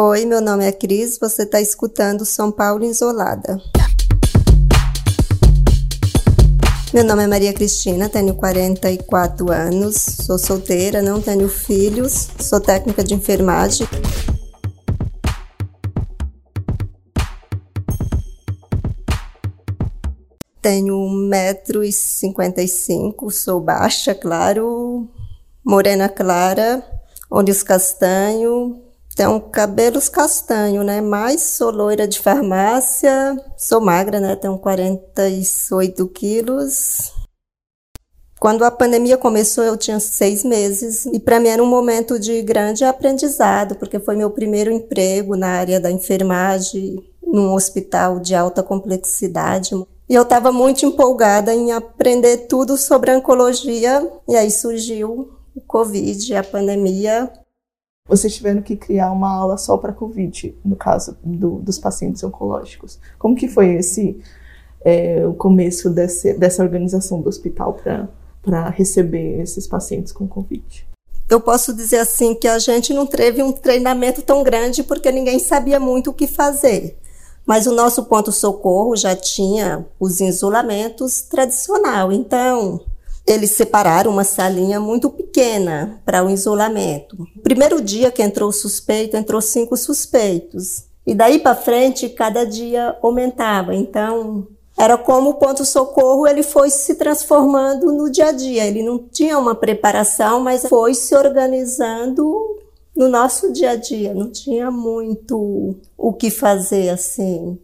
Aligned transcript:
Oi, 0.00 0.24
meu 0.24 0.40
nome 0.40 0.64
é 0.64 0.70
Cris, 0.70 1.18
você 1.18 1.42
está 1.42 1.60
escutando 1.60 2.24
São 2.24 2.52
Paulo 2.52 2.84
Isolada. 2.84 3.60
Meu 6.94 7.02
nome 7.02 7.24
é 7.24 7.26
Maria 7.26 7.52
Cristina, 7.52 8.08
tenho 8.08 8.32
44 8.36 9.50
anos, 9.50 9.96
sou 9.96 10.38
solteira, 10.38 11.02
não 11.02 11.20
tenho 11.20 11.48
filhos, 11.48 12.28
sou 12.38 12.60
técnica 12.60 13.02
de 13.02 13.12
enfermagem. 13.12 13.88
Tenho 20.62 20.94
1,55m, 20.94 23.32
sou 23.32 23.58
baixa, 23.58 24.14
claro, 24.14 25.08
morena 25.64 26.08
clara, 26.08 26.88
olhos 27.28 27.64
castanho, 27.64 28.86
tenho 29.18 29.40
cabelos 29.40 30.08
castanho, 30.08 30.84
né? 30.84 31.00
Mas 31.00 31.42
sou 31.42 31.72
loira 31.72 32.06
de 32.06 32.20
farmácia, 32.20 33.36
sou 33.56 33.80
magra, 33.80 34.20
né? 34.20 34.36
Tenho 34.36 34.56
48 34.56 36.06
quilos. 36.10 37.12
Quando 38.38 38.64
a 38.64 38.70
pandemia 38.70 39.16
começou, 39.18 39.64
eu 39.64 39.76
tinha 39.76 39.98
seis 39.98 40.44
meses 40.44 41.04
e 41.06 41.18
para 41.18 41.40
mim 41.40 41.48
era 41.48 41.60
um 41.60 41.66
momento 41.66 42.16
de 42.16 42.40
grande 42.42 42.84
aprendizado, 42.84 43.74
porque 43.74 43.98
foi 43.98 44.14
meu 44.14 44.30
primeiro 44.30 44.70
emprego 44.70 45.34
na 45.34 45.48
área 45.48 45.80
da 45.80 45.90
enfermagem, 45.90 47.04
num 47.20 47.52
hospital 47.52 48.20
de 48.20 48.36
alta 48.36 48.62
complexidade. 48.62 49.74
E 50.08 50.14
eu 50.14 50.22
estava 50.22 50.52
muito 50.52 50.86
empolgada 50.86 51.52
em 51.52 51.72
aprender 51.72 52.46
tudo 52.46 52.76
sobre 52.76 53.12
oncologia, 53.12 54.08
e 54.28 54.36
aí 54.36 54.52
surgiu 54.52 55.28
o 55.56 55.60
Covid, 55.60 56.36
a 56.36 56.44
pandemia. 56.44 57.28
Vocês 58.08 58.34
tiveram 58.34 58.62
que 58.62 58.74
criar 58.74 59.12
uma 59.12 59.30
aula 59.30 59.58
só 59.58 59.76
para 59.76 59.92
Covid, 59.92 60.56
no 60.64 60.74
caso 60.74 61.16
do, 61.22 61.58
dos 61.58 61.78
pacientes 61.78 62.24
oncológicos. 62.24 62.98
Como 63.18 63.36
que 63.36 63.46
foi 63.46 63.74
esse 63.74 64.18
é, 64.80 65.26
o 65.26 65.34
começo 65.34 65.90
desse, 65.90 66.32
dessa 66.32 66.62
organização 66.62 67.20
do 67.20 67.28
hospital 67.28 67.78
para 68.42 68.70
receber 68.70 69.40
esses 69.40 69.66
pacientes 69.66 70.10
com 70.10 70.26
Covid? 70.26 70.86
Eu 71.28 71.40
posso 71.40 71.74
dizer 71.74 71.98
assim 71.98 72.34
que 72.34 72.48
a 72.48 72.58
gente 72.58 72.94
não 72.94 73.06
teve 73.06 73.42
um 73.42 73.52
treinamento 73.52 74.22
tão 74.22 74.42
grande 74.42 74.82
porque 74.82 75.12
ninguém 75.12 75.38
sabia 75.38 75.78
muito 75.78 76.10
o 76.10 76.14
que 76.14 76.26
fazer. 76.26 76.96
Mas 77.44 77.66
o 77.66 77.74
nosso 77.74 78.04
ponto-socorro 78.04 78.96
já 78.96 79.14
tinha 79.14 79.86
os 80.00 80.20
isolamentos 80.20 81.22
tradicional. 81.22 82.10
Então, 82.10 82.80
eles 83.28 83.50
separaram 83.50 84.10
uma 84.10 84.24
salinha 84.24 84.80
muito 84.80 85.10
pequena 85.10 86.00
para 86.04 86.24
o 86.24 86.30
isolamento. 86.30 87.16
Primeiro 87.42 87.80
dia 87.80 88.10
que 88.10 88.22
entrou 88.22 88.48
o 88.48 88.52
suspeito, 88.52 89.16
entrou 89.16 89.40
cinco 89.42 89.76
suspeitos. 89.76 90.84
E 91.06 91.14
daí 91.14 91.38
para 91.38 91.54
frente, 91.54 92.08
cada 92.08 92.44
dia 92.44 92.96
aumentava. 93.02 93.74
Então, 93.74 94.46
era 94.78 94.96
como 94.96 95.30
o 95.30 95.34
ponto-socorro 95.34 96.26
ele 96.26 96.42
foi 96.42 96.70
se 96.70 96.94
transformando 96.94 97.92
no 97.92 98.10
dia 98.10 98.28
a 98.28 98.32
dia. 98.32 98.66
Ele 98.66 98.82
não 98.82 98.98
tinha 98.98 99.38
uma 99.38 99.54
preparação, 99.54 100.40
mas 100.40 100.66
foi 100.66 100.94
se 100.94 101.14
organizando 101.14 102.58
no 102.96 103.08
nosso 103.08 103.52
dia 103.52 103.70
a 103.70 103.76
dia, 103.76 104.12
não 104.12 104.28
tinha 104.28 104.72
muito 104.72 105.76
o 105.96 106.12
que 106.12 106.30
fazer 106.30 106.88
assim. 106.88 107.58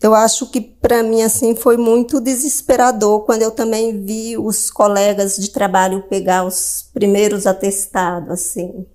Eu 0.00 0.14
acho 0.14 0.50
que 0.50 0.60
para 0.60 1.02
mim 1.02 1.22
assim 1.22 1.56
foi 1.56 1.76
muito 1.76 2.20
desesperador 2.20 3.24
quando 3.24 3.42
eu 3.42 3.50
também 3.50 4.04
vi 4.04 4.36
os 4.36 4.70
colegas 4.70 5.36
de 5.36 5.50
trabalho 5.50 6.04
pegar 6.08 6.44
os 6.44 6.90
primeiros 6.92 7.46
atestados 7.46 8.30
assim. 8.30 8.86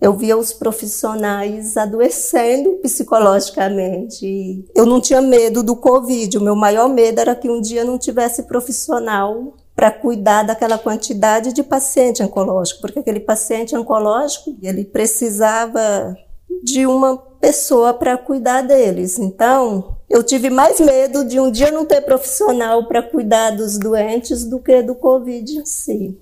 Eu 0.00 0.12
via 0.12 0.36
os 0.36 0.52
profissionais 0.52 1.76
adoecendo 1.76 2.78
psicologicamente. 2.82 4.64
Eu 4.74 4.84
não 4.84 5.00
tinha 5.00 5.22
medo 5.22 5.62
do 5.62 5.74
Covid. 5.74 6.36
O 6.36 6.42
meu 6.42 6.54
maior 6.54 6.88
medo 6.88 7.18
era 7.18 7.34
que 7.34 7.48
um 7.48 7.62
dia 7.62 7.82
não 7.82 7.98
tivesse 7.98 8.42
profissional 8.42 9.54
para 9.74 9.90
cuidar 9.90 10.42
daquela 10.42 10.78
quantidade 10.78 11.52
de 11.52 11.62
paciente 11.62 12.22
oncológico, 12.22 12.80
porque 12.80 12.98
aquele 12.98 13.20
paciente 13.20 13.76
oncológico, 13.76 14.56
ele 14.62 14.84
precisava 14.84 16.16
de 16.62 16.86
uma 16.86 17.16
pessoa 17.16 17.94
para 17.94 18.16
cuidar 18.16 18.62
deles. 18.62 19.18
Então, 19.18 19.96
eu 20.08 20.22
tive 20.22 20.50
mais 20.50 20.80
medo 20.80 21.24
de 21.24 21.38
um 21.40 21.50
dia 21.50 21.70
não 21.70 21.84
ter 21.84 22.00
profissional 22.00 22.86
para 22.86 23.02
cuidar 23.02 23.50
dos 23.50 23.78
doentes 23.78 24.44
do 24.44 24.58
que 24.58 24.82
do 24.82 24.94
Covid 24.94 25.58
em 25.58 25.64
si. 25.64 26.18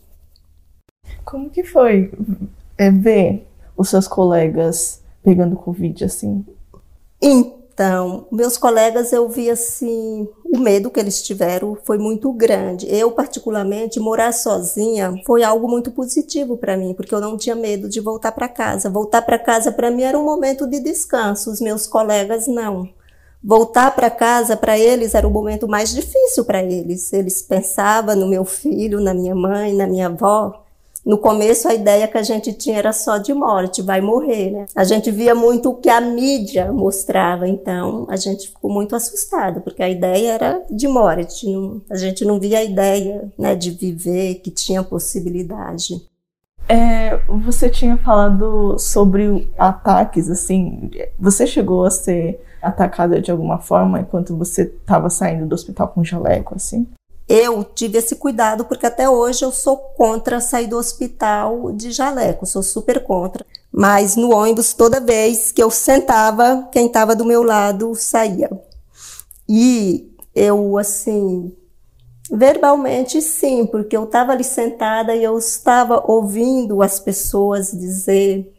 Como 1.25 1.51
que 1.51 1.65
foi 1.65 2.13
é, 2.77 2.91
ver 2.91 3.47
os 3.77 3.89
seus 3.89 4.07
colegas 4.07 5.01
pegando 5.23 5.57
Covid 5.57 6.05
assim? 6.05 6.45
Então, 7.21 7.64
então, 7.75 8.29
meus 8.31 8.57
colegas, 8.57 9.13
eu 9.13 9.29
vi 9.29 9.51
assim, 9.51 10.29
o 10.45 10.59
medo 10.61 10.93
que 10.93 11.01
eles 11.01 11.21
tiveram 11.21 11.77
foi 11.85 11.99
muito 11.99 12.33
grande. 12.33 12.87
Eu, 12.89 13.11
particularmente, 13.11 13.99
morar 13.99 14.33
sozinha 14.33 15.21
foi 15.27 15.43
algo 15.43 15.69
muito 15.69 15.91
positivo 15.91 16.57
para 16.57 16.77
mim, 16.77 16.95
porque 16.95 17.13
eu 17.13 17.21
não 17.21 17.37
tinha 17.37 17.57
medo 17.57 17.89
de 17.89 17.99
voltar 18.01 18.31
para 18.31 18.49
casa. 18.49 18.89
Voltar 18.89 19.23
para 19.23 19.41
casa 19.41 19.73
para 19.73 19.91
mim 19.91 20.05
era 20.05 20.17
um 20.17 20.25
momento 20.25 20.69
de 20.69 20.79
descanso, 20.79 21.51
os 21.51 21.61
meus 21.61 21.85
colegas 21.85 22.47
não. 22.47 22.89
Voltar 23.43 23.93
para 23.93 24.09
casa 24.09 24.57
para 24.57 24.79
eles 24.79 25.13
era 25.13 25.27
o 25.27 25.31
momento 25.31 25.67
mais 25.67 25.93
difícil 25.93 26.45
para 26.45 26.63
eles. 26.63 27.13
Eles 27.13 27.43
pensavam 27.43 28.15
no 28.15 28.29
meu 28.29 28.45
filho, 28.45 29.01
na 29.01 29.13
minha 29.13 29.35
mãe, 29.35 29.75
na 29.75 29.89
minha 29.89 30.07
avó, 30.07 30.64
no 31.05 31.19
começo, 31.19 31.69
a 31.69 31.75
ideia 31.75 32.09
que 32.09 32.17
a 32.17 32.23
gente 32.23 32.53
tinha 32.55 32.79
era 32.79 32.93
só 32.93 33.19
de 33.19 33.35
morte, 33.35 33.83
vai 33.83 34.01
morrer, 34.01 34.51
né? 34.51 34.67
A 34.75 34.85
gente 34.85 35.11
via 35.11 35.35
muito 35.35 35.71
o 35.71 35.75
que 35.75 35.91
a 35.91 36.01
mídia 36.01 36.73
mostrava, 36.73 37.47
então 37.47 38.07
a 38.09 38.17
gente 38.17 38.49
ficou 38.49 38.71
muito 38.71 38.97
assustado, 38.97 39.61
porque 39.61 39.83
a 39.83 39.89
ideia 39.89 40.33
era 40.33 40.63
de 40.71 40.89
morte, 40.89 41.47
a 41.91 41.97
gente 41.97 42.25
não 42.25 42.41
via 42.41 42.59
a 42.59 42.65
ideia 42.65 43.31
né, 43.39 43.55
de 43.55 43.71
viver, 43.71 44.37
que 44.37 44.51
tinha 44.51 44.83
possibilidade. 44.83 45.95
É, 46.67 47.19
você 47.27 47.69
tinha 47.69 47.99
falado 47.99 48.79
sobre 48.79 49.53
ataques, 49.59 50.31
assim, 50.31 50.91
você 51.19 51.47
chegou 51.47 51.85
a 51.85 51.91
ser 51.91 52.41
atacada 52.63 53.21
de 53.21 53.31
alguma 53.31 53.59
forma 53.59 54.01
enquanto 54.01 54.35
você 54.35 54.63
estava 54.63 55.11
saindo 55.11 55.47
do 55.47 55.55
hospital 55.55 55.89
com 55.89 56.03
jaleco, 56.03 56.55
assim? 56.55 56.87
Eu 57.29 57.65
tive 57.65 57.99
esse 57.99 58.17
cuidado 58.17 58.65
porque 58.65 58.87
até 58.87 59.09
hoje 59.09 59.45
eu 59.45 59.51
sou 59.51 59.77
contra 59.77 60.41
sair 60.41 60.67
do 60.67 60.77
hospital 60.77 61.73
de 61.73 61.91
jaleco, 61.91 62.45
sou 62.45 62.63
super 62.63 63.03
contra. 63.03 63.45
Mas 63.73 64.15
no 64.15 64.33
ônibus, 64.33 64.73
toda 64.73 65.01
vez 65.01 65.51
que 65.51 65.63
eu 65.63 65.71
sentava, 65.71 66.69
quem 66.71 66.87
estava 66.87 67.17
do 67.17 67.25
meu 67.25 67.43
lado 67.43 67.95
saía. 67.95 68.49
E 69.49 70.15
eu, 70.35 70.79
assim, 70.79 71.53
verbalmente 72.31 73.21
sim, 73.21 73.67
porque 73.67 73.97
eu 73.97 74.05
estava 74.05 74.33
ali 74.33 74.45
sentada 74.45 75.15
e 75.17 75.25
eu 75.25 75.37
estava 75.39 76.05
ouvindo 76.07 76.83
as 76.83 77.01
pessoas 77.01 77.73
dizer 77.73 78.53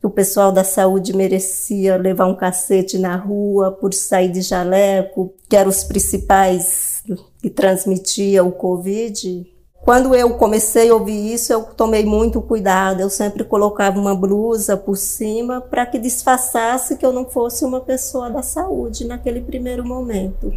que 0.00 0.06
o 0.06 0.10
pessoal 0.10 0.50
da 0.52 0.64
saúde 0.64 1.16
merecia 1.16 1.96
levar 1.96 2.26
um 2.26 2.36
cacete 2.36 2.98
na 2.98 3.16
rua 3.16 3.70
por 3.70 3.94
sair 3.94 4.30
de 4.30 4.42
jaleco, 4.42 5.32
que 5.48 5.56
eram 5.56 5.70
os 5.70 5.84
principais 5.84 6.91
que 7.40 7.50
transmitia 7.50 8.44
o 8.44 8.52
Covid, 8.52 9.46
quando 9.82 10.14
eu 10.14 10.34
comecei 10.34 10.90
a 10.90 10.94
ouvir 10.94 11.34
isso, 11.34 11.52
eu 11.52 11.64
tomei 11.64 12.04
muito 12.04 12.40
cuidado. 12.40 13.00
Eu 13.00 13.10
sempre 13.10 13.42
colocava 13.42 13.98
uma 13.98 14.14
blusa 14.14 14.76
por 14.76 14.96
cima 14.96 15.60
para 15.60 15.84
que 15.84 15.98
disfarçasse 15.98 16.96
que 16.96 17.04
eu 17.04 17.12
não 17.12 17.24
fosse 17.24 17.64
uma 17.64 17.80
pessoa 17.80 18.30
da 18.30 18.42
saúde 18.42 19.04
naquele 19.04 19.40
primeiro 19.40 19.84
momento. 19.84 20.52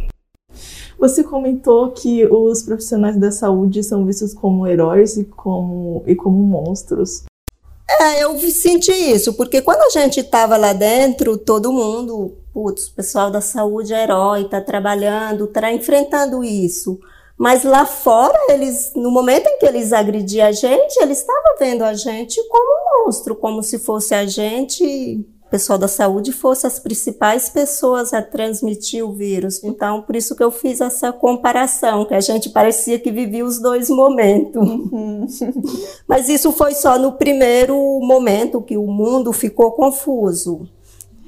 Você 0.96 1.24
comentou 1.24 1.90
que 1.90 2.24
os 2.24 2.62
profissionais 2.62 3.16
da 3.18 3.32
saúde 3.32 3.82
são 3.82 4.06
vistos 4.06 4.32
como 4.32 4.64
heróis 4.64 5.16
e 5.16 5.24
como, 5.24 6.04
e 6.06 6.14
como 6.14 6.38
monstros. 6.38 7.24
É, 8.00 8.22
eu 8.22 8.38
senti 8.38 8.92
isso, 8.92 9.34
porque 9.34 9.60
quando 9.60 9.82
a 9.82 9.90
gente 9.90 10.20
estava 10.20 10.56
lá 10.56 10.72
dentro, 10.72 11.36
todo 11.36 11.72
mundo, 11.72 12.32
putz, 12.56 12.86
o 12.86 12.94
pessoal 12.94 13.30
da 13.30 13.42
saúde 13.42 13.92
é 13.92 14.02
herói, 14.02 14.44
está 14.44 14.62
trabalhando, 14.62 15.44
está 15.44 15.70
enfrentando 15.70 16.42
isso. 16.42 16.98
Mas 17.36 17.64
lá 17.64 17.84
fora, 17.84 18.38
eles, 18.48 18.92
no 18.96 19.10
momento 19.10 19.46
em 19.46 19.58
que 19.58 19.66
eles 19.66 19.92
agrediam 19.92 20.48
a 20.48 20.52
gente, 20.52 20.96
eles 21.02 21.18
estavam 21.18 21.58
vendo 21.58 21.82
a 21.82 21.92
gente 21.92 22.42
como 22.48 22.64
um 22.64 23.04
monstro, 23.04 23.36
como 23.36 23.62
se 23.62 23.78
fosse 23.78 24.14
a 24.14 24.24
gente 24.24 25.22
o 25.46 25.48
pessoal 25.48 25.78
da 25.78 25.86
saúde 25.86 26.32
fosse 26.32 26.66
as 26.66 26.80
principais 26.80 27.48
pessoas 27.48 28.12
a 28.12 28.20
transmitir 28.20 29.06
o 29.06 29.12
vírus. 29.12 29.62
Então, 29.62 30.02
por 30.02 30.16
isso 30.16 30.34
que 30.34 30.42
eu 30.42 30.50
fiz 30.50 30.80
essa 30.80 31.12
comparação, 31.12 32.04
que 32.04 32.14
a 32.14 32.20
gente 32.20 32.50
parecia 32.50 32.98
que 32.98 33.12
vivia 33.12 33.44
os 33.44 33.60
dois 33.60 33.88
momentos. 33.88 34.60
Uhum. 34.60 35.26
Mas 36.08 36.28
isso 36.28 36.50
foi 36.50 36.74
só 36.74 36.98
no 36.98 37.12
primeiro 37.12 37.76
momento 38.00 38.60
que 38.60 38.76
o 38.76 38.88
mundo 38.88 39.32
ficou 39.32 39.70
confuso. 39.70 40.68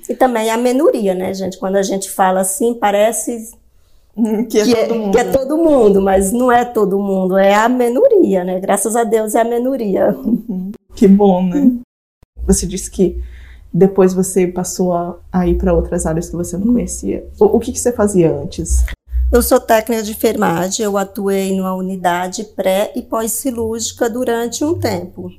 E 0.09 0.15
também 0.15 0.51
a 0.51 0.57
menoria, 0.57 1.15
né, 1.15 1.35
gente? 1.35 1.59
Quando 1.59 1.77
a 1.77 1.83
gente 1.83 2.11
fala 2.11 2.41
assim, 2.41 2.75
parece 2.75 3.51
que 4.49 4.59
é, 4.59 4.65
que, 4.65 4.73
é, 4.73 5.11
que 5.11 5.19
é, 5.19 5.25
todo 5.25 5.59
mundo, 5.59 6.01
mas 6.01 6.33
não 6.33 6.51
é 6.51 6.65
todo 6.65 6.99
mundo, 6.99 7.37
é 7.37 7.55
a 7.55 7.69
menoria, 7.69 8.43
né? 8.43 8.59
Graças 8.59 8.97
a 8.97 9.05
Deus 9.05 9.35
é 9.35 9.41
a 9.41 9.45
menoria. 9.45 10.17
Uhum. 10.17 10.73
Que 10.95 11.07
bom, 11.07 11.45
né? 11.45 11.73
Você 12.47 12.67
disse 12.67 12.91
que 12.91 13.23
depois 13.73 14.15
você 14.15 14.47
passou 14.47 14.93
a, 14.93 15.17
a 15.31 15.47
ir 15.47 15.57
para 15.57 15.75
outras 15.75 16.07
áreas 16.07 16.29
que 16.29 16.37
você 16.37 16.57
não 16.57 16.73
conhecia. 16.73 17.25
O, 17.39 17.45
o 17.45 17.61
que, 17.61 17.71
que 17.71 17.79
você 17.79 17.93
fazia 17.93 18.35
antes? 18.35 18.85
Eu 19.31 19.43
sou 19.43 19.61
técnica 19.61 20.03
de 20.03 20.13
enfermagem, 20.13 20.85
eu 20.85 20.97
atuei 20.97 21.55
numa 21.55 21.75
unidade 21.75 22.45
pré 22.57 22.91
e 22.97 23.03
pós-cirúrgica 23.03 24.09
durante 24.09 24.65
um 24.65 24.79
tempo. 24.79 25.31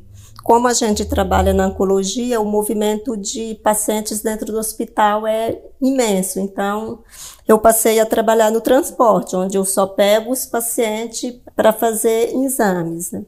Como 0.49 0.67
a 0.67 0.73
gente 0.73 1.05
trabalha 1.05 1.53
na 1.53 1.67
oncologia, 1.67 2.41
o 2.41 2.45
movimento 2.45 3.15
de 3.15 3.53
pacientes 3.63 4.23
dentro 4.23 4.51
do 4.51 4.57
hospital 4.57 5.27
é 5.27 5.61
imenso. 5.79 6.39
Então, 6.39 7.03
eu 7.47 7.59
passei 7.59 7.99
a 7.99 8.05
trabalhar 8.07 8.49
no 8.49 8.59
transporte, 8.59 9.35
onde 9.35 9.55
eu 9.55 9.63
só 9.63 9.85
pego 9.85 10.31
os 10.31 10.47
pacientes 10.47 11.35
para 11.55 11.71
fazer 11.71 12.35
exames. 12.35 13.11
Né? 13.11 13.25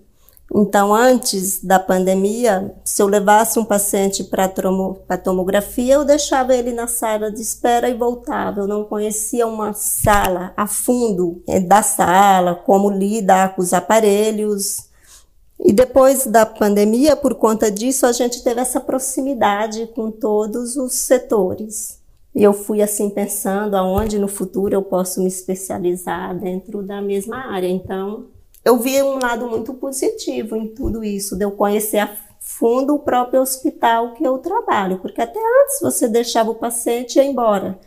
Então, 0.52 0.92
antes 0.92 1.64
da 1.64 1.78
pandemia, 1.78 2.74
se 2.84 3.04
eu 3.04 3.08
levasse 3.08 3.60
um 3.60 3.66
paciente 3.66 4.24
para 4.24 4.52
a 5.08 5.18
tomografia, 5.18 5.94
eu 5.94 6.04
deixava 6.04 6.56
ele 6.56 6.74
na 6.74 6.88
sala 6.88 7.32
de 7.32 7.40
espera 7.40 7.88
e 7.88 7.94
voltava. 7.94 8.62
Eu 8.62 8.68
não 8.68 8.84
conhecia 8.84 9.46
uma 9.46 9.74
sala 9.74 10.54
a 10.58 10.66
fundo 10.66 11.44
é, 11.48 11.60
da 11.60 11.84
sala, 11.84 12.56
como 12.56 12.90
lidar 12.90 13.56
com 13.56 13.62
os 13.62 13.74
aparelhos. 13.74 14.90
E 15.64 15.72
depois 15.72 16.26
da 16.26 16.44
pandemia, 16.44 17.16
por 17.16 17.36
conta 17.36 17.70
disso, 17.70 18.08
a 18.08 18.12
gente 18.12 18.44
teve 18.44 18.60
essa 18.60 18.80
proximidade 18.80 19.88
com 19.94 20.10
todos 20.10 20.76
os 20.76 20.94
setores. 20.94 22.02
E 22.34 22.42
eu 22.42 22.52
fui 22.52 22.82
assim 22.82 23.10
pensando 23.10 23.76
aonde 23.76 24.18
no 24.18 24.28
futuro 24.28 24.74
eu 24.74 24.82
posso 24.82 25.22
me 25.22 25.28
especializar 25.28 26.36
dentro 26.36 26.82
da 26.82 27.00
mesma 27.00 27.54
área. 27.54 27.68
Então, 27.68 28.26
eu 28.66 28.80
vi 28.80 29.04
um 29.04 29.20
lado 29.20 29.48
muito 29.48 29.74
positivo 29.74 30.56
em 30.56 30.68
tudo 30.68 31.04
isso, 31.04 31.36
de 31.36 31.46
eu 31.46 31.52
conhecer 31.52 32.00
a 32.00 32.10
fundo 32.40 32.96
o 32.96 33.00
próprio 33.00 33.42
hospital 33.42 34.14
que 34.14 34.24
eu 34.24 34.40
trabalho, 34.40 34.98
porque 34.98 35.22
até 35.22 35.40
antes 35.40 35.80
você 35.80 36.08
deixava 36.08 36.50
o 36.50 36.56
paciente 36.56 37.20
ir 37.20 37.26
embora. 37.26 37.80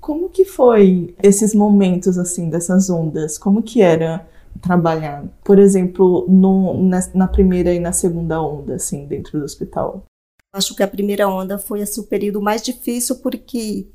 Como 0.00 0.28
que 0.28 0.44
foi 0.44 1.14
esses 1.20 1.52
momentos 1.52 2.16
assim 2.16 2.48
dessas 2.48 2.88
ondas? 2.88 3.36
Como 3.36 3.60
que 3.60 3.82
era 3.82 4.24
trabalhar, 4.60 5.24
por 5.44 5.58
exemplo, 5.58 6.26
no, 6.28 6.82
na, 6.82 7.00
na 7.14 7.28
primeira 7.28 7.72
e 7.74 7.80
na 7.80 7.92
segunda 7.92 8.40
onda 8.42 8.74
assim 8.74 9.06
dentro 9.06 9.38
do 9.38 9.44
hospital? 9.44 10.04
Acho 10.52 10.74
que 10.74 10.82
a 10.82 10.88
primeira 10.88 11.28
onda 11.28 11.58
foi 11.58 11.82
assim, 11.82 12.00
o 12.00 12.04
período 12.06 12.40
mais 12.40 12.62
difícil 12.62 13.16
porque 13.16 13.86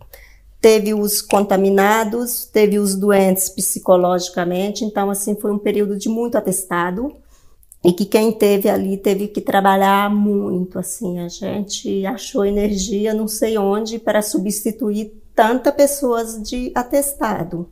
teve 0.62 0.94
os 0.94 1.21
contaminados, 1.21 2.45
teve 2.45 2.80
os 2.80 2.95
doentes 2.95 3.50
psicologicamente, 3.50 4.86
então 4.86 5.10
assim 5.10 5.36
foi 5.36 5.51
um 5.51 5.57
período 5.57 5.98
de 5.98 6.07
muito 6.07 6.38
atestado 6.38 7.12
e 7.83 7.92
que 7.92 8.06
quem 8.06 8.31
teve 8.31 8.69
ali 8.69 8.95
teve 8.95 9.27
que 9.27 9.42
trabalhar 9.42 10.10
muito, 10.10 10.80
assim, 10.80 11.19
a 11.19 11.27
gente 11.27 12.06
achou 12.06 12.45
energia 12.45 13.13
não 13.13 13.27
sei 13.27 13.57
onde 13.57 14.00
para 14.00 14.21
substituir 14.21 15.12
tanta 15.36 15.71
pessoas 15.71 16.42
de 16.42 16.71
atestado. 16.74 17.69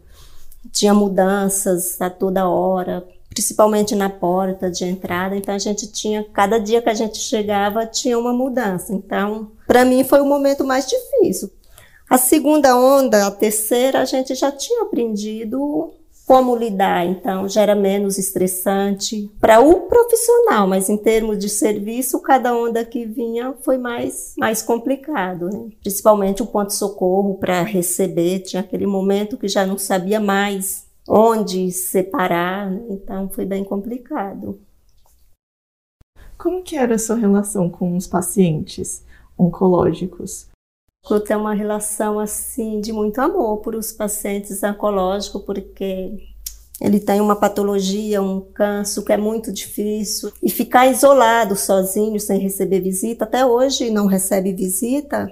Tinha 0.71 0.93
mudanças 0.93 1.99
a 2.01 2.09
toda 2.09 2.47
hora, 2.47 3.07
principalmente 3.29 3.95
na 3.95 4.09
porta 4.09 4.69
de 4.69 4.85
entrada, 4.85 5.35
então 5.35 5.55
a 5.55 5.59
gente 5.59 5.91
tinha, 5.91 6.23
cada 6.33 6.59
dia 6.59 6.81
que 6.81 6.89
a 6.89 6.93
gente 6.93 7.17
chegava 7.17 7.85
tinha 7.85 8.19
uma 8.19 8.33
mudança. 8.33 8.93
Então, 8.93 9.51
para 9.65 9.85
mim 9.85 10.03
foi 10.03 10.21
o 10.21 10.25
momento 10.25 10.65
mais 10.65 10.85
difícil, 10.87 11.49
a 12.11 12.17
segunda 12.17 12.75
onda, 12.75 13.25
a 13.25 13.31
terceira, 13.31 14.01
a 14.01 14.05
gente 14.05 14.35
já 14.35 14.51
tinha 14.51 14.83
aprendido 14.83 15.93
como 16.31 16.55
lidar, 16.55 17.05
então 17.05 17.45
já 17.49 17.61
era 17.61 17.75
menos 17.75 18.17
estressante 18.17 19.29
para 19.37 19.59
o 19.59 19.81
profissional, 19.81 20.65
mas 20.65 20.87
em 20.87 20.95
termos 20.95 21.37
de 21.37 21.49
serviço, 21.49 22.21
cada 22.21 22.55
onda 22.55 22.85
que 22.85 23.05
vinha 23.05 23.53
foi 23.63 23.77
mais, 23.77 24.33
mais 24.37 24.61
complicado, 24.61 25.49
né? 25.49 25.71
principalmente 25.81 26.41
o 26.41 26.47
ponto-socorro 26.47 27.37
para 27.37 27.63
receber, 27.63 28.39
tinha 28.39 28.61
aquele 28.61 28.87
momento 28.87 29.37
que 29.37 29.49
já 29.49 29.65
não 29.65 29.77
sabia 29.77 30.21
mais 30.21 30.87
onde 31.05 31.69
separar, 31.69 32.71
né? 32.71 32.81
então 32.91 33.27
foi 33.27 33.43
bem 33.43 33.65
complicado. 33.65 34.57
Como 36.37 36.63
que 36.63 36.77
era 36.77 36.95
a 36.95 36.99
sua 36.99 37.17
relação 37.17 37.69
com 37.69 37.97
os 37.97 38.07
pacientes 38.07 39.03
oncológicos? 39.37 40.47
Eu 41.09 41.19
tenho 41.19 41.39
uma 41.39 41.53
relação 41.53 42.19
assim 42.19 42.79
de 42.79 42.93
muito 42.93 43.19
amor 43.19 43.57
por 43.57 43.75
os 43.75 43.91
pacientes 43.91 44.61
oncológicos, 44.63 45.41
porque 45.43 46.17
ele 46.79 46.99
tem 46.99 47.19
uma 47.19 47.35
patologia, 47.35 48.21
um 48.21 48.41
câncer 48.41 49.03
que 49.03 49.13
é 49.13 49.17
muito 49.17 49.51
difícil 49.51 50.31
e 50.41 50.49
ficar 50.49 50.87
isolado, 50.87 51.55
sozinho, 51.55 52.19
sem 52.19 52.39
receber 52.39 52.81
visita, 52.81 53.25
até 53.25 53.45
hoje 53.45 53.89
não 53.89 54.05
recebe 54.05 54.53
visita, 54.53 55.31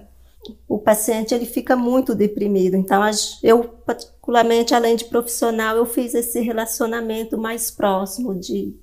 o 0.68 0.80
paciente 0.80 1.34
ele 1.34 1.46
fica 1.46 1.76
muito 1.76 2.16
deprimido. 2.16 2.76
Então 2.76 3.02
eu 3.44 3.64
particularmente, 3.64 4.74
além 4.74 4.96
de 4.96 5.06
profissional, 5.06 5.78
eu 5.78 5.86
fiz 5.86 6.14
esse 6.14 6.40
relacionamento 6.42 7.38
mais 7.38 7.70
próximo 7.72 8.36
de 8.36 8.76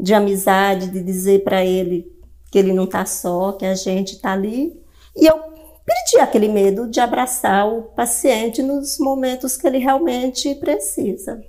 de 0.00 0.14
amizade, 0.14 0.88
de 0.88 1.02
dizer 1.02 1.44
para 1.44 1.64
ele 1.64 2.10
que 2.50 2.58
ele 2.58 2.72
não 2.72 2.84
está 2.84 3.04
só, 3.04 3.52
que 3.52 3.66
a 3.66 3.74
gente 3.74 4.14
está 4.14 4.32
ali. 4.32 4.80
E 5.14 5.26
eu 5.26 5.49
perdi 5.84 6.18
aquele 6.20 6.48
medo 6.48 6.88
de 6.88 7.00
abraçar 7.00 7.68
o 7.68 7.82
paciente 7.82 8.62
nos 8.62 8.98
momentos 8.98 9.56
que 9.56 9.66
ele 9.66 9.78
realmente 9.78 10.54
precisa. 10.56 11.42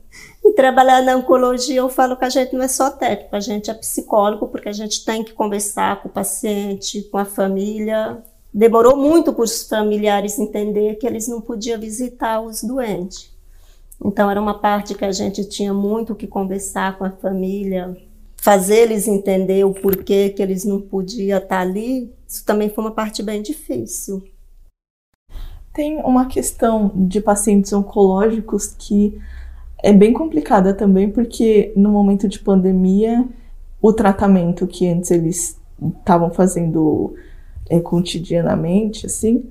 E 0.44 0.54
trabalhar 0.54 1.02
na 1.04 1.16
oncologia, 1.16 1.78
eu 1.78 1.90
falo 1.90 2.18
que 2.18 2.26
a 2.26 2.30
gente 2.30 2.54
não 2.56 2.64
é 2.64 2.68
só 2.68 2.90
técnico, 2.90 3.36
a 3.36 3.40
gente 3.40 3.70
é 3.70 3.74
psicólogo, 3.74 4.48
porque 4.48 4.70
a 4.70 4.74
gente 4.74 5.06
tem 5.06 5.24
que 5.24 5.34
conversar 5.34 6.02
com 6.02 6.10
o 6.10 6.12
paciente, 6.12 7.04
com 7.04 7.18
a 7.18 7.26
família. 7.26 8.24
Demorou 8.54 8.98
muito 8.98 9.32
para 9.32 9.44
os 9.44 9.68
familiares 9.68 10.40
entender 10.40 10.96
que 10.96 11.06
eles 11.06 11.28
não 11.28 11.42
podiam 11.42 11.80
visitar 11.80 12.42
os 12.42 12.64
doentes. 12.64 13.32
Então, 14.04 14.32
era 14.32 14.42
uma 14.42 14.60
parte 14.60 14.96
que 14.96 15.06
a 15.06 15.12
gente 15.12 15.48
tinha 15.48 15.74
muito 15.74 16.16
que 16.16 16.26
conversar 16.26 16.98
com 16.98 17.06
a 17.06 17.12
família, 17.12 17.96
fazer 18.36 18.78
eles 18.78 19.08
entender 19.08 19.64
o 19.64 19.74
porquê 19.74 20.30
que 20.30 20.42
eles 20.42 20.66
não 20.66 20.82
podiam 20.82 21.38
estar 21.38 21.60
ali, 21.60 22.12
isso 22.32 22.46
também 22.46 22.70
foi 22.70 22.82
uma 22.82 22.92
parte 22.92 23.22
bem 23.22 23.42
difícil. 23.42 24.24
Tem 25.74 25.98
uma 25.98 26.28
questão 26.28 26.90
de 26.96 27.20
pacientes 27.20 27.74
oncológicos 27.74 28.68
que 28.68 29.20
é 29.84 29.92
bem 29.92 30.14
complicada 30.14 30.74
também, 30.74 31.12
porque 31.12 31.74
no 31.76 31.92
momento 31.92 32.30
de 32.30 32.40
pandemia, 32.40 33.28
o 33.82 33.92
tratamento 33.92 34.66
que 34.66 34.88
antes 34.88 35.12
eles 35.12 35.60
estavam 36.00 36.32
fazendo 36.32 37.16
é, 37.70 37.82
cotidianamente, 37.82 39.08
assim, 39.08 39.50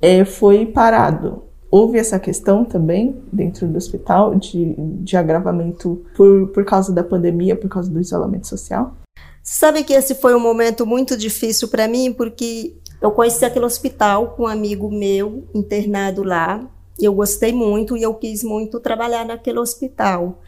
é, 0.00 0.24
foi 0.24 0.66
parado. 0.66 1.42
Houve 1.68 1.98
essa 1.98 2.20
questão 2.20 2.64
também 2.64 3.16
dentro 3.32 3.66
do 3.66 3.76
hospital 3.76 4.36
de, 4.36 4.76
de 5.02 5.16
agravamento 5.16 6.04
por, 6.16 6.48
por 6.48 6.64
causa 6.64 6.92
da 6.92 7.02
pandemia, 7.02 7.56
por 7.56 7.68
causa 7.68 7.90
do 7.90 8.00
isolamento 8.00 8.46
social? 8.46 8.94
Sabe 9.42 9.84
que 9.84 9.92
esse 9.92 10.14
foi 10.14 10.34
um 10.34 10.40
momento 10.40 10.86
muito 10.86 11.16
difícil 11.16 11.68
para 11.68 11.88
mim, 11.88 12.12
porque 12.12 12.76
eu 13.00 13.10
conheci 13.10 13.44
aquele 13.44 13.64
hospital 13.64 14.34
com 14.36 14.42
um 14.42 14.46
amigo 14.46 14.90
meu 14.90 15.48
internado 15.54 16.22
lá. 16.22 16.60
Eu 16.98 17.14
gostei 17.14 17.52
muito 17.52 17.96
e 17.96 18.02
eu 18.02 18.14
quis 18.14 18.44
muito 18.44 18.78
trabalhar 18.78 19.24
naquele 19.24 19.58
hospital. 19.58 20.40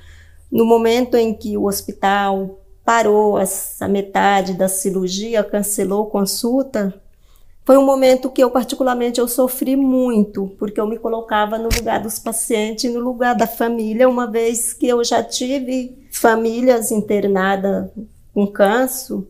No 0.51 0.67
momento 0.67 1.17
em 1.17 1.33
que 1.33 1.57
o 1.57 1.65
hospital 1.65 2.61
parou 2.85 3.39
essa 3.39 3.89
metade 3.89 4.53
da 4.53 4.69
cirurgia, 4.69 5.43
cancelou 5.43 6.07
consulta, 6.07 6.93
foi 7.65 7.79
um 7.79 7.87
momento 7.87 8.29
que 8.29 8.43
eu 8.43 8.51
particularmente 8.51 9.21
eu 9.21 9.29
sofri 9.29 9.77
muito, 9.77 10.49
porque 10.59 10.81
eu 10.81 10.87
me 10.87 10.99
colocava 10.99 11.57
no 11.57 11.69
lugar 11.75 12.01
dos 12.01 12.19
pacientes, 12.19 12.93
no 12.93 13.01
lugar 13.01 13.37
da 13.37 13.47
família, 13.47 14.09
uma 14.09 14.27
vez 14.27 14.73
que 14.73 14.89
eu 14.89 15.03
já 15.05 15.23
tive 15.23 15.97
famílias 16.11 16.91
internadas 16.91 17.89
com 18.33 18.47
câncer, 18.47 19.23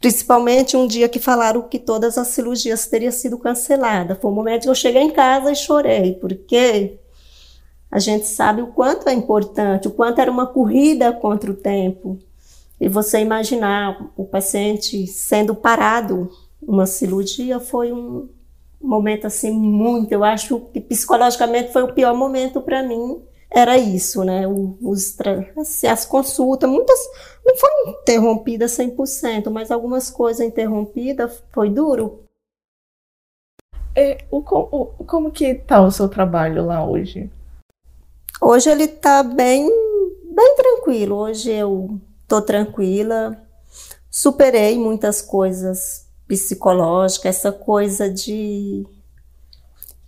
principalmente 0.00 0.76
um 0.76 0.86
dia 0.86 1.08
que 1.08 1.18
falaram 1.18 1.62
que 1.62 1.78
todas 1.78 2.18
as 2.18 2.28
cirurgias 2.28 2.86
teriam 2.86 3.12
sido 3.12 3.38
canceladas. 3.38 4.18
Foi 4.20 4.30
o 4.30 4.34
momento 4.34 4.62
que 4.62 4.68
eu 4.68 4.74
cheguei 4.74 5.02
em 5.02 5.10
casa 5.10 5.52
e 5.52 5.56
chorei, 5.56 6.14
porque 6.14 6.98
a 7.90 7.98
gente 7.98 8.26
sabe 8.26 8.62
o 8.62 8.68
quanto 8.68 9.08
é 9.08 9.12
importante, 9.12 9.88
o 9.88 9.90
quanto 9.90 10.20
era 10.20 10.30
uma 10.30 10.46
corrida 10.46 11.12
contra 11.12 11.50
o 11.50 11.54
tempo. 11.54 12.18
E 12.80 12.88
você 12.88 13.20
imaginar 13.20 14.12
o 14.16 14.24
paciente 14.24 15.06
sendo 15.06 15.54
parado 15.54 16.30
uma 16.60 16.86
cirurgia 16.86 17.58
foi 17.58 17.92
um 17.92 18.28
momento 18.80 19.26
assim 19.26 19.50
muito, 19.50 20.12
eu 20.12 20.22
acho 20.22 20.60
que 20.72 20.80
psicologicamente 20.80 21.72
foi 21.72 21.82
o 21.82 21.92
pior 21.92 22.14
momento 22.14 22.60
para 22.60 22.82
mim. 22.82 23.20
Era 23.56 23.78
isso, 23.78 24.22
né? 24.22 24.46
Os, 24.46 25.16
assim, 25.56 25.86
as 25.86 26.04
consultas, 26.04 26.68
muitas 26.68 27.00
não 27.42 27.56
foram 27.56 27.88
interrompidas 28.02 28.72
100%, 28.72 29.48
mas 29.48 29.70
algumas 29.70 30.10
coisas 30.10 30.46
interrompidas 30.46 31.42
foi 31.54 31.70
duro. 31.70 32.22
É, 33.94 34.26
o, 34.30 34.40
o, 34.40 35.04
como 35.06 35.30
que 35.30 35.54
tá 35.54 35.80
o 35.80 35.90
seu 35.90 36.06
trabalho 36.06 36.66
lá 36.66 36.86
hoje? 36.86 37.30
Hoje 38.42 38.68
ele 38.68 38.88
tá 38.88 39.22
bem, 39.22 39.66
bem 40.34 40.54
tranquilo. 40.54 41.16
Hoje 41.16 41.50
eu 41.50 41.98
tô 42.28 42.42
tranquila, 42.42 43.42
superei 44.10 44.78
muitas 44.78 45.22
coisas 45.22 46.06
psicológica, 46.28 47.30
essa 47.30 47.50
coisa 47.50 48.10
de. 48.10 48.86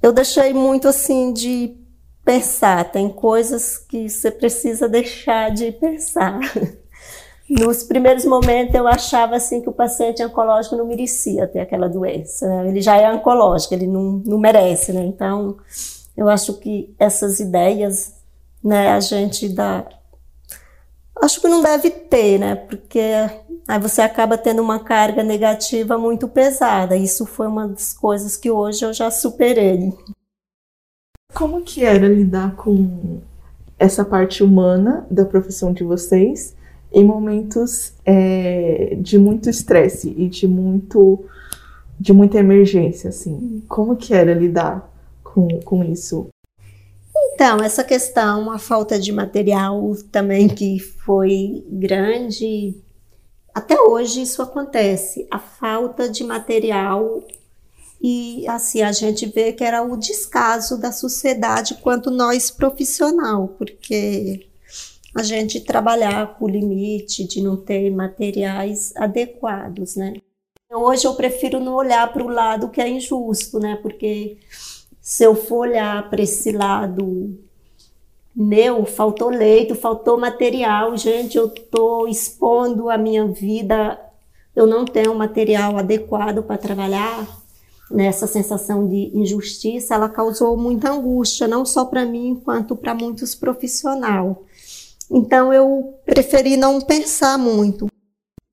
Eu 0.03 0.13
deixei 0.13 0.53
muito 0.53 0.87
assim 0.87 1.33
de 1.33 1.88
pensar, 2.29 2.85
tem 2.93 3.09
coisas 3.09 3.79
que 3.79 4.07
você 4.07 4.31
precisa 4.31 4.87
deixar 4.87 5.51
de 5.51 5.73
pensar. 5.73 6.39
Nos 7.49 7.83
primeiros 7.83 8.27
momentos 8.27 8.75
eu 8.75 8.87
achava 8.87 9.37
assim 9.37 9.63
que 9.63 9.71
o 9.71 9.73
paciente 9.73 10.23
oncológico 10.23 10.77
não 10.77 10.85
merecia 10.85 11.47
ter 11.47 11.61
aquela 11.61 11.89
doença, 11.89 12.47
né? 12.47 12.69
ele 12.69 12.83
já 12.83 12.99
é 12.99 13.11
oncológico, 13.11 13.73
ele 13.73 13.87
não, 13.87 14.23
não 14.27 14.39
merece, 14.39 14.93
né? 14.93 15.03
Então 15.07 15.57
eu 16.15 16.29
acho 16.29 16.53
que 16.59 16.95
essas 16.99 17.41
ideias, 17.41 18.13
né, 18.63 18.91
a 18.91 19.01
gente 19.01 19.49
dá, 19.49 19.89
acho 21.23 21.41
que 21.41 21.49
não 21.49 21.63
deve 21.63 21.89
ter, 21.89 22.39
né? 22.39 22.57
Porque 22.57 23.01
aí 23.67 23.81
você 23.81 24.03
acaba 24.03 24.37
tendo 24.37 24.61
uma 24.61 24.81
carga 24.81 25.23
negativa 25.23 25.97
muito 25.97 26.29
pesada. 26.29 26.95
Isso 26.95 27.25
foi 27.25 27.47
uma 27.47 27.67
das 27.69 27.95
coisas 27.95 28.37
que 28.37 28.51
hoje 28.51 28.85
eu 28.85 28.93
já 28.93 29.11
superei. 29.11 29.95
Como 31.35 31.63
que 31.63 31.85
era 31.85 32.09
lidar 32.09 32.57
com 32.57 33.21
essa 33.79 34.05
parte 34.05 34.43
humana 34.43 35.07
da 35.11 35.25
profissão 35.25 35.73
de 35.73 35.85
vocês 35.85 36.57
em 36.93 37.05
momentos 37.05 37.93
é, 38.05 38.97
de 39.01 39.19
muito 39.19 39.49
estresse 39.49 40.15
e 40.17 40.29
de 40.29 40.49
muito 40.49 41.25
de 42.01 42.13
muita 42.13 42.39
emergência, 42.39 43.11
assim. 43.11 43.63
Como 43.69 43.97
que 43.97 44.15
era 44.15 44.33
lidar 44.33 44.89
com, 45.23 45.49
com 45.65 45.83
isso? 45.83 46.29
Então, 47.35 47.59
essa 47.59 47.83
questão, 47.83 48.51
a 48.51 48.59
falta 48.59 48.99
de 48.99 49.13
material 49.13 49.97
também 50.13 50.49
que 50.49 50.79
foi 50.79 51.65
grande, 51.69 52.77
até 53.53 53.79
hoje 53.81 54.23
isso 54.23 54.41
acontece. 54.41 55.27
A 55.31 55.39
falta 55.39 56.09
de 56.09 56.23
material 56.23 57.23
e 58.01 58.47
assim 58.49 58.83
a 58.83 58.93
gente 58.93 59.27
vê 59.27 59.53
que 59.53 59.65
era 59.65 59.83
o 59.83 59.97
descaso 59.97 60.79
da 60.79 60.93
sociedade 60.93 61.75
quanto 61.77 62.11
nós 62.11 62.51
profissional, 62.51 63.49
porque 63.59 64.47
a 65.17 65.23
gente 65.23 65.61
trabalhar 65.61 66.39
com 66.39 66.45
o 66.45 66.49
limite 66.49 67.27
de 67.27 67.43
não 67.43 67.57
ter 67.57 67.91
materiais 67.91 68.95
adequados, 68.97 69.97
né? 69.97 70.15
Hoje 70.71 71.07
eu 71.07 71.15
prefiro 71.15 71.59
não 71.59 71.75
olhar 71.75 72.13
para 72.13 72.23
o 72.23 72.29
lado 72.29 72.69
que 72.69 72.81
é 72.81 72.89
injusto, 72.89 73.59
né? 73.59 73.79
Porque 73.83 74.37
se 75.01 75.25
eu 75.25 75.35
for 75.35 75.61
olhar 75.61 76.09
para 76.11 76.23
esse 76.23 76.53
lado 76.53 77.39
meu, 78.37 78.85
faltou 78.85 79.31
leito, 79.31 79.75
faltou 79.75 80.17
material, 80.21 80.97
gente, 80.97 81.37
eu 81.37 81.47
estou 81.49 82.07
expondo 82.07 82.89
a 82.89 82.97
minha 82.97 83.27
vida, 83.27 83.99
eu 84.55 84.67
não 84.67 84.85
tenho 84.85 85.15
material 85.15 85.77
adequado 85.77 86.43
para 86.43 86.59
trabalhar. 86.59 87.27
Nessa 87.91 88.27
sensação 88.27 88.87
de 88.87 89.11
injustiça, 89.15 89.95
ela 89.95 90.09
causou 90.09 90.57
muita 90.57 90.91
angústia, 90.91 91.49
não 91.49 91.65
só 91.65 91.87
para 91.87 92.05
mim, 92.05 92.41
quanto 92.45 92.77
para 92.77 92.95
muitos 92.95 93.35
profissionais. 93.35 94.37
Então 95.11 95.53
eu 95.53 95.95
preferi 96.05 96.57
não 96.57 96.81
pensar 96.81 97.39
muito. 97.39 97.87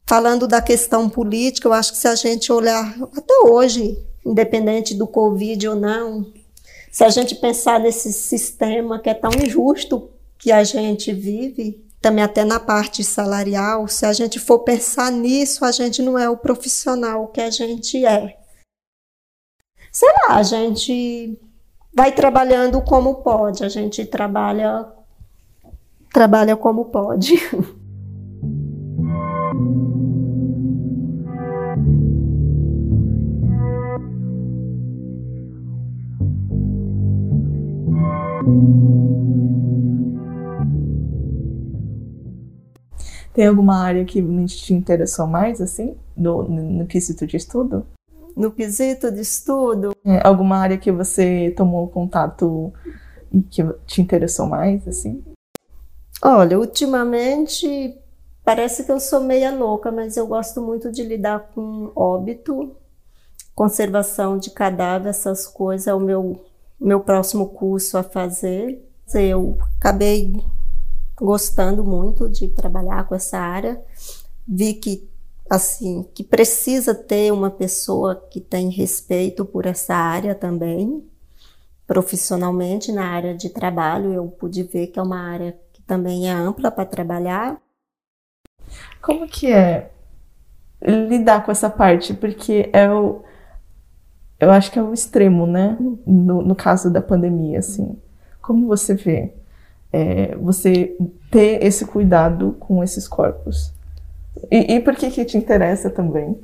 Falando 0.07 0.47
da 0.47 0.61
questão 0.61 1.09
política, 1.09 1.67
eu 1.67 1.73
acho 1.73 1.91
que 1.91 1.97
se 1.97 2.07
a 2.07 2.15
gente 2.15 2.51
olhar 2.51 2.95
até 3.15 3.33
hoje, 3.49 3.97
independente 4.25 4.93
do 4.93 5.07
Covid 5.07 5.67
ou 5.67 5.75
não, 5.75 6.31
se 6.91 7.03
a 7.03 7.09
gente 7.09 7.35
pensar 7.35 7.79
nesse 7.79 8.13
sistema 8.13 8.99
que 8.99 9.09
é 9.09 9.13
tão 9.13 9.31
injusto 9.43 10.09
que 10.37 10.51
a 10.51 10.63
gente 10.63 11.11
vive, 11.11 11.83
também 11.99 12.23
até 12.23 12.45
na 12.45 12.59
parte 12.59 13.03
salarial, 13.03 13.87
se 13.87 14.05
a 14.05 14.13
gente 14.13 14.39
for 14.39 14.59
pensar 14.59 15.11
nisso, 15.11 15.65
a 15.65 15.71
gente 15.71 16.01
não 16.01 16.17
é 16.17 16.29
o 16.29 16.37
profissional 16.37 17.27
que 17.27 17.41
a 17.41 17.49
gente 17.49 18.05
é. 18.05 18.37
Sei 19.95 20.09
lá, 20.09 20.35
a 20.35 20.43
gente 20.43 21.39
vai 21.95 22.11
trabalhando 22.11 22.81
como 22.81 23.23
pode, 23.23 23.63
a 23.63 23.69
gente 23.69 24.05
trabalha 24.05 24.85
trabalha 26.11 26.57
como 26.57 26.83
pode. 26.83 27.35
Tem 43.33 43.47
alguma 43.47 43.77
área 43.77 44.03
que 44.03 44.21
te 44.47 44.73
interessou 44.73 45.25
mais, 45.25 45.61
assim, 45.61 45.95
no, 46.17 46.43
no 46.43 46.85
quesito 46.85 47.25
de 47.25 47.37
estudo? 47.37 47.85
No 48.35 48.51
quesito 48.51 49.11
de 49.11 49.21
estudo? 49.21 49.95
É, 50.03 50.27
alguma 50.27 50.57
área 50.57 50.77
que 50.77 50.91
você 50.91 51.53
tomou 51.55 51.87
contato 51.87 52.73
e 53.31 53.41
que 53.41 53.63
te 53.85 54.01
interessou 54.01 54.47
mais, 54.47 54.85
assim? 54.87 55.23
Olha, 56.21 56.59
ultimamente 56.59 57.97
parece 58.43 58.83
que 58.83 58.91
eu 58.91 58.99
sou 58.99 59.21
meia 59.21 59.53
louca, 59.53 59.91
mas 59.91 60.17
eu 60.17 60.27
gosto 60.27 60.61
muito 60.61 60.91
de 60.91 61.03
lidar 61.03 61.51
com 61.53 61.91
óbito, 61.95 62.75
conservação 63.53 64.37
de 64.37 64.51
cadáver, 64.51 65.09
essas 65.09 65.47
coisas, 65.47 65.87
é 65.87 65.93
o 65.93 65.99
meu, 65.99 66.45
meu 66.79 66.99
próximo 66.99 67.49
curso 67.49 67.97
a 67.97 68.03
fazer. 68.03 68.83
Eu 69.13 69.57
acabei 69.77 70.43
gostando 71.15 71.83
muito 71.83 72.27
de 72.27 72.47
trabalhar 72.49 73.07
com 73.07 73.15
essa 73.15 73.37
área. 73.37 73.81
Vi 74.47 74.73
que 74.73 75.09
assim, 75.49 76.03
que 76.13 76.23
precisa 76.23 76.93
ter 76.93 77.31
uma 77.31 77.51
pessoa 77.51 78.15
que 78.15 78.39
tem 78.39 78.69
respeito 78.69 79.45
por 79.45 79.65
essa 79.65 79.95
área 79.95 80.33
também. 80.33 81.03
Profissionalmente 81.87 82.91
na 82.91 83.05
área 83.05 83.35
de 83.35 83.49
trabalho, 83.49 84.13
eu 84.13 84.27
pude 84.27 84.63
ver 84.63 84.87
que 84.87 84.99
é 84.99 85.03
uma 85.03 85.19
área 85.19 85.55
também 85.85 86.27
é 86.29 86.33
ampla 86.33 86.71
para 86.71 86.85
trabalhar. 86.85 87.61
Como 89.01 89.27
que 89.27 89.51
é 89.51 89.91
lidar 90.81 91.45
com 91.45 91.51
essa 91.51 91.69
parte? 91.69 92.13
Porque 92.13 92.69
é 92.73 92.91
o, 92.91 93.23
eu 94.39 94.51
acho 94.51 94.71
que 94.71 94.79
é 94.79 94.83
o 94.83 94.93
extremo, 94.93 95.45
né? 95.45 95.77
No, 96.05 96.41
no 96.41 96.55
caso 96.55 96.91
da 96.91 97.01
pandemia, 97.01 97.59
assim. 97.59 97.97
Como 98.41 98.67
você 98.67 98.95
vê 98.95 99.33
é, 99.93 100.35
você 100.35 100.97
ter 101.31 101.63
esse 101.63 101.85
cuidado 101.85 102.55
com 102.59 102.83
esses 102.83 103.07
corpos? 103.07 103.74
E, 104.51 104.75
e 104.75 104.79
por 104.79 104.95
que 104.95 105.11
que 105.11 105.25
te 105.25 105.37
interessa 105.37 105.89
também? 105.89 106.39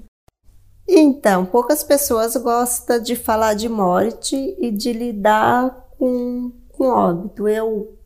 Então, 0.87 1.45
poucas 1.45 1.83
pessoas 1.83 2.35
gostam 2.35 3.01
de 3.01 3.15
falar 3.15 3.53
de 3.53 3.69
morte 3.69 4.35
e 4.59 4.71
de 4.71 4.91
lidar 4.91 5.87
com, 5.97 6.51
com 6.69 6.87
óbito. 6.87 7.47
Eu 7.47 7.97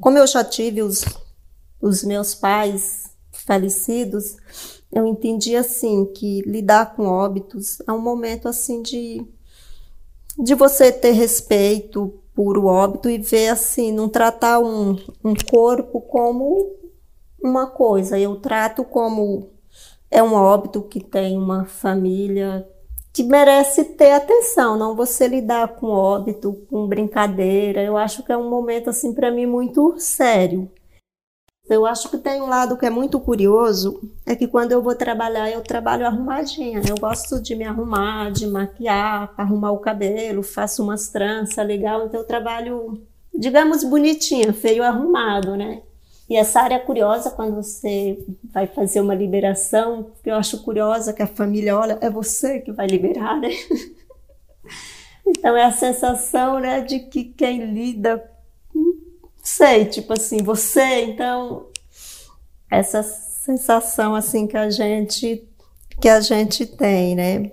como 0.00 0.16
eu 0.16 0.26
já 0.26 0.42
tive 0.42 0.82
os, 0.82 1.04
os 1.80 2.02
meus 2.02 2.34
pais 2.34 3.10
falecidos, 3.32 4.36
eu 4.90 5.06
entendi 5.06 5.54
assim 5.54 6.06
que 6.06 6.40
lidar 6.42 6.96
com 6.96 7.04
óbitos 7.06 7.80
é 7.86 7.92
um 7.92 8.00
momento 8.00 8.48
assim 8.48 8.82
de 8.82 9.24
de 10.38 10.54
você 10.54 10.90
ter 10.90 11.10
respeito 11.10 12.14
por 12.34 12.56
o 12.56 12.64
óbito 12.64 13.10
e 13.10 13.18
ver 13.18 13.48
assim, 13.48 13.92
não 13.92 14.08
tratar 14.08 14.58
um, 14.58 14.96
um 15.22 15.34
corpo 15.34 16.00
como 16.00 16.72
uma 17.42 17.66
coisa. 17.66 18.18
Eu 18.18 18.36
trato 18.36 18.84
como 18.84 19.50
é 20.10 20.22
um 20.22 20.34
óbito 20.34 20.82
que 20.82 21.00
tem 21.00 21.36
uma 21.38 21.64
família 21.64 22.66
que 23.12 23.22
merece 23.22 23.84
ter 23.84 24.12
atenção, 24.12 24.76
não 24.76 24.94
você 24.94 25.26
lidar 25.26 25.68
com 25.76 25.88
óbito, 25.88 26.52
com 26.68 26.86
brincadeira. 26.86 27.82
Eu 27.82 27.96
acho 27.96 28.22
que 28.22 28.32
é 28.32 28.36
um 28.36 28.48
momento 28.48 28.90
assim 28.90 29.12
para 29.12 29.30
mim 29.30 29.46
muito 29.46 29.96
sério. 29.98 30.70
Eu 31.68 31.86
acho 31.86 32.08
que 32.08 32.18
tem 32.18 32.42
um 32.42 32.48
lado 32.48 32.76
que 32.76 32.84
é 32.84 32.90
muito 32.90 33.20
curioso, 33.20 34.00
é 34.26 34.34
que 34.34 34.48
quando 34.48 34.72
eu 34.72 34.82
vou 34.82 34.94
trabalhar, 34.94 35.48
eu 35.50 35.62
trabalho 35.62 36.04
arrumadinha. 36.04 36.82
Eu 36.88 36.96
gosto 36.96 37.40
de 37.40 37.54
me 37.54 37.64
arrumar, 37.64 38.32
de 38.32 38.44
maquiar, 38.44 39.32
arrumar 39.36 39.70
o 39.70 39.78
cabelo, 39.78 40.42
faço 40.42 40.82
umas 40.82 41.08
tranças 41.10 41.64
legal, 41.64 42.06
então 42.06 42.20
eu 42.20 42.26
trabalho, 42.26 43.00
digamos, 43.32 43.84
bonitinha, 43.84 44.52
feio 44.52 44.82
arrumado, 44.82 45.56
né? 45.56 45.82
E 46.30 46.36
essa 46.36 46.60
área 46.60 46.76
é 46.76 46.78
curiosa 46.78 47.32
quando 47.32 47.56
você 47.56 48.24
vai 48.54 48.64
fazer 48.68 49.00
uma 49.00 49.16
liberação, 49.16 50.12
eu 50.24 50.36
acho 50.36 50.62
curiosa 50.62 51.12
que 51.12 51.22
a 51.22 51.26
família 51.26 51.76
olha, 51.76 51.98
é 52.00 52.08
você 52.08 52.60
que 52.60 52.70
vai 52.70 52.86
liberar, 52.86 53.38
né? 53.40 53.50
Então 55.26 55.56
é 55.56 55.64
a 55.64 55.70
sensação, 55.70 56.58
né, 56.58 56.80
de 56.80 56.98
que 56.98 57.22
quem 57.22 57.72
lida, 57.72 58.28
sei, 59.40 59.84
tipo 59.84 60.12
assim, 60.12 60.38
você, 60.38 61.04
então 61.04 61.68
essa 62.68 63.00
sensação 63.02 64.16
assim 64.16 64.46
que 64.48 64.56
a 64.56 64.70
gente 64.70 65.46
que 66.00 66.08
a 66.08 66.20
gente 66.20 66.66
tem, 66.66 67.14
né? 67.14 67.52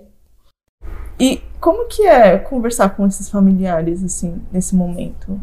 E 1.20 1.40
como 1.60 1.86
que 1.86 2.04
é 2.04 2.36
conversar 2.36 2.96
com 2.96 3.06
esses 3.06 3.28
familiares 3.28 4.02
assim 4.02 4.42
nesse 4.50 4.74
momento? 4.74 5.38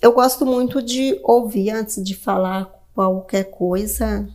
Eu 0.00 0.12
gosto 0.12 0.46
muito 0.46 0.82
de 0.82 1.20
ouvir 1.22 1.70
antes 1.70 2.02
de 2.02 2.14
falar 2.14 2.70
qualquer 2.94 3.44
coisa. 3.44 4.28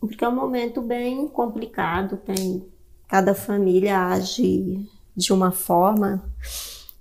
porque 0.00 0.24
é 0.24 0.28
um 0.28 0.34
momento 0.34 0.80
bem 0.80 1.26
complicado, 1.28 2.16
tem 2.16 2.64
cada 3.08 3.34
família 3.34 4.08
age 4.08 4.88
de 5.16 5.32
uma 5.32 5.50
forma. 5.50 6.22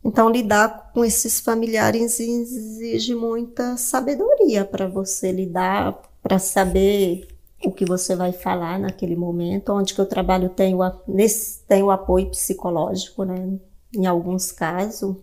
Então 0.04 0.30
lidar 0.30 0.92
com 0.94 1.04
esses 1.04 1.40
familiares 1.40 2.20
exige 2.20 3.16
muita 3.16 3.76
sabedoria 3.76 4.64
para 4.64 4.88
você 4.88 5.32
lidar, 5.32 6.00
para 6.22 6.40
saber 6.40 7.28
o 7.64 7.72
que 7.72 7.86
você 7.86 8.16
vai 8.16 8.32
falar 8.32 8.80
naquele 8.80 9.16
momento. 9.16 9.74
Onde 9.74 9.94
que 9.94 10.02
eu 10.02 10.06
trabalho 10.06 10.50
tem 10.50 10.76
o, 10.76 10.80
nesse, 11.08 11.62
apoio 11.92 12.30
psicológico, 12.30 13.24
né? 13.24 13.58
Em 13.94 14.06
alguns 14.06 14.52
casos. 14.52 15.16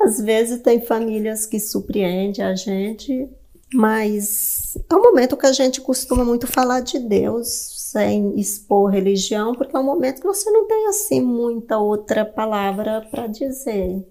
Às 0.00 0.20
vezes 0.20 0.60
tem 0.62 0.80
famílias 0.80 1.46
que 1.46 1.58
surpreendem 1.58 2.44
a 2.44 2.54
gente, 2.54 3.28
mas 3.74 4.76
é 4.88 4.94
um 4.94 5.02
momento 5.02 5.36
que 5.36 5.46
a 5.46 5.52
gente 5.52 5.80
costuma 5.80 6.24
muito 6.24 6.46
falar 6.46 6.80
de 6.80 6.98
Deus, 6.98 7.46
sem 7.90 8.38
expor 8.38 8.90
religião, 8.90 9.54
porque 9.54 9.76
é 9.76 9.80
um 9.80 9.84
momento 9.84 10.20
que 10.20 10.26
você 10.26 10.50
não 10.50 10.66
tem 10.66 10.86
assim 10.88 11.20
muita 11.20 11.78
outra 11.78 12.24
palavra 12.24 13.06
para 13.10 13.26
dizer. 13.26 14.06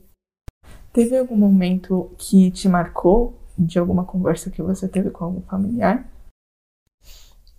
Teve 0.91 1.17
algum 1.17 1.35
momento 1.35 2.11
que 2.17 2.51
te 2.51 2.67
marcou 2.67 3.37
de 3.57 3.79
alguma 3.79 4.05
conversa 4.05 4.49
que 4.49 4.61
você 4.61 4.87
teve 4.87 5.09
com 5.09 5.25
algum 5.25 5.41
familiar? 5.41 6.09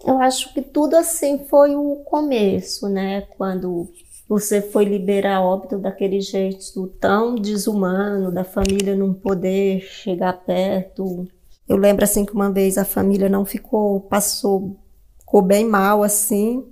Eu 0.05 0.19
acho 0.19 0.53
que 0.53 0.63
tudo 0.63 0.95
assim 0.95 1.45
foi 1.47 1.75
o 1.75 1.97
começo, 2.05 2.89
né? 2.89 3.23
Quando 3.23 3.89
você 4.29 4.61
foi 4.61 4.85
liberar 4.85 5.41
óbito 5.41 5.79
daquele 5.79 6.21
jeito 6.21 6.87
tão 7.01 7.37
desumano, 7.37 8.33
da 8.33 8.45
família 8.45 8.97
não 8.97 9.15
poder 9.15 9.81
chegar 9.81 10.33
perto. 10.45 11.27
Eu 11.69 11.77
lembro 11.77 12.05
assim 12.05 12.25
que 12.25 12.33
uma 12.33 12.51
vez 12.51 12.77
a 12.77 12.85
família 12.85 13.29
não 13.29 13.45
ficou, 13.45 14.01
passou, 14.01 14.77
ficou 15.19 15.43
bem 15.43 15.65
mal 15.65 16.03
assim, 16.03 16.65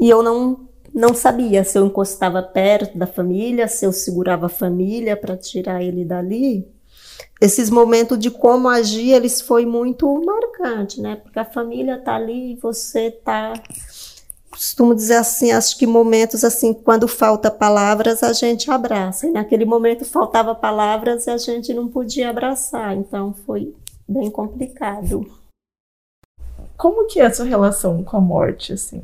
e 0.00 0.08
eu 0.08 0.22
não 0.22 0.66
não 0.94 1.14
sabia 1.14 1.62
se 1.64 1.78
eu 1.78 1.86
encostava 1.86 2.42
perto 2.42 2.96
da 2.96 3.06
família, 3.06 3.68
se 3.68 3.84
eu 3.84 3.92
segurava 3.92 4.46
a 4.46 4.48
família 4.48 5.16
para 5.16 5.36
tirar 5.36 5.82
ele 5.82 6.04
dali 6.04 6.66
esses 7.40 7.70
momentos 7.70 8.18
de 8.18 8.30
como 8.30 8.68
agir, 8.68 9.12
eles 9.12 9.40
foi 9.40 9.64
muito 9.64 10.12
marcante, 10.24 11.00
né? 11.00 11.16
Porque 11.16 11.38
a 11.38 11.44
família 11.44 11.98
tá 11.98 12.16
ali 12.16 12.52
e 12.52 12.56
você 12.56 13.10
tá 13.10 13.52
costumo 14.50 14.94
dizer 14.94 15.16
assim, 15.16 15.52
acho 15.52 15.78
que 15.78 15.86
momentos 15.86 16.44
assim, 16.44 16.72
quando 16.72 17.06
falta 17.06 17.50
palavras, 17.50 18.22
a 18.22 18.32
gente 18.32 18.70
abraça. 18.70 19.26
E 19.26 19.30
naquele 19.30 19.64
momento 19.64 20.04
faltava 20.04 20.54
palavras 20.54 21.26
e 21.26 21.30
a 21.30 21.38
gente 21.38 21.72
não 21.74 21.88
podia 21.88 22.30
abraçar, 22.30 22.96
então 22.96 23.34
foi 23.46 23.74
bem 24.06 24.30
complicado. 24.30 25.30
Como 26.76 27.06
que 27.06 27.20
é 27.20 27.26
a 27.26 27.34
sua 27.34 27.44
relação 27.44 28.04
com 28.04 28.16
a 28.16 28.20
morte, 28.20 28.72
assim? 28.72 29.02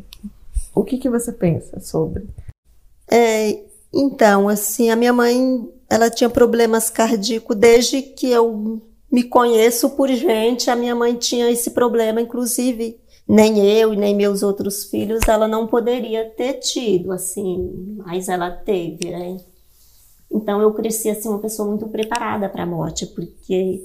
O 0.74 0.84
que 0.84 0.98
que 0.98 1.10
você 1.10 1.32
pensa 1.32 1.80
sobre? 1.80 2.26
É, 3.10 3.60
então, 3.92 4.48
assim, 4.48 4.90
a 4.90 4.96
minha 4.96 5.12
mãe 5.12 5.68
ela 5.88 6.10
tinha 6.10 6.30
problemas 6.30 6.90
cardíacos 6.90 7.56
desde 7.56 8.02
que 8.02 8.30
eu 8.30 8.80
me 9.10 9.22
conheço 9.22 9.90
por 9.90 10.08
gente. 10.08 10.70
A 10.70 10.76
minha 10.76 10.94
mãe 10.94 11.14
tinha 11.14 11.50
esse 11.50 11.70
problema, 11.70 12.20
inclusive 12.20 12.98
nem 13.26 13.58
eu 13.66 13.92
e 13.92 13.96
nem 13.96 14.14
meus 14.14 14.42
outros 14.42 14.84
filhos, 14.84 15.20
ela 15.26 15.48
não 15.48 15.66
poderia 15.66 16.28
ter 16.30 16.54
tido, 16.54 17.12
assim, 17.12 17.96
mas 18.04 18.28
ela 18.28 18.50
teve, 18.50 19.10
né? 19.10 19.38
Então 20.30 20.60
eu 20.60 20.72
cresci 20.74 21.08
assim 21.08 21.28
uma 21.28 21.38
pessoa 21.38 21.68
muito 21.68 21.88
preparada 21.88 22.48
para 22.48 22.64
a 22.64 22.66
morte, 22.66 23.06
porque 23.06 23.84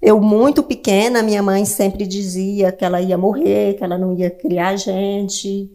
eu 0.00 0.20
muito 0.20 0.62
pequena, 0.62 1.22
minha 1.22 1.42
mãe 1.42 1.64
sempre 1.64 2.06
dizia 2.06 2.72
que 2.72 2.84
ela 2.84 3.00
ia 3.00 3.16
morrer, 3.18 3.74
que 3.74 3.84
ela 3.84 3.96
não 3.96 4.14
ia 4.16 4.30
criar 4.30 4.76
gente. 4.76 5.70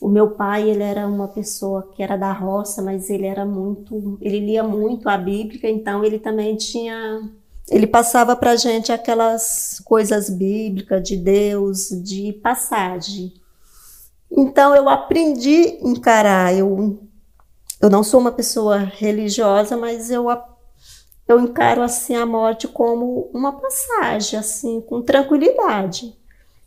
O 0.00 0.08
meu 0.08 0.30
pai, 0.30 0.70
ele 0.70 0.82
era 0.82 1.06
uma 1.06 1.28
pessoa 1.28 1.90
que 1.94 2.02
era 2.02 2.16
da 2.16 2.32
roça, 2.32 2.80
mas 2.80 3.10
ele 3.10 3.26
era 3.26 3.44
muito, 3.44 4.16
ele 4.22 4.40
lia 4.40 4.62
muito 4.62 5.08
a 5.10 5.18
Bíblia, 5.18 5.70
então 5.70 6.02
ele 6.02 6.18
também 6.18 6.56
tinha, 6.56 7.20
ele 7.70 7.86
passava 7.86 8.34
para 8.34 8.56
gente 8.56 8.90
aquelas 8.90 9.80
coisas 9.84 10.28
bíblicas 10.28 11.02
de 11.02 11.16
Deus, 11.16 11.88
de 12.02 12.32
passagem. 12.42 13.32
Então 14.30 14.74
eu 14.74 14.88
aprendi 14.88 15.78
a 15.80 15.88
encarar, 15.88 16.54
eu, 16.54 16.98
eu 17.80 17.88
não 17.88 18.02
sou 18.02 18.20
uma 18.20 18.32
pessoa 18.32 18.78
religiosa, 18.78 19.76
mas 19.76 20.10
eu 20.10 20.28
eu 21.28 21.38
encaro 21.38 21.80
assim 21.80 22.16
a 22.16 22.26
morte 22.26 22.66
como 22.66 23.30
uma 23.32 23.52
passagem, 23.52 24.36
assim, 24.36 24.80
com 24.80 25.00
tranquilidade. 25.00 26.12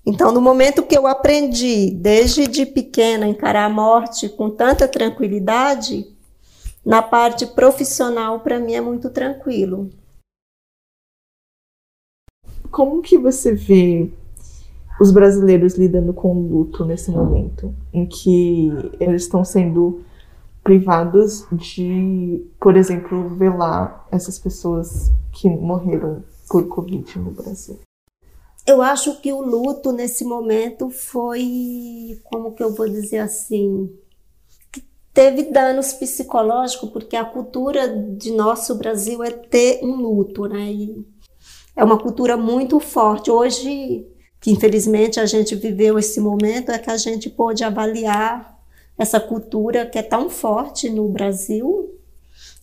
Então, 0.06 0.32
no 0.32 0.40
momento 0.40 0.84
que 0.84 0.98
eu 0.98 1.06
aprendi, 1.06 1.92
desde 1.92 2.48
de 2.48 2.66
pequena, 2.66 3.28
encarar 3.28 3.66
a 3.66 3.70
morte 3.70 4.30
com 4.30 4.50
tanta 4.50 4.88
tranquilidade, 4.88 6.08
na 6.86 7.02
parte 7.02 7.46
profissional, 7.46 8.40
para 8.40 8.58
mim 8.58 8.74
é 8.74 8.80
muito 8.80 9.10
tranquilo. 9.10 9.90
Como 12.74 13.04
que 13.04 13.20
você 13.20 13.54
vê 13.54 14.10
os 15.00 15.12
brasileiros 15.12 15.76
lidando 15.76 16.12
com 16.12 16.36
o 16.36 16.48
luto 16.48 16.84
nesse 16.84 17.12
momento, 17.12 17.74
em 17.94 18.06
que 18.06 18.72
eles 19.00 19.22
estão 19.24 19.46
sendo 19.46 20.02
privados 20.64 21.46
de, 21.52 22.44
por 22.60 22.76
exemplo, 22.76 23.30
velar 23.30 24.08
essas 24.12 24.40
pessoas 24.40 25.12
que 25.32 25.48
morreram 25.48 26.24
por 26.50 26.68
Covid 26.68 27.20
no 27.20 27.32
Brasil? 27.32 27.80
eu 28.66 28.82
acho 28.82 29.20
que 29.20 29.32
o 29.32 29.42
luto 29.42 29.92
nesse 29.92 30.24
momento 30.24 30.90
foi, 30.90 32.20
como 32.24 32.54
que 32.54 32.64
eu 32.64 32.74
vou 32.74 32.88
dizer 32.88 33.20
assim, 33.20 33.94
teve 35.14 35.52
danos 35.52 35.92
psicológicos, 35.94 36.90
porque 36.90 37.16
a 37.16 37.26
cultura 37.26 37.88
de 37.88 38.32
nosso 38.32 38.76
Brasil 38.76 39.22
é 39.22 39.32
ter 39.32 39.84
um 39.84 39.96
luto, 39.98 40.48
né? 40.48 40.72
E 40.72 41.13
é 41.76 41.84
uma 41.84 41.98
cultura 41.98 42.38
muito 42.38 42.80
forte. 42.80 43.32
Hoje, 43.32 44.06
que 44.40 44.52
infelizmente 44.52 45.20
a 45.20 45.26
gente 45.26 45.56
viveu 45.56 45.98
esse 45.98 46.20
momento, 46.20 46.72
é 46.72 46.78
que 46.78 46.90
a 46.90 46.98
gente 46.98 47.30
pôde 47.30 47.64
avaliar 47.64 48.60
essa 48.98 49.20
cultura 49.20 49.86
que 49.86 49.98
é 49.98 50.04
tão 50.04 50.30
forte 50.30 50.90
no 50.90 51.08
Brasil 51.10 52.00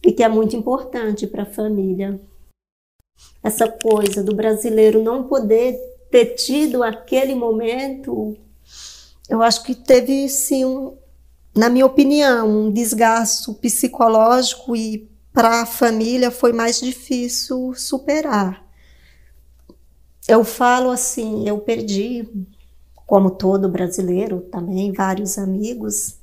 e 0.05 0.13
que 0.13 0.23
é 0.23 0.29
muito 0.29 0.55
importante 0.55 1.27
para 1.27 1.43
a 1.43 1.47
família. 1.47 2.21
Essa 3.43 3.69
coisa 3.69 4.23
do 4.23 4.35
brasileiro 4.35 5.03
não 5.03 5.25
poder 5.25 5.79
ter 6.11 6.35
tido 6.35 6.83
aquele 6.83 7.35
momento, 7.35 8.37
eu 9.29 9.43
acho 9.43 9.63
que 9.63 9.75
teve 9.75 10.29
sim, 10.29 10.65
um, 10.65 10.97
na 11.57 11.69
minha 11.69 11.87
opinião, 11.87 12.49
um 12.49 12.71
desgaste 12.71 13.53
psicológico 13.55 14.77
e 14.77 15.09
para 15.33 15.63
a 15.63 15.67
família 15.67 16.31
foi 16.31 16.53
mais 16.53 16.81
difícil 16.81 17.73
superar. 17.75 18.70
Eu 20.31 20.45
falo 20.45 20.91
assim, 20.91 21.49
eu 21.49 21.59
perdi, 21.59 22.25
como 23.05 23.33
todo 23.33 23.69
brasileiro 23.69 24.43
também, 24.43 24.93
vários 24.93 25.37
amigos. 25.37 26.19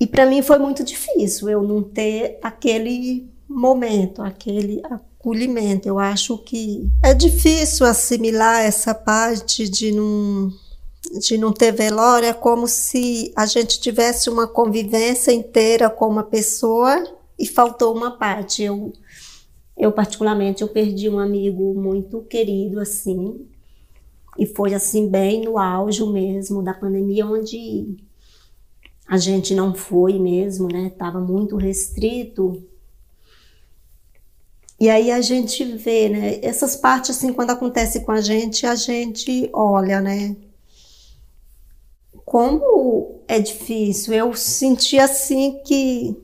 E 0.00 0.08
para 0.08 0.26
mim 0.26 0.42
foi 0.42 0.58
muito 0.58 0.82
difícil 0.82 1.48
eu 1.48 1.62
não 1.62 1.84
ter 1.84 2.36
aquele 2.42 3.30
momento, 3.48 4.22
aquele 4.22 4.82
acolhimento. 4.90 5.86
Eu 5.86 6.00
acho 6.00 6.36
que 6.38 6.90
é 7.00 7.14
difícil 7.14 7.86
assimilar 7.86 8.62
essa 8.62 8.92
parte 8.92 9.68
de 9.68 9.92
não, 9.92 10.52
de 11.20 11.38
não 11.38 11.52
ter 11.52 11.70
velório, 11.70 12.26
é 12.26 12.32
como 12.32 12.66
se 12.66 13.32
a 13.36 13.46
gente 13.46 13.78
tivesse 13.78 14.28
uma 14.28 14.48
convivência 14.48 15.30
inteira 15.30 15.88
com 15.88 16.08
uma 16.08 16.24
pessoa 16.24 17.04
e 17.38 17.46
faltou 17.46 17.94
uma 17.94 18.18
parte. 18.18 18.64
Eu, 18.64 18.92
eu 19.76 19.92
particularmente, 19.92 20.62
eu 20.62 20.68
perdi 20.68 21.08
um 21.08 21.18
amigo 21.18 21.74
muito 21.74 22.22
querido, 22.22 22.80
assim, 22.80 23.46
e 24.38 24.46
foi 24.46 24.74
assim 24.74 25.08
bem 25.08 25.42
no 25.42 25.58
auge 25.58 26.04
mesmo 26.06 26.62
da 26.62 26.74
pandemia, 26.74 27.26
onde 27.26 27.96
a 29.06 29.16
gente 29.16 29.54
não 29.54 29.74
foi 29.74 30.18
mesmo, 30.18 30.68
né? 30.68 30.90
Tava 30.90 31.20
muito 31.20 31.56
restrito 31.56 32.62
e 34.78 34.90
aí 34.90 35.10
a 35.10 35.20
gente 35.20 35.64
vê, 35.64 36.08
né? 36.08 36.40
Essas 36.42 36.76
partes, 36.76 37.16
assim, 37.16 37.32
quando 37.32 37.50
acontece 37.50 38.00
com 38.00 38.12
a 38.12 38.20
gente, 38.20 38.66
a 38.66 38.74
gente 38.74 39.48
olha, 39.52 40.00
né? 40.00 40.36
Como 42.24 43.20
é 43.28 43.38
difícil. 43.38 44.14
Eu 44.14 44.34
senti 44.34 44.98
assim 44.98 45.60
que 45.64 46.16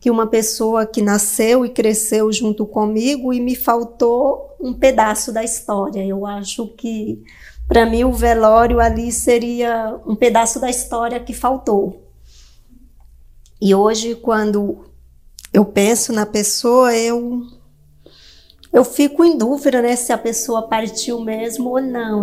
que 0.00 0.10
uma 0.10 0.26
pessoa 0.26 0.86
que 0.86 1.02
nasceu 1.02 1.64
e 1.64 1.70
cresceu 1.70 2.32
junto 2.32 2.64
comigo 2.64 3.32
e 3.32 3.40
me 3.40 3.56
faltou 3.56 4.56
um 4.60 4.72
pedaço 4.72 5.32
da 5.32 5.42
história. 5.42 6.04
Eu 6.04 6.24
acho 6.24 6.68
que 6.68 7.22
para 7.66 7.84
mim 7.84 8.04
o 8.04 8.12
velório 8.12 8.80
ali 8.80 9.10
seria 9.10 9.98
um 10.06 10.14
pedaço 10.14 10.60
da 10.60 10.70
história 10.70 11.18
que 11.20 11.32
faltou. 11.32 12.04
E 13.60 13.74
hoje 13.74 14.14
quando 14.14 14.84
eu 15.52 15.64
penso 15.64 16.12
na 16.12 16.24
pessoa, 16.24 16.94
eu 16.94 17.42
eu 18.72 18.84
fico 18.84 19.24
em 19.24 19.36
dúvida 19.36 19.80
né, 19.80 19.96
se 19.96 20.12
a 20.12 20.18
pessoa 20.18 20.68
partiu 20.68 21.20
mesmo 21.20 21.70
ou 21.70 21.80
não. 21.80 22.22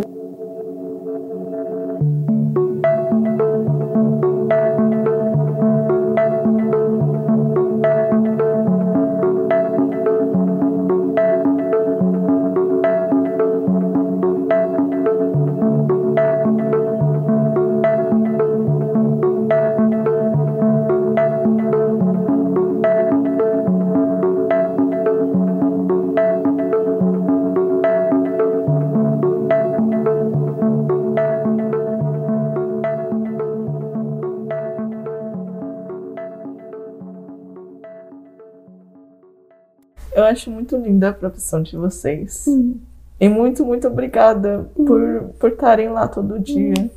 Acho 40.35 40.51
muito 40.51 40.75
linda 40.77 41.09
a 41.09 41.13
profissão 41.13 41.61
de 41.61 41.75
vocês. 41.75 42.45
Hum. 42.47 42.77
E 43.19 43.29
muito, 43.29 43.65
muito 43.65 43.87
obrigada 43.87 44.69
por 44.75 45.33
por 45.39 45.51
estarem 45.51 45.89
lá 45.89 46.07
todo 46.07 46.39
dia. 46.39 46.73
Hum. 46.77 46.89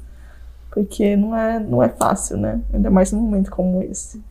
Porque 0.71 1.17
não 1.17 1.37
é, 1.37 1.59
não 1.59 1.83
é 1.83 1.89
fácil, 1.89 2.37
né? 2.37 2.61
Ainda 2.73 2.91
mais 2.91 3.11
num 3.11 3.21
momento 3.21 3.51
como 3.51 3.83
esse. 3.83 4.23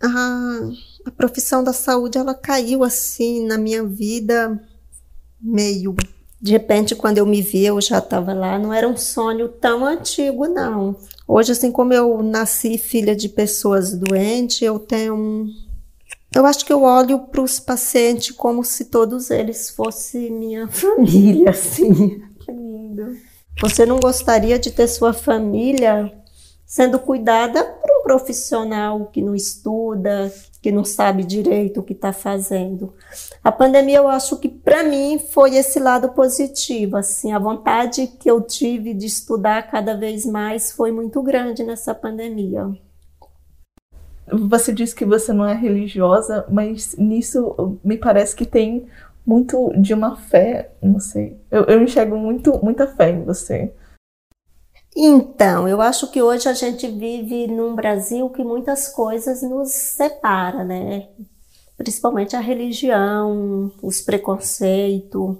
A, 0.00 0.60
a 1.04 1.10
profissão 1.10 1.62
da 1.62 1.72
saúde, 1.72 2.18
ela 2.18 2.34
caiu 2.34 2.82
assim 2.82 3.46
na 3.46 3.58
minha 3.58 3.84
vida 3.84 4.60
meio 5.40 5.94
de 6.40 6.52
repente, 6.52 6.94
quando 6.94 7.18
eu 7.18 7.26
me 7.26 7.42
vi, 7.42 7.66
eu 7.66 7.80
já 7.80 7.98
estava 7.98 8.32
lá. 8.32 8.58
Não 8.58 8.72
era 8.72 8.88
um 8.88 8.96
sonho 8.96 9.48
tão 9.48 9.84
antigo, 9.84 10.46
não. 10.46 10.96
Hoje, 11.26 11.52
assim 11.52 11.72
como 11.72 11.92
eu 11.92 12.22
nasci 12.22 12.78
filha 12.78 13.14
de 13.14 13.28
pessoas 13.28 13.92
doentes, 13.92 14.62
eu 14.62 14.78
tenho 14.78 15.14
um... 15.16 15.67
Eu 16.38 16.46
acho 16.46 16.64
que 16.64 16.72
eu 16.72 16.84
olho 16.84 17.18
para 17.18 17.42
os 17.42 17.58
pacientes 17.58 18.30
como 18.30 18.62
se 18.62 18.84
todos 18.84 19.28
eles 19.28 19.70
fossem 19.70 20.30
minha 20.30 20.68
família, 20.70 21.50
assim. 21.50 22.22
Que 22.38 22.52
lindo. 22.52 23.16
Você 23.60 23.84
não 23.84 23.98
gostaria 23.98 24.56
de 24.56 24.70
ter 24.70 24.86
sua 24.86 25.12
família 25.12 26.16
sendo 26.64 27.00
cuidada 27.00 27.64
por 27.64 27.90
um 27.90 28.02
profissional 28.04 29.06
que 29.06 29.20
não 29.20 29.34
estuda, 29.34 30.32
que 30.62 30.70
não 30.70 30.84
sabe 30.84 31.24
direito 31.24 31.80
o 31.80 31.82
que 31.82 31.92
está 31.92 32.12
fazendo. 32.12 32.94
A 33.42 33.50
pandemia, 33.50 33.96
eu 33.96 34.06
acho 34.06 34.36
que 34.36 34.48
para 34.48 34.84
mim 34.84 35.18
foi 35.18 35.56
esse 35.56 35.80
lado 35.80 36.10
positivo, 36.10 36.96
assim, 36.96 37.32
a 37.32 37.38
vontade 37.40 38.06
que 38.06 38.30
eu 38.30 38.40
tive 38.42 38.94
de 38.94 39.06
estudar 39.06 39.68
cada 39.68 39.96
vez 39.96 40.24
mais 40.24 40.70
foi 40.70 40.92
muito 40.92 41.20
grande 41.20 41.64
nessa 41.64 41.92
pandemia. 41.92 42.70
Você 44.32 44.72
disse 44.72 44.94
que 44.94 45.04
você 45.04 45.32
não 45.32 45.46
é 45.46 45.54
religiosa, 45.54 46.46
mas 46.50 46.94
nisso 46.96 47.78
me 47.84 47.96
parece 47.96 48.34
que 48.34 48.46
tem 48.46 48.86
muito 49.26 49.72
de 49.78 49.92
uma 49.92 50.16
fé, 50.16 50.72
não 50.82 50.98
sei. 50.98 51.38
Eu, 51.50 51.64
eu 51.64 51.82
enxergo 51.82 52.16
muito, 52.16 52.58
muita 52.64 52.86
fé 52.86 53.10
em 53.10 53.24
você. 53.24 53.72
Então, 54.96 55.68
eu 55.68 55.80
acho 55.80 56.10
que 56.10 56.22
hoje 56.22 56.48
a 56.48 56.54
gente 56.54 56.88
vive 56.88 57.46
num 57.46 57.74
Brasil 57.74 58.28
que 58.30 58.42
muitas 58.42 58.88
coisas 58.88 59.42
nos 59.42 59.70
separa, 59.70 60.64
né? 60.64 61.08
Principalmente 61.76 62.34
a 62.34 62.40
religião, 62.40 63.70
os 63.82 64.00
preconceitos. 64.00 65.36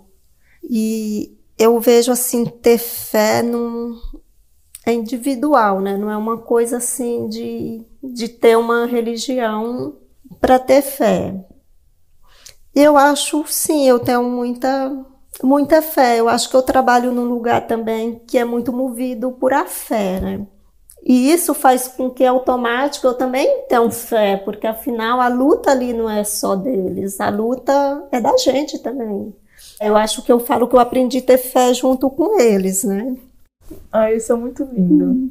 E 0.62 1.36
eu 1.58 1.80
vejo 1.80 2.12
assim 2.12 2.44
ter 2.44 2.78
fé 2.78 3.42
num, 3.42 3.96
é 4.86 4.92
individual, 4.92 5.80
né? 5.80 5.96
Não 5.96 6.10
é 6.10 6.16
uma 6.16 6.38
coisa 6.38 6.78
assim 6.78 7.28
de, 7.28 7.84
de 8.02 8.28
ter 8.28 8.56
uma 8.56 8.86
religião 8.86 9.96
para 10.40 10.58
ter 10.58 10.82
fé. 10.82 11.34
Eu 12.74 12.96
acho, 12.96 13.44
sim, 13.46 13.88
eu 13.88 13.98
tenho 13.98 14.22
muita 14.22 15.04
muita 15.42 15.82
fé. 15.82 16.18
Eu 16.20 16.28
acho 16.28 16.48
que 16.48 16.56
eu 16.56 16.62
trabalho 16.62 17.12
num 17.12 17.24
lugar 17.24 17.66
também 17.66 18.20
que 18.26 18.38
é 18.38 18.44
muito 18.44 18.72
movido 18.72 19.32
por 19.32 19.52
a 19.52 19.66
fé, 19.66 20.20
né? 20.20 20.46
E 21.02 21.30
isso 21.32 21.54
faz 21.54 21.88
com 21.88 22.10
que 22.10 22.24
automático 22.24 23.06
eu 23.06 23.14
também 23.14 23.64
tenha 23.68 23.90
fé, 23.90 24.36
porque 24.36 24.66
afinal 24.66 25.20
a 25.20 25.28
luta 25.28 25.70
ali 25.70 25.92
não 25.92 26.10
é 26.10 26.24
só 26.24 26.56
deles, 26.56 27.20
a 27.20 27.30
luta 27.30 28.06
é 28.10 28.20
da 28.20 28.36
gente 28.36 28.78
também. 28.80 29.34
Eu 29.80 29.96
acho 29.96 30.22
que 30.22 30.30
eu 30.30 30.40
falo 30.40 30.68
que 30.68 30.74
eu 30.74 30.80
aprendi 30.80 31.18
a 31.18 31.22
ter 31.22 31.38
fé 31.38 31.72
junto 31.72 32.10
com 32.10 32.38
eles, 32.40 32.84
né? 32.84 33.16
Ah, 33.92 34.12
isso 34.12 34.32
é 34.32 34.36
muito 34.36 34.64
lindo. 34.64 35.30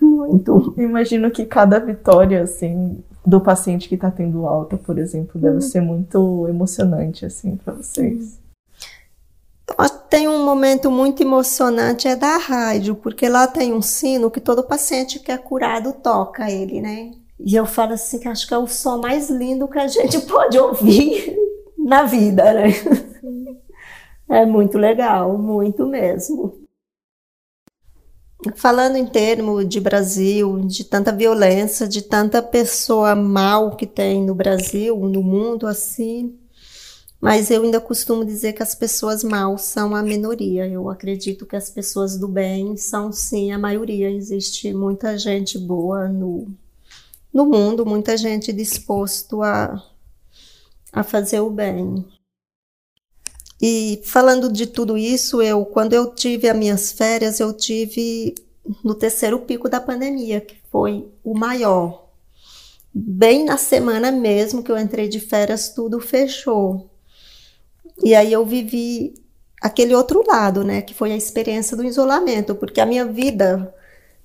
Muito. 0.00 0.74
Imagino 0.76 1.30
que 1.30 1.44
cada 1.44 1.78
vitória, 1.78 2.42
assim, 2.42 3.02
do 3.24 3.40
paciente 3.40 3.88
que 3.88 3.94
está 3.94 4.10
tendo 4.10 4.46
alta, 4.46 4.76
por 4.76 4.98
exemplo, 4.98 5.40
deve 5.40 5.58
hum. 5.58 5.60
ser 5.60 5.80
muito 5.80 6.46
emocionante, 6.48 7.24
assim, 7.24 7.56
para 7.56 7.74
vocês. 7.74 8.38
Tem 10.08 10.28
um 10.28 10.44
momento 10.44 10.90
muito 10.90 11.22
emocionante, 11.22 12.06
é 12.06 12.14
da 12.14 12.36
rádio, 12.36 12.94
porque 12.94 13.28
lá 13.28 13.46
tem 13.46 13.74
um 13.74 13.82
sino 13.82 14.30
que 14.30 14.40
todo 14.40 14.62
paciente 14.62 15.18
que 15.18 15.32
é 15.32 15.36
curado 15.36 15.92
toca 15.92 16.50
ele, 16.50 16.80
né? 16.80 17.10
E 17.38 17.54
eu 17.54 17.66
falo 17.66 17.92
assim 17.92 18.18
que 18.18 18.28
acho 18.28 18.46
que 18.46 18.54
é 18.54 18.58
o 18.58 18.66
som 18.66 18.98
mais 18.98 19.28
lindo 19.28 19.68
que 19.68 19.78
a 19.78 19.88
gente 19.88 20.20
pode 20.26 20.58
ouvir 20.58 21.36
na 21.76 22.04
vida, 22.04 22.52
né? 22.54 22.68
É 24.28 24.46
muito 24.46 24.78
legal, 24.78 25.36
muito 25.36 25.86
mesmo. 25.86 26.65
Falando 28.54 28.96
em 28.96 29.06
termos 29.06 29.68
de 29.68 29.80
Brasil, 29.80 30.60
de 30.66 30.84
tanta 30.84 31.12
violência, 31.12 31.88
de 31.88 32.02
tanta 32.02 32.42
pessoa 32.42 33.14
mal 33.14 33.76
que 33.76 33.86
tem 33.86 34.22
no 34.22 34.34
Brasil, 34.34 34.96
no 34.96 35.22
mundo 35.22 35.66
assim, 35.66 36.38
mas 37.20 37.50
eu 37.50 37.62
ainda 37.62 37.80
costumo 37.80 38.24
dizer 38.24 38.52
que 38.52 38.62
as 38.62 38.74
pessoas 38.74 39.24
mal 39.24 39.56
são 39.58 39.96
a 39.96 40.02
minoria. 40.02 40.66
Eu 40.68 40.88
acredito 40.88 41.46
que 41.46 41.56
as 41.56 41.70
pessoas 41.70 42.16
do 42.16 42.28
bem 42.28 42.76
são 42.76 43.10
sim 43.10 43.52
a 43.52 43.58
maioria. 43.58 44.10
Existe 44.10 44.72
muita 44.72 45.16
gente 45.18 45.58
boa 45.58 46.08
no, 46.08 46.46
no 47.32 47.46
mundo, 47.46 47.86
muita 47.86 48.16
gente 48.16 48.52
disposto 48.52 49.42
a, 49.42 49.82
a 50.92 51.02
fazer 51.02 51.40
o 51.40 51.50
bem. 51.50 52.04
E 53.60 54.02
falando 54.04 54.52
de 54.52 54.66
tudo 54.66 54.98
isso, 54.98 55.40
eu 55.40 55.64
quando 55.64 55.92
eu 55.94 56.14
tive 56.14 56.48
as 56.48 56.56
minhas 56.56 56.92
férias, 56.92 57.40
eu 57.40 57.52
tive 57.52 58.34
no 58.84 58.94
terceiro 58.94 59.38
pico 59.40 59.68
da 59.68 59.80
pandemia, 59.80 60.40
que 60.40 60.56
foi 60.70 61.08
o 61.24 61.36
maior. 61.36 62.06
Bem 62.92 63.44
na 63.44 63.56
semana 63.56 64.10
mesmo 64.10 64.62
que 64.62 64.70
eu 64.70 64.78
entrei 64.78 65.08
de 65.08 65.20
férias, 65.20 65.70
tudo 65.70 66.00
fechou. 66.00 66.90
E 68.02 68.14
aí 68.14 68.32
eu 68.32 68.44
vivi 68.44 69.14
aquele 69.60 69.94
outro 69.94 70.22
lado, 70.26 70.62
né, 70.62 70.82
que 70.82 70.94
foi 70.94 71.12
a 71.12 71.16
experiência 71.16 71.76
do 71.76 71.84
isolamento, 71.84 72.54
porque 72.54 72.80
a 72.80 72.86
minha 72.86 73.04
vida 73.04 73.74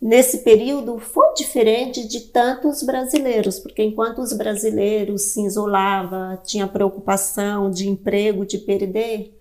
nesse 0.02 0.40
período 0.40 0.98
foi 0.98 1.34
diferente 1.36 2.08
de 2.08 2.22
tantos 2.22 2.84
brasileiros, 2.84 3.60
porque 3.60 3.84
enquanto 3.84 4.20
os 4.20 4.34
brasileiros 4.34 5.24
se 5.24 5.46
isolavam, 5.46 6.38
tinha 6.44 6.68
preocupação 6.68 7.70
de 7.70 7.88
emprego, 7.88 8.46
de 8.46 8.58
perder, 8.58 9.38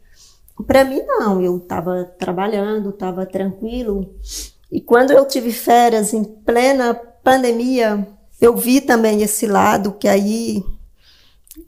para 0.67 0.85
mim 0.85 1.03
não, 1.07 1.41
eu 1.41 1.57
estava 1.57 2.05
trabalhando, 2.19 2.91
estava 2.91 3.25
tranquilo. 3.25 4.15
E 4.71 4.81
quando 4.81 5.11
eu 5.11 5.27
tive 5.27 5.53
férias 5.53 6.13
em 6.13 6.23
plena 6.23 6.95
pandemia, 6.95 8.07
eu 8.41 8.57
vi 8.57 8.81
também 8.81 9.23
esse 9.23 9.47
lado 9.47 9.93
que 9.93 10.07
aí 10.07 10.63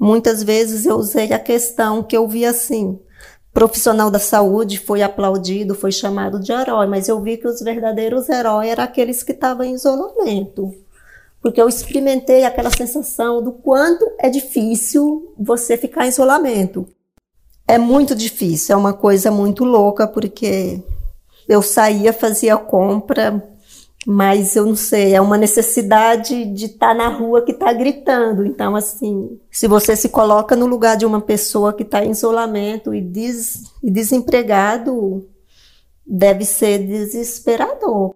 Muitas 0.03 0.43
vezes 0.43 0.85
eu 0.85 0.97
usei 0.97 1.33
a 1.33 1.39
questão 1.39 2.03
que 2.03 2.17
eu 2.17 2.27
vi 2.27 2.45
assim: 2.45 2.99
profissional 3.53 4.11
da 4.11 4.19
saúde 4.19 4.79
foi 4.79 5.03
aplaudido, 5.03 5.75
foi 5.75 5.93
chamado 5.93 6.41
de 6.41 6.53
herói, 6.53 6.87
mas 6.87 7.09
eu 7.09 7.21
vi 7.21 7.37
que 7.37 7.47
os 7.47 7.61
verdadeiros 7.61 8.29
heróis 8.29 8.71
eram 8.71 8.85
aqueles 8.85 9.23
que 9.23 9.33
estavam 9.33 9.65
em 9.65 9.75
isolamento. 9.75 10.75
Porque 11.41 11.61
eu 11.61 11.69
experimentei 11.69 12.45
aquela 12.45 12.71
sensação 12.71 13.43
do 13.43 13.53
quanto 13.53 14.11
é 14.19 14.31
difícil 14.31 15.35
você 15.37 15.77
ficar 15.77 16.07
em 16.07 16.09
isolamento. 16.09 16.87
É 17.67 17.79
muito 17.79 18.15
difícil, 18.15 18.75
é 18.75 18.77
uma 18.77 18.93
coisa 18.93 19.31
muito 19.31 19.65
louca, 19.65 20.07
porque 20.07 20.83
eu 21.49 21.61
saía, 21.63 22.13
fazia 22.13 22.57
compra, 22.57 23.43
mas 24.07 24.57
eu 24.57 24.67
não 24.67 24.75
sei, 24.75 25.15
é 25.15 25.21
uma 25.21 25.39
necessidade 25.39 26.45
de 26.47 26.67
estar 26.67 26.89
tá 26.89 26.95
na 26.95 27.09
rua 27.09 27.43
que 27.43 27.53
está 27.53 27.73
gritando. 27.73 28.45
Então, 28.45 28.75
assim, 28.75 29.39
se 29.51 29.69
você 29.69 29.95
se 29.95 30.09
coloca 30.09 30.57
no 30.57 30.67
lugar 30.67 30.97
de 30.97 31.07
uma 31.07 31.21
pessoa 31.21 31.73
que 31.73 31.85
está 31.85 32.05
em 32.05 32.11
isolamento 32.11 32.93
e, 32.93 33.01
des, 33.01 33.63
e 33.83 33.91
desempregado, 33.91 35.29
deve 36.05 36.45
ser 36.45 36.79
desesperador. 36.79 38.15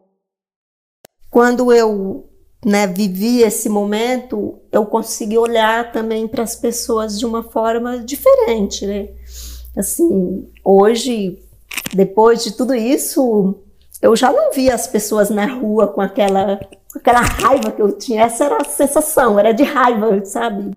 Quando 1.31 1.73
eu 1.73 2.29
né, 2.65 2.87
vivi 2.89 3.43
esse 3.43 3.69
momento, 3.69 4.59
eu 4.73 4.87
consegui 4.87 5.39
olhar 5.39 5.93
também 5.93 6.27
para 6.27 6.43
as 6.43 6.57
pessoas 6.57 7.17
de 7.17 7.25
uma 7.25 7.45
forma 7.45 7.99
diferente, 7.99 8.85
né? 8.85 9.09
Assim, 9.77 10.51
hoje, 10.65 11.39
depois 11.95 12.43
de 12.43 12.57
tudo 12.57 12.75
isso, 12.75 13.55
eu 14.03 14.15
já 14.15 14.33
não 14.33 14.53
via 14.53 14.75
as 14.75 14.87
pessoas 14.87 15.31
na 15.31 15.47
rua 15.47 15.89
com 15.89 16.01
aquela, 16.01 16.61
aquela 16.95 17.21
raiva 17.21 17.73
que 17.73 17.81
eu 17.81 17.93
tinha. 17.93 18.25
Essa 18.25 18.45
era 18.45 18.59
a 18.59 18.65
sensação, 18.65 19.39
era 19.39 19.53
de 19.53 19.63
raiva, 19.63 20.25
sabe? 20.25 20.73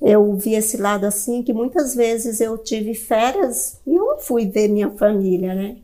Eu 0.00 0.34
vi 0.34 0.54
esse 0.54 0.76
lado 0.76 1.04
assim, 1.06 1.42
que 1.42 1.52
muitas 1.52 1.94
vezes 1.94 2.40
eu 2.40 2.58
tive 2.58 2.94
férias 2.94 3.80
e 3.86 3.94
eu 3.94 4.04
não 4.04 4.18
fui 4.18 4.46
ver 4.46 4.68
minha 4.68 4.90
família, 4.90 5.54
né? 5.54 5.76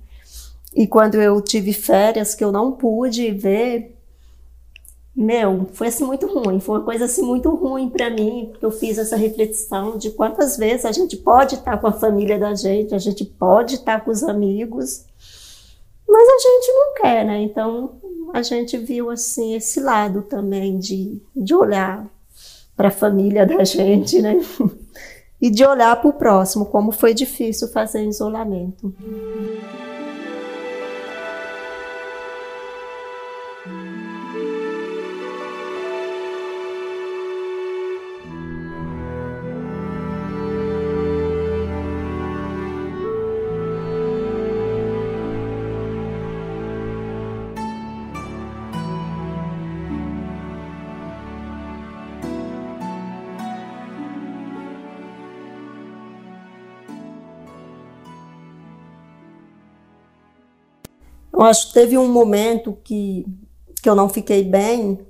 E 0.75 0.87
quando 0.87 1.21
eu 1.21 1.41
tive 1.41 1.73
férias 1.73 2.35
que 2.35 2.45
eu 2.45 2.53
não 2.53 2.73
pude 2.73 3.31
ver, 3.31 3.97
meu, 5.15 5.67
foi 5.73 5.89
assim 5.89 6.05
muito 6.05 6.27
ruim, 6.27 6.61
foi 6.61 6.79
uma 6.79 6.85
coisa 6.85 7.07
assim 7.07 7.23
muito 7.23 7.53
ruim 7.55 7.89
para 7.89 8.11
mim, 8.11 8.49
porque 8.51 8.65
eu 8.65 8.71
fiz 8.71 8.99
essa 8.99 9.17
reflexão 9.17 9.97
de 9.97 10.11
quantas 10.11 10.57
vezes 10.57 10.85
a 10.85 10.93
gente 10.93 11.17
pode 11.17 11.57
estar 11.57 11.79
com 11.79 11.87
a 11.87 11.93
família 11.93 12.39
da 12.39 12.55
gente, 12.55 12.95
a 12.95 12.99
gente 12.99 13.25
pode 13.25 13.77
estar 13.77 14.05
com 14.05 14.11
os 14.11 14.23
amigos, 14.23 15.05
mas 16.09 16.29
a 16.29 16.39
gente 16.39 16.73
não 16.73 16.95
quer, 16.95 17.25
né? 17.25 17.43
Então 17.43 18.01
a 18.33 18.43
gente 18.43 18.77
viu 18.79 19.11
assim 19.11 19.55
esse 19.55 19.81
lado 19.81 20.23
também 20.23 20.79
de, 20.79 21.21
de 21.37 21.55
olhar 21.55 22.07
para 22.77 22.89
a 22.89 22.93
família 22.93 23.45
da 23.45 23.63
gente, 23.65 24.23
né? 24.23 24.41
e 25.41 25.51
de 25.51 25.65
olhar 25.65 26.01
para 26.01 26.11
o 26.11 26.13
próximo, 26.13 26.67
como 26.67 26.91
foi 26.91 27.15
difícil 27.15 27.69
fazer 27.69 28.05
isolamento. 28.05 28.93
Eu 61.39 61.45
acho 61.45 61.69
que 61.69 61.75
teve 61.75 61.97
um 61.97 62.09
momento 62.09 62.77
que, 62.83 63.25
que 63.81 63.89
eu 63.89 63.95
não 63.95 64.09
fiquei 64.09 64.43
bem, 64.43 65.07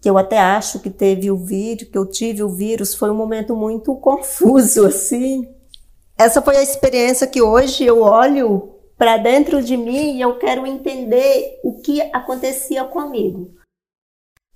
que 0.00 0.08
eu 0.08 0.16
até 0.16 0.38
acho 0.38 0.78
que 0.78 0.88
teve 0.88 1.28
o 1.28 1.36
vírus, 1.36 1.88
que 1.88 1.98
eu 1.98 2.06
tive 2.06 2.44
o 2.44 2.48
vírus, 2.48 2.94
foi 2.94 3.10
um 3.10 3.16
momento 3.16 3.56
muito 3.56 3.96
confuso, 3.96 4.86
assim. 4.86 5.52
Essa 6.16 6.40
foi 6.40 6.56
a 6.56 6.62
experiência 6.62 7.26
que 7.26 7.42
hoje 7.42 7.84
eu 7.84 8.02
olho 8.02 8.76
para 8.96 9.16
dentro 9.16 9.60
de 9.60 9.76
mim 9.76 10.14
e 10.14 10.20
eu 10.20 10.38
quero 10.38 10.64
entender 10.68 11.58
o 11.64 11.80
que 11.80 12.00
acontecia 12.12 12.84
comigo. 12.84 13.50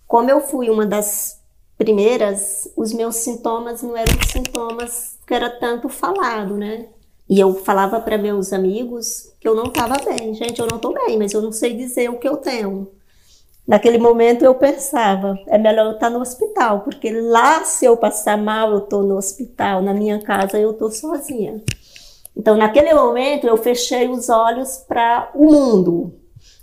Como 0.06 0.30
eu 0.30 0.40
fui 0.40 0.70
uma 0.70 0.86
das 0.86 1.42
primeiras, 1.76 2.72
os 2.76 2.92
meus 2.92 3.16
sintomas 3.16 3.82
não 3.82 3.96
eram 3.96 4.14
sintomas 4.30 5.18
que 5.26 5.34
era 5.34 5.50
tanto 5.50 5.88
falado, 5.88 6.56
né? 6.56 6.88
E 7.28 7.38
eu 7.38 7.54
falava 7.54 8.00
para 8.00 8.16
meus 8.16 8.52
amigos 8.52 9.32
que 9.38 9.46
eu 9.46 9.54
não 9.54 9.64
estava 9.64 9.96
bem. 10.04 10.34
Gente, 10.34 10.60
eu 10.60 10.66
não 10.66 10.76
estou 10.76 10.94
bem, 10.94 11.18
mas 11.18 11.32
eu 11.32 11.42
não 11.42 11.52
sei 11.52 11.74
dizer 11.74 12.08
o 12.08 12.18
que 12.18 12.28
eu 12.28 12.36
tenho. 12.38 12.88
Naquele 13.66 13.98
momento 13.98 14.42
eu 14.46 14.54
pensava, 14.54 15.38
é 15.46 15.58
melhor 15.58 15.86
eu 15.86 15.92
estar 15.92 16.08
no 16.08 16.22
hospital, 16.22 16.80
porque 16.80 17.10
lá 17.10 17.62
se 17.64 17.84
eu 17.84 17.98
passar 17.98 18.38
mal, 18.38 18.72
eu 18.72 18.78
estou 18.78 19.02
no 19.02 19.18
hospital, 19.18 19.82
na 19.82 19.92
minha 19.92 20.18
casa 20.20 20.58
eu 20.58 20.70
estou 20.70 20.90
sozinha. 20.90 21.62
Então, 22.34 22.56
naquele 22.56 22.94
momento 22.94 23.46
eu 23.46 23.58
fechei 23.58 24.08
os 24.08 24.30
olhos 24.30 24.78
para 24.88 25.30
o 25.34 25.44
mundo. 25.44 26.14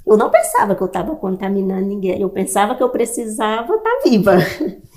Eu 0.07 0.17
não 0.17 0.31
pensava 0.31 0.73
que 0.73 0.81
eu 0.81 0.87
estava 0.87 1.15
contaminando 1.15 1.85
ninguém, 1.85 2.19
eu 2.19 2.29
pensava 2.29 2.73
que 2.73 2.81
eu 2.81 2.89
precisava 2.89 3.75
estar 3.75 3.99
viva. 4.03 4.37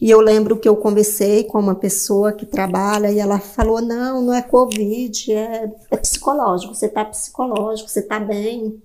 E 0.00 0.10
eu 0.10 0.20
lembro 0.20 0.58
que 0.58 0.68
eu 0.68 0.76
conversei 0.76 1.44
com 1.44 1.58
uma 1.58 1.74
pessoa 1.74 2.32
que 2.32 2.44
trabalha 2.44 3.10
e 3.10 3.18
ela 3.18 3.38
falou: 3.38 3.80
não, 3.80 4.22
não 4.22 4.34
é 4.34 4.42
Covid, 4.42 5.32
é, 5.32 5.72
é 5.90 5.96
psicológico, 5.96 6.74
você 6.74 6.86
está 6.86 7.04
psicológico, 7.04 7.88
você 7.88 8.00
está 8.00 8.18
bem. 8.18 8.82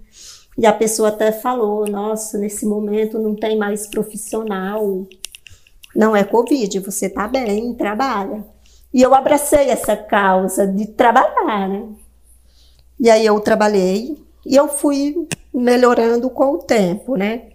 E 0.58 0.65
a 0.65 0.74
pessoa 0.74 1.10
até 1.10 1.32
falou: 1.32 1.88
nossa, 1.88 2.38
nesse 2.38 2.65
momento 2.65 3.17
não 3.17 3.36
tem 3.36 3.58
mais 3.58 3.88
profissional, 3.88 5.08
não 5.95 6.15
é 6.15 6.24
Covid, 6.24 6.80
você 6.80 7.08
está 7.08 7.28
bem, 7.28 7.74
trabalha. 7.74 8.45
E 8.93 9.02
eu 9.02 9.13
abracei 9.13 9.69
essa 9.69 9.95
causa 9.95 10.65
de 10.67 10.88
trabalhar, 10.88 11.69
né? 11.69 11.88
E 13.00 13.10
aí 13.10 13.26
eu 13.26 13.39
trabalhei 13.39 14.17
e 14.45 14.56
eu 14.56 14.67
fui 14.67 15.28
melhorando 15.54 16.30
com 16.30 16.54
o 16.54 16.58
tempo, 16.58 17.15
né? 17.15 17.50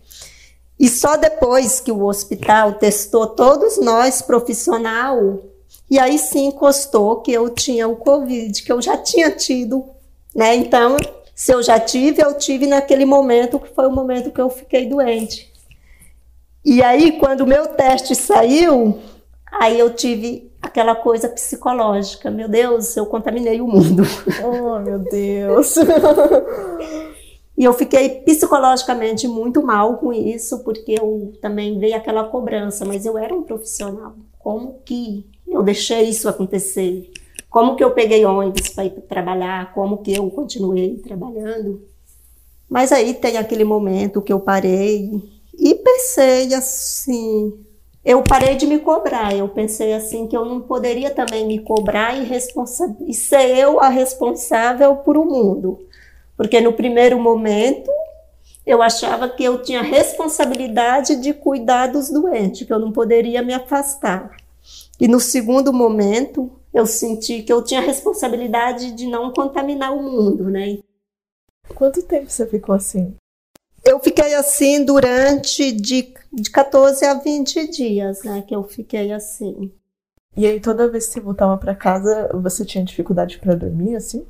E 0.78 0.88
só 0.88 1.16
depois 1.16 1.80
que 1.80 1.92
o 1.92 2.04
hospital 2.04 2.74
testou 2.74 3.26
todos 3.28 3.78
nós 3.78 4.20
profissional, 4.20 5.40
e 5.88 5.98
aí 5.98 6.18
sim 6.18 6.46
encostou 6.46 7.20
que 7.20 7.32
eu 7.32 7.50
tinha 7.50 7.86
o 7.86 7.96
Covid, 7.96 8.62
que 8.62 8.72
eu 8.72 8.82
já 8.82 8.96
tinha 8.96 9.30
tido, 9.30 9.84
né? 10.34 10.54
Então, 10.56 10.96
se 11.34 11.52
eu 11.52 11.62
já 11.62 11.78
tive, 11.78 12.22
eu 12.22 12.34
tive 12.34 12.66
naquele 12.66 13.04
momento 13.04 13.60
que 13.60 13.72
foi 13.74 13.86
o 13.86 13.92
momento 13.92 14.30
que 14.30 14.40
eu 14.40 14.50
fiquei 14.50 14.88
doente. 14.88 15.52
E 16.64 16.82
aí, 16.82 17.18
quando 17.18 17.42
o 17.42 17.46
meu 17.46 17.66
teste 17.68 18.14
saiu, 18.14 18.98
aí 19.52 19.78
eu 19.78 19.94
tive 19.94 20.50
aquela 20.60 20.94
coisa 20.94 21.28
psicológica. 21.28 22.30
Meu 22.30 22.48
Deus, 22.48 22.96
eu 22.96 23.06
contaminei 23.06 23.60
o 23.60 23.66
mundo. 23.66 24.02
Oh, 24.42 24.78
meu 24.78 24.98
Deus. 24.98 25.74
E 27.56 27.64
eu 27.64 27.72
fiquei 27.72 28.08
psicologicamente 28.08 29.28
muito 29.28 29.62
mal 29.62 29.96
com 29.98 30.12
isso, 30.12 30.64
porque 30.64 30.96
eu 31.00 31.32
também 31.40 31.78
veio 31.78 31.96
aquela 31.96 32.24
cobrança, 32.24 32.84
mas 32.84 33.06
eu 33.06 33.16
era 33.16 33.34
um 33.34 33.42
profissional. 33.42 34.14
Como 34.38 34.80
que 34.84 35.24
eu 35.46 35.62
deixei 35.62 36.08
isso 36.08 36.28
acontecer? 36.28 37.10
Como 37.48 37.76
que 37.76 37.84
eu 37.84 37.92
peguei 37.92 38.24
ônibus 38.24 38.68
para 38.70 38.86
ir 38.86 38.90
trabalhar? 39.08 39.72
Como 39.72 39.98
que 39.98 40.12
eu 40.12 40.28
continuei 40.30 40.96
trabalhando? 40.96 41.82
Mas 42.68 42.90
aí 42.90 43.14
tem 43.14 43.36
aquele 43.36 43.62
momento 43.62 44.20
que 44.20 44.32
eu 44.32 44.40
parei 44.40 45.08
e 45.56 45.74
pensei 45.76 46.52
assim, 46.52 47.54
eu 48.04 48.22
parei 48.22 48.56
de 48.56 48.66
me 48.66 48.80
cobrar. 48.80 49.34
Eu 49.34 49.48
pensei 49.48 49.92
assim 49.92 50.26
que 50.26 50.36
eu 50.36 50.44
não 50.44 50.60
poderia 50.60 51.10
também 51.10 51.46
me 51.46 51.60
cobrar 51.60 52.16
e, 52.16 52.28
e 53.06 53.14
ser 53.14 53.56
eu 53.56 53.78
a 53.78 53.88
responsável 53.88 54.96
por 54.96 55.16
o 55.16 55.24
mundo. 55.24 55.78
Porque 56.36 56.60
no 56.60 56.72
primeiro 56.72 57.18
momento 57.18 57.90
eu 58.66 58.82
achava 58.82 59.28
que 59.28 59.44
eu 59.44 59.62
tinha 59.62 59.82
responsabilidade 59.82 61.16
de 61.16 61.34
cuidar 61.34 61.88
dos 61.88 62.10
doentes, 62.10 62.66
que 62.66 62.72
eu 62.72 62.78
não 62.78 62.92
poderia 62.92 63.42
me 63.42 63.52
afastar. 63.52 64.36
E 64.98 65.06
no 65.06 65.20
segundo 65.20 65.72
momento 65.72 66.50
eu 66.72 66.86
senti 66.86 67.42
que 67.42 67.52
eu 67.52 67.62
tinha 67.62 67.80
responsabilidade 67.80 68.92
de 68.92 69.06
não 69.06 69.32
contaminar 69.32 69.92
o 69.94 70.02
mundo, 70.02 70.50
né? 70.50 70.78
Quanto 71.74 72.02
tempo 72.02 72.30
você 72.30 72.46
ficou 72.46 72.74
assim? 72.74 73.14
Eu 73.84 74.00
fiquei 74.00 74.34
assim 74.34 74.84
durante 74.84 75.70
de, 75.70 76.14
de 76.32 76.50
14 76.50 77.04
a 77.04 77.14
20 77.14 77.70
dias, 77.70 78.22
né? 78.24 78.42
Que 78.42 78.56
eu 78.56 78.64
fiquei 78.64 79.12
assim. 79.12 79.70
E 80.36 80.46
aí 80.46 80.58
toda 80.58 80.90
vez 80.90 81.06
que 81.06 81.12
você 81.12 81.20
voltava 81.20 81.56
para 81.58 81.74
casa, 81.74 82.30
você 82.34 82.64
tinha 82.64 82.84
dificuldade 82.84 83.38
para 83.38 83.54
dormir, 83.54 83.94
assim? 83.94 84.26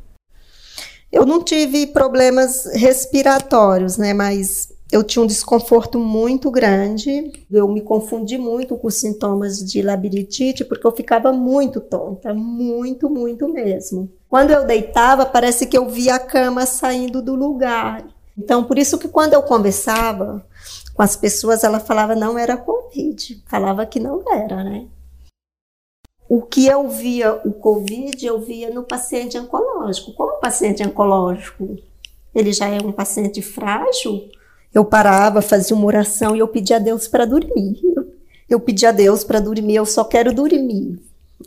Eu 1.14 1.24
não 1.24 1.40
tive 1.40 1.86
problemas 1.86 2.66
respiratórios, 2.74 3.96
né? 3.96 4.12
Mas 4.12 4.68
eu 4.90 5.04
tinha 5.04 5.22
um 5.22 5.28
desconforto 5.28 5.96
muito 5.96 6.50
grande. 6.50 7.32
Eu 7.48 7.68
me 7.68 7.80
confundi 7.80 8.36
muito 8.36 8.76
com 8.76 8.88
os 8.88 8.96
sintomas 8.96 9.58
de 9.58 9.80
labirintite, 9.80 10.64
porque 10.64 10.84
eu 10.84 10.90
ficava 10.90 11.32
muito 11.32 11.80
tonta, 11.80 12.34
muito, 12.34 13.08
muito 13.08 13.48
mesmo. 13.48 14.10
Quando 14.28 14.50
eu 14.50 14.66
deitava, 14.66 15.24
parece 15.24 15.66
que 15.66 15.78
eu 15.78 15.88
via 15.88 16.16
a 16.16 16.18
cama 16.18 16.66
saindo 16.66 17.22
do 17.22 17.36
lugar. 17.36 18.04
Então, 18.36 18.64
por 18.64 18.76
isso 18.76 18.98
que 18.98 19.06
quando 19.06 19.34
eu 19.34 19.42
conversava 19.44 20.44
com 20.94 21.02
as 21.02 21.14
pessoas, 21.14 21.62
ela 21.62 21.78
falava 21.78 22.16
não 22.16 22.36
era 22.36 22.56
Covid, 22.56 23.40
falava 23.46 23.86
que 23.86 24.00
não 24.00 24.20
era, 24.32 24.64
né? 24.64 24.86
O 26.34 26.42
que 26.42 26.66
eu 26.66 26.88
via 26.88 27.32
o 27.44 27.52
Covid, 27.52 28.26
eu 28.26 28.40
via 28.40 28.68
no 28.68 28.82
paciente 28.82 29.38
oncológico. 29.38 30.12
Como 30.14 30.40
paciente 30.40 30.82
oncológico, 30.82 31.78
ele 32.34 32.52
já 32.52 32.66
é 32.66 32.80
um 32.82 32.90
paciente 32.90 33.40
frágil, 33.40 34.28
eu 34.74 34.84
parava, 34.84 35.40
fazia 35.40 35.76
uma 35.76 35.86
oração 35.86 36.34
e 36.34 36.40
eu 36.40 36.48
pedia 36.48 36.74
a 36.74 36.80
Deus 36.80 37.06
para 37.06 37.24
dormir. 37.24 37.80
Eu, 37.84 38.12
eu 38.50 38.58
pedia 38.58 38.88
a 38.88 38.92
Deus 38.92 39.22
para 39.22 39.38
dormir, 39.38 39.76
eu 39.76 39.86
só 39.86 40.02
quero 40.02 40.34
dormir. 40.34 40.98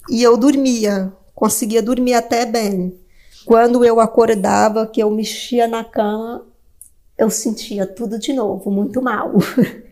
E 0.10 0.24
eu 0.24 0.38
dormia, 0.38 1.12
conseguia 1.36 1.82
dormir 1.82 2.14
até 2.14 2.46
bem. 2.46 2.98
Quando 3.46 3.84
eu 3.84 4.00
acordava, 4.00 4.88
que 4.88 5.04
eu 5.04 5.12
mexia 5.12 5.68
na 5.68 5.84
cama, 5.84 6.48
eu 7.18 7.30
sentia 7.30 7.86
tudo 7.86 8.18
de 8.18 8.32
novo, 8.32 8.72
muito 8.72 9.02
mal. 9.02 9.34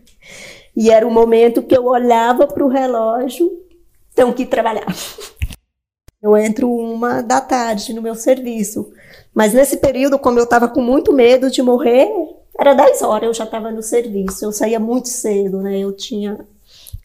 e 0.74 0.90
era 0.90 1.06
o 1.06 1.10
momento 1.10 1.62
que 1.62 1.76
eu 1.76 1.84
olhava 1.84 2.46
para 2.46 2.64
o 2.64 2.68
relógio 2.68 3.65
tenho 4.16 4.32
que 4.32 4.46
trabalhar. 4.46 4.86
Eu 6.20 6.36
entro 6.36 6.68
uma 6.68 7.22
da 7.22 7.40
tarde 7.40 7.92
no 7.92 8.02
meu 8.02 8.14
serviço. 8.14 8.90
Mas 9.32 9.52
nesse 9.52 9.76
período, 9.76 10.18
como 10.18 10.38
eu 10.38 10.44
estava 10.44 10.66
com 10.66 10.80
muito 10.80 11.12
medo 11.12 11.50
de 11.50 11.62
morrer, 11.62 12.08
era 12.58 12.72
10 12.72 13.02
horas, 13.02 13.26
eu 13.28 13.34
já 13.34 13.44
estava 13.44 13.70
no 13.70 13.82
serviço. 13.82 14.44
Eu 14.44 14.50
saía 14.50 14.80
muito 14.80 15.08
cedo, 15.08 15.60
né? 15.60 15.78
Eu 15.78 15.92
tinha. 15.92 16.40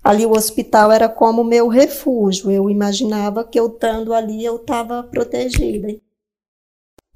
Ali 0.02 0.26
o 0.26 0.32
hospital 0.32 0.92
era 0.92 1.10
como 1.10 1.44
meu 1.44 1.68
refúgio. 1.68 2.50
Eu 2.50 2.70
imaginava 2.70 3.44
que 3.44 3.60
eu 3.60 3.68
estando 3.68 4.14
ali 4.14 4.44
eu 4.44 4.56
estava 4.56 5.04
protegida. 5.04 5.96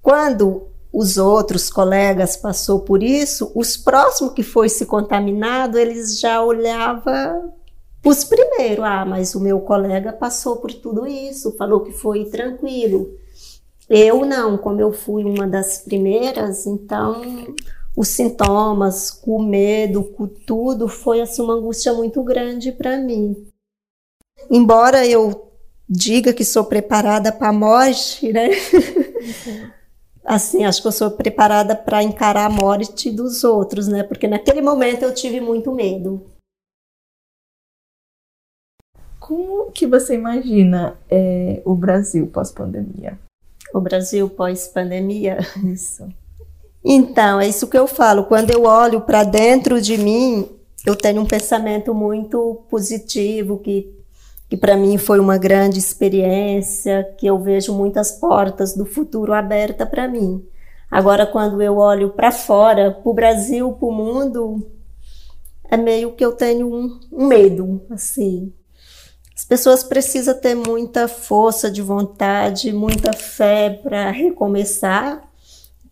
Quando 0.01 0.67
os 0.93 1.17
outros 1.17 1.69
colegas 1.69 2.37
passou 2.37 2.81
por 2.81 3.01
isso, 3.01 3.51
os 3.55 3.77
próximos 3.77 4.33
que 4.33 4.43
foi 4.43 4.69
se 4.69 4.85
contaminado, 4.85 5.79
eles 5.79 6.19
já 6.19 6.43
olhava 6.43 7.51
os 8.05 8.23
primeiros, 8.23 8.85
ah, 8.85 9.03
mas 9.03 9.33
o 9.33 9.39
meu 9.39 9.59
colega 9.59 10.13
passou 10.13 10.57
por 10.57 10.71
tudo 10.71 11.07
isso, 11.07 11.57
falou 11.57 11.81
que 11.81 11.91
foi 11.91 12.25
tranquilo. 12.25 13.17
Eu 13.89 14.25
não, 14.25 14.57
como 14.57 14.79
eu 14.79 14.93
fui 14.93 15.23
uma 15.23 15.47
das 15.47 15.79
primeiras, 15.79 16.67
então 16.67 17.21
os 17.95 18.09
sintomas, 18.09 19.09
com 19.09 19.41
medo, 19.41 20.03
com 20.03 20.27
tudo, 20.27 20.87
foi 20.87 21.19
assim, 21.19 21.41
uma 21.41 21.55
angústia 21.55 21.93
muito 21.93 22.23
grande 22.23 22.71
para 22.71 22.97
mim. 22.97 23.47
Embora 24.51 25.05
eu 25.07 25.51
diga 25.89 26.33
que 26.33 26.45
sou 26.45 26.65
preparada 26.65 27.31
para 27.31 27.49
a 27.49 27.53
morte, 27.53 28.31
né? 28.31 28.49
Uhum. 28.49 29.69
assim, 30.25 30.63
acho 30.65 30.81
que 30.81 30.87
eu 30.87 30.91
sou 30.91 31.09
preparada 31.11 31.75
para 31.75 32.03
encarar 32.03 32.45
a 32.45 32.49
morte 32.49 33.09
dos 33.09 33.43
outros, 33.43 33.87
né? 33.87 34.03
Porque 34.03 34.27
naquele 34.27 34.61
momento 34.61 35.03
eu 35.03 35.13
tive 35.13 35.39
muito 35.39 35.71
medo. 35.71 36.34
Como 39.25 39.71
que 39.71 39.87
você 39.87 40.13
imagina 40.13 40.99
é, 41.09 41.59
o 41.65 41.73
Brasil 41.73 42.27
pós-pandemia? 42.27 43.17
O 43.73 43.81
Brasil 43.81 44.29
pós-pandemia? 44.29 45.39
Isso. 45.65 46.07
Então, 46.83 47.39
é 47.39 47.47
isso 47.47 47.67
que 47.67 47.75
eu 47.75 47.87
falo. 47.87 48.25
Quando 48.25 48.51
eu 48.51 48.65
olho 48.65 49.01
para 49.01 49.23
dentro 49.23 49.81
de 49.81 49.97
mim, 49.97 50.47
eu 50.85 50.95
tenho 50.95 51.23
um 51.23 51.25
pensamento 51.25 51.91
muito 51.91 52.61
positivo, 52.69 53.57
que, 53.57 53.91
que 54.47 54.55
para 54.55 54.77
mim 54.77 54.95
foi 54.99 55.19
uma 55.19 55.39
grande 55.39 55.79
experiência, 55.79 57.03
que 57.17 57.25
eu 57.25 57.39
vejo 57.39 57.73
muitas 57.73 58.11
portas 58.11 58.75
do 58.75 58.85
futuro 58.85 59.33
abertas 59.33 59.89
para 59.89 60.07
mim. 60.07 60.45
Agora, 60.91 61.25
quando 61.25 61.63
eu 61.63 61.77
olho 61.77 62.11
para 62.11 62.31
fora, 62.31 62.91
para 62.91 63.09
o 63.09 63.13
Brasil, 63.15 63.73
para 63.73 63.87
o 63.87 63.91
mundo, 63.91 64.67
é 65.67 65.75
meio 65.75 66.11
que 66.11 66.23
eu 66.23 66.33
tenho 66.33 66.71
um, 66.71 66.99
um 67.11 67.25
medo, 67.25 67.81
assim. 67.89 68.53
As 69.35 69.43
pessoas 69.43 69.83
precisam 69.83 70.33
ter 70.39 70.55
muita 70.55 71.09
força 71.09 71.69
de 71.69 71.81
vontade, 71.81 72.71
muita 72.71 73.11
fé 73.11 73.69
para 73.69 74.09
recomeçar. 74.09 75.29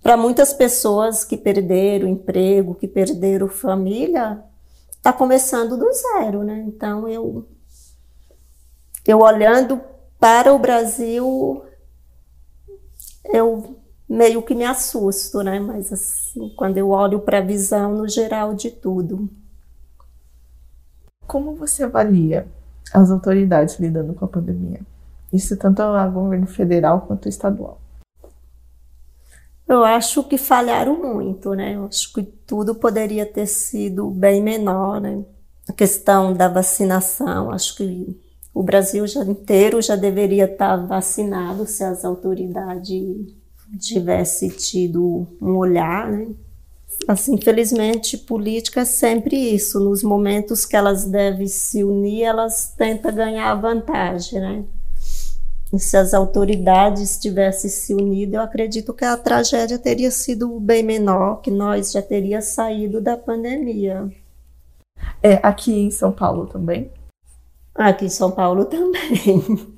Para 0.01 0.15
muitas 0.15 0.53
pessoas 0.53 1.23
que 1.23 1.35
perderam 1.35 2.07
emprego, 2.07 2.75
que 2.75 2.87
perderam 2.87 3.47
família, 3.47 4.43
está 4.91 5.11
começando 5.11 5.77
do 5.77 5.89
zero, 5.93 6.43
né? 6.43 6.63
Então 6.67 7.07
eu 7.07 7.45
eu 9.05 9.19
olhando 9.19 9.81
para 10.19 10.53
o 10.53 10.59
Brasil, 10.59 11.63
eu 13.25 13.77
meio 14.07 14.41
que 14.41 14.55
me 14.55 14.63
assusto, 14.63 15.41
né? 15.41 15.59
Mas 15.59 15.91
assim, 15.91 16.53
quando 16.55 16.77
eu 16.77 16.89
olho 16.89 17.19
para 17.19 17.39
a 17.39 17.41
visão 17.41 17.93
no 17.93 18.07
geral 18.07 18.53
de 18.53 18.71
tudo. 18.71 19.29
Como 21.27 21.55
você 21.55 21.83
avalia 21.83 22.47
as 22.93 23.11
autoridades 23.11 23.79
lidando 23.79 24.13
com 24.13 24.25
a 24.25 24.27
pandemia? 24.27 24.81
Isso 25.31 25.57
tanto 25.57 25.81
ao 25.81 26.11
governo 26.11 26.47
federal 26.47 27.01
quanto 27.01 27.29
estadual. 27.29 27.79
Eu 29.67 29.83
acho 29.83 30.23
que 30.23 30.37
falharam 30.37 31.01
muito, 31.01 31.53
né? 31.53 31.75
Eu 31.75 31.85
acho 31.85 32.13
que 32.13 32.21
tudo 32.21 32.75
poderia 32.75 33.25
ter 33.25 33.47
sido 33.47 34.09
bem 34.09 34.41
menor, 34.41 34.99
né? 34.99 35.23
A 35.67 35.73
questão 35.73 36.33
da 36.33 36.47
vacinação, 36.47 37.49
acho 37.49 37.77
que 37.77 38.21
o 38.53 38.61
Brasil 38.61 39.07
já 39.07 39.23
inteiro 39.23 39.81
já 39.81 39.95
deveria 39.95 40.45
estar 40.45 40.75
vacinado 40.85 41.65
se 41.65 41.83
as 41.83 42.05
autoridades 42.05 42.99
tivessem 43.79 44.49
tido 44.49 45.27
um 45.41 45.55
olhar, 45.55 46.11
né? 46.11 46.27
Assim, 47.07 47.35
infelizmente, 47.35 48.17
política 48.17 48.81
é 48.81 48.85
sempre 48.85 49.35
isso. 49.35 49.79
Nos 49.79 50.03
momentos 50.03 50.65
que 50.65 50.75
elas 50.75 51.05
devem 51.05 51.47
se 51.47 51.83
unir, 51.83 52.23
elas 52.23 52.73
tentam 52.77 53.13
ganhar 53.13 53.53
vantagem, 53.55 54.39
né? 54.39 54.65
se 55.79 55.97
as 55.97 56.13
autoridades 56.13 57.17
tivessem 57.17 57.69
se 57.69 57.93
unido, 57.95 58.35
eu 58.35 58.41
acredito 58.41 58.93
que 58.93 59.03
a 59.03 59.17
tragédia 59.17 59.79
teria 59.79 60.11
sido 60.11 60.59
bem 60.59 60.83
menor, 60.83 61.41
que 61.41 61.49
nós 61.49 61.91
já 61.91 62.01
teríamos 62.01 62.45
saído 62.45 63.01
da 63.01 63.17
pandemia. 63.17 64.11
É, 65.21 65.39
aqui 65.41 65.73
em 65.73 65.91
São 65.91 66.11
Paulo 66.11 66.45
também? 66.45 66.91
Aqui 67.73 68.05
em 68.05 68.09
São 68.09 68.31
Paulo 68.31 68.65
também. 68.69 69.73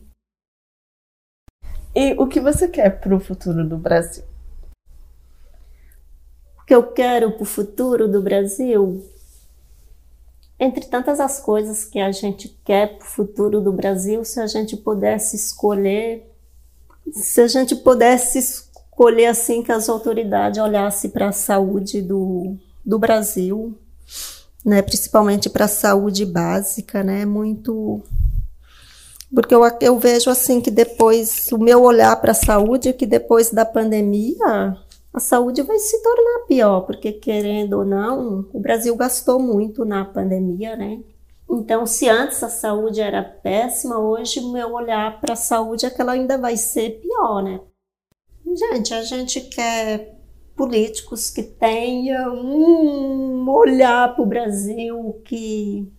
E 1.95 2.13
o 2.21 2.28
que 2.28 2.41
você 2.41 2.67
quer 2.67 2.99
para 2.99 3.15
o 3.15 3.19
futuro 3.19 3.67
do 3.67 3.78
Brasil? 3.78 4.23
Que 6.65 6.73
eu 6.73 6.84
quero 6.84 7.32
para 7.32 7.43
o 7.43 7.45
futuro 7.45 8.08
do 8.08 8.21
Brasil? 8.21 9.06
Entre 10.60 10.86
tantas 10.86 11.19
as 11.19 11.39
coisas 11.39 11.84
que 11.84 11.99
a 11.99 12.12
gente 12.12 12.47
quer 12.63 12.97
para 12.97 13.06
o 13.06 13.10
futuro 13.10 13.60
do 13.60 13.73
Brasil, 13.73 14.23
se 14.23 14.39
a 14.39 14.47
gente 14.47 14.78
pudesse 14.78 15.36
escolher, 15.36 16.32
se 17.12 17.41
a 17.41 17.47
gente 17.47 17.75
pudesse 17.75 18.39
escolher 18.39 19.25
assim 19.25 19.62
que 19.62 19.71
as 19.71 19.89
autoridades 19.89 20.62
olhassem 20.62 21.10
para 21.10 21.28
a 21.28 21.34
saúde 21.34 22.01
do, 22.01 22.56
do 22.86 22.97
Brasil, 22.97 23.78
né, 24.63 24.82
principalmente 24.82 25.49
para 25.49 25.65
a 25.65 25.69
saúde 25.69 26.25
básica, 26.25 27.04
né, 27.04 27.25
muito 27.25 28.01
porque 29.34 29.54
eu, 29.54 29.62
eu 29.82 29.99
vejo 29.99 30.30
assim 30.30 30.62
que 30.62 30.71
depois 30.71 31.51
o 31.51 31.58
meu 31.58 31.84
olhar 31.84 32.15
para 32.21 32.32
a 32.32 32.36
saúde 32.36 32.88
é 32.88 32.93
que 32.93 33.06
depois 33.06 33.51
da 33.51 33.65
pandemia 33.65 34.78
a 35.15 35.19
saúde 35.21 35.62
vai 35.62 35.80
se 35.80 36.04
tornar 36.04 36.45
pior, 36.45 36.82
porque 36.82 37.13
querendo 37.13 37.78
ou 37.78 37.86
não, 37.86 38.49
o 38.51 38.60
Brasil 38.60 38.93
gastou 38.97 39.39
muito 39.39 39.86
na 39.86 40.04
pandemia, 40.04 40.75
né? 40.75 40.99
Então, 41.49 41.86
se 41.86 42.10
antes 42.10 42.43
a 42.43 42.49
saúde 42.49 42.99
era 42.99 43.23
péssima, 43.23 43.97
hoje 43.97 44.41
o 44.41 44.51
meu 44.51 44.73
olhar 44.73 45.21
para 45.21 45.32
a 45.32 45.38
saúde 45.38 45.86
é 45.86 45.89
que 45.89 46.01
ela 46.01 46.12
ainda 46.12 46.38
vai 46.38 46.58
ser 46.58 46.99
pior, 46.99 47.41
né? 47.41 47.62
Gente, 48.45 48.93
a 48.93 49.04
gente 49.04 49.39
quer 49.39 50.19
políticos 50.54 51.30
que 51.30 51.43
tenham 51.43 52.36
um 52.36 53.49
olhar 53.49 54.13
para 54.13 54.23
o 54.23 54.28
Brasil 54.28 55.21
que 55.23 55.89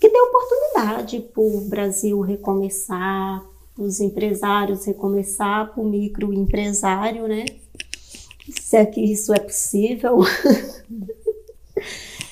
que 0.00 0.08
dê 0.08 0.20
oportunidade 0.20 1.20
para 1.20 1.40
o 1.40 1.60
Brasil 1.68 2.20
recomeçar, 2.20 3.44
para 3.72 3.84
os 3.84 4.00
empresários 4.00 4.84
recomeçar, 4.84 5.72
para 5.72 5.80
o 5.80 5.88
microempresário, 5.88 7.28
né? 7.28 7.44
Se 8.50 8.76
é 8.76 8.86
que 8.86 9.00
isso 9.00 9.32
é 9.32 9.38
possível. 9.38 10.18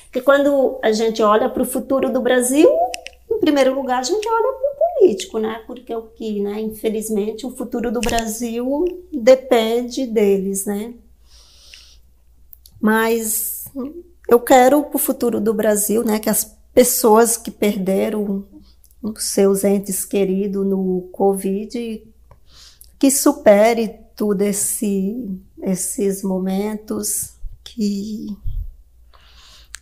Porque 0.05 0.20
quando 0.23 0.79
a 0.83 0.90
gente 0.92 1.23
olha 1.23 1.49
para 1.49 1.62
o 1.62 1.66
futuro 1.66 2.12
do 2.12 2.20
Brasil, 2.20 2.68
em 3.31 3.38
primeiro 3.38 3.75
lugar 3.75 4.01
a 4.01 4.03
gente 4.03 4.29
olha 4.29 4.53
para 4.53 4.70
o 4.70 4.99
político, 5.01 5.38
né? 5.38 5.62
Porque 5.66 5.94
o 5.94 6.03
que, 6.03 6.40
né? 6.40 6.61
Infelizmente, 6.61 7.46
o 7.46 7.57
futuro 7.57 7.92
do 7.92 8.01
Brasil 8.01 8.85
depende 9.12 10.07
deles, 10.07 10.66
né? 10.66 10.94
Mas 12.81 13.66
eu 14.29 14.40
quero 14.40 14.83
para 14.83 14.96
o 14.96 14.99
futuro 14.99 15.40
do 15.40 15.55
Brasil, 15.55 16.03
né? 16.03 16.18
Que 16.18 16.29
as 16.29 16.57
pessoas 16.75 17.37
que 17.37 17.51
perderam 17.51 18.44
os 19.03 19.25
seus 19.25 19.64
entes 19.64 20.05
queridos 20.05 20.66
no 20.66 21.09
Covid 21.12 22.05
que 23.01 23.11
supere 23.11 23.99
tudo 24.14 24.42
esse, 24.42 25.27
esses 25.63 26.23
momentos 26.23 27.31
que 27.65 28.37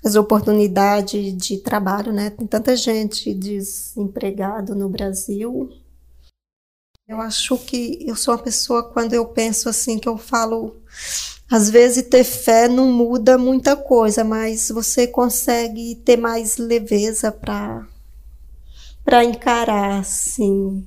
as 0.05 0.15
oportunidades 0.15 1.37
de 1.37 1.59
trabalho, 1.59 2.13
né? 2.13 2.31
Tem 2.31 2.47
tanta 2.47 2.77
gente 2.77 3.35
desempregado 3.35 4.75
no 4.75 4.89
Brasil. 4.89 5.71
Eu 7.07 7.21
acho 7.21 7.57
que 7.59 8.05
eu 8.07 8.15
sou 8.15 8.35
uma 8.35 8.43
pessoa 8.43 8.83
quando 8.93 9.15
eu 9.15 9.27
penso 9.27 9.69
assim 9.69 9.99
que 9.99 10.09
eu 10.09 10.19
falo 10.19 10.77
às 11.51 11.71
vezes 11.71 12.07
ter 12.07 12.25
fé 12.25 12.69
não 12.69 12.93
muda 12.93 13.39
muita 13.39 13.75
coisa, 13.75 14.23
mas 14.23 14.69
você 14.69 15.07
consegue 15.07 15.95
ter 15.95 16.19
mais 16.19 16.59
leveza 16.59 17.33
para 17.33 17.87
para 19.03 19.25
encarar 19.25 20.01
assim 20.01 20.87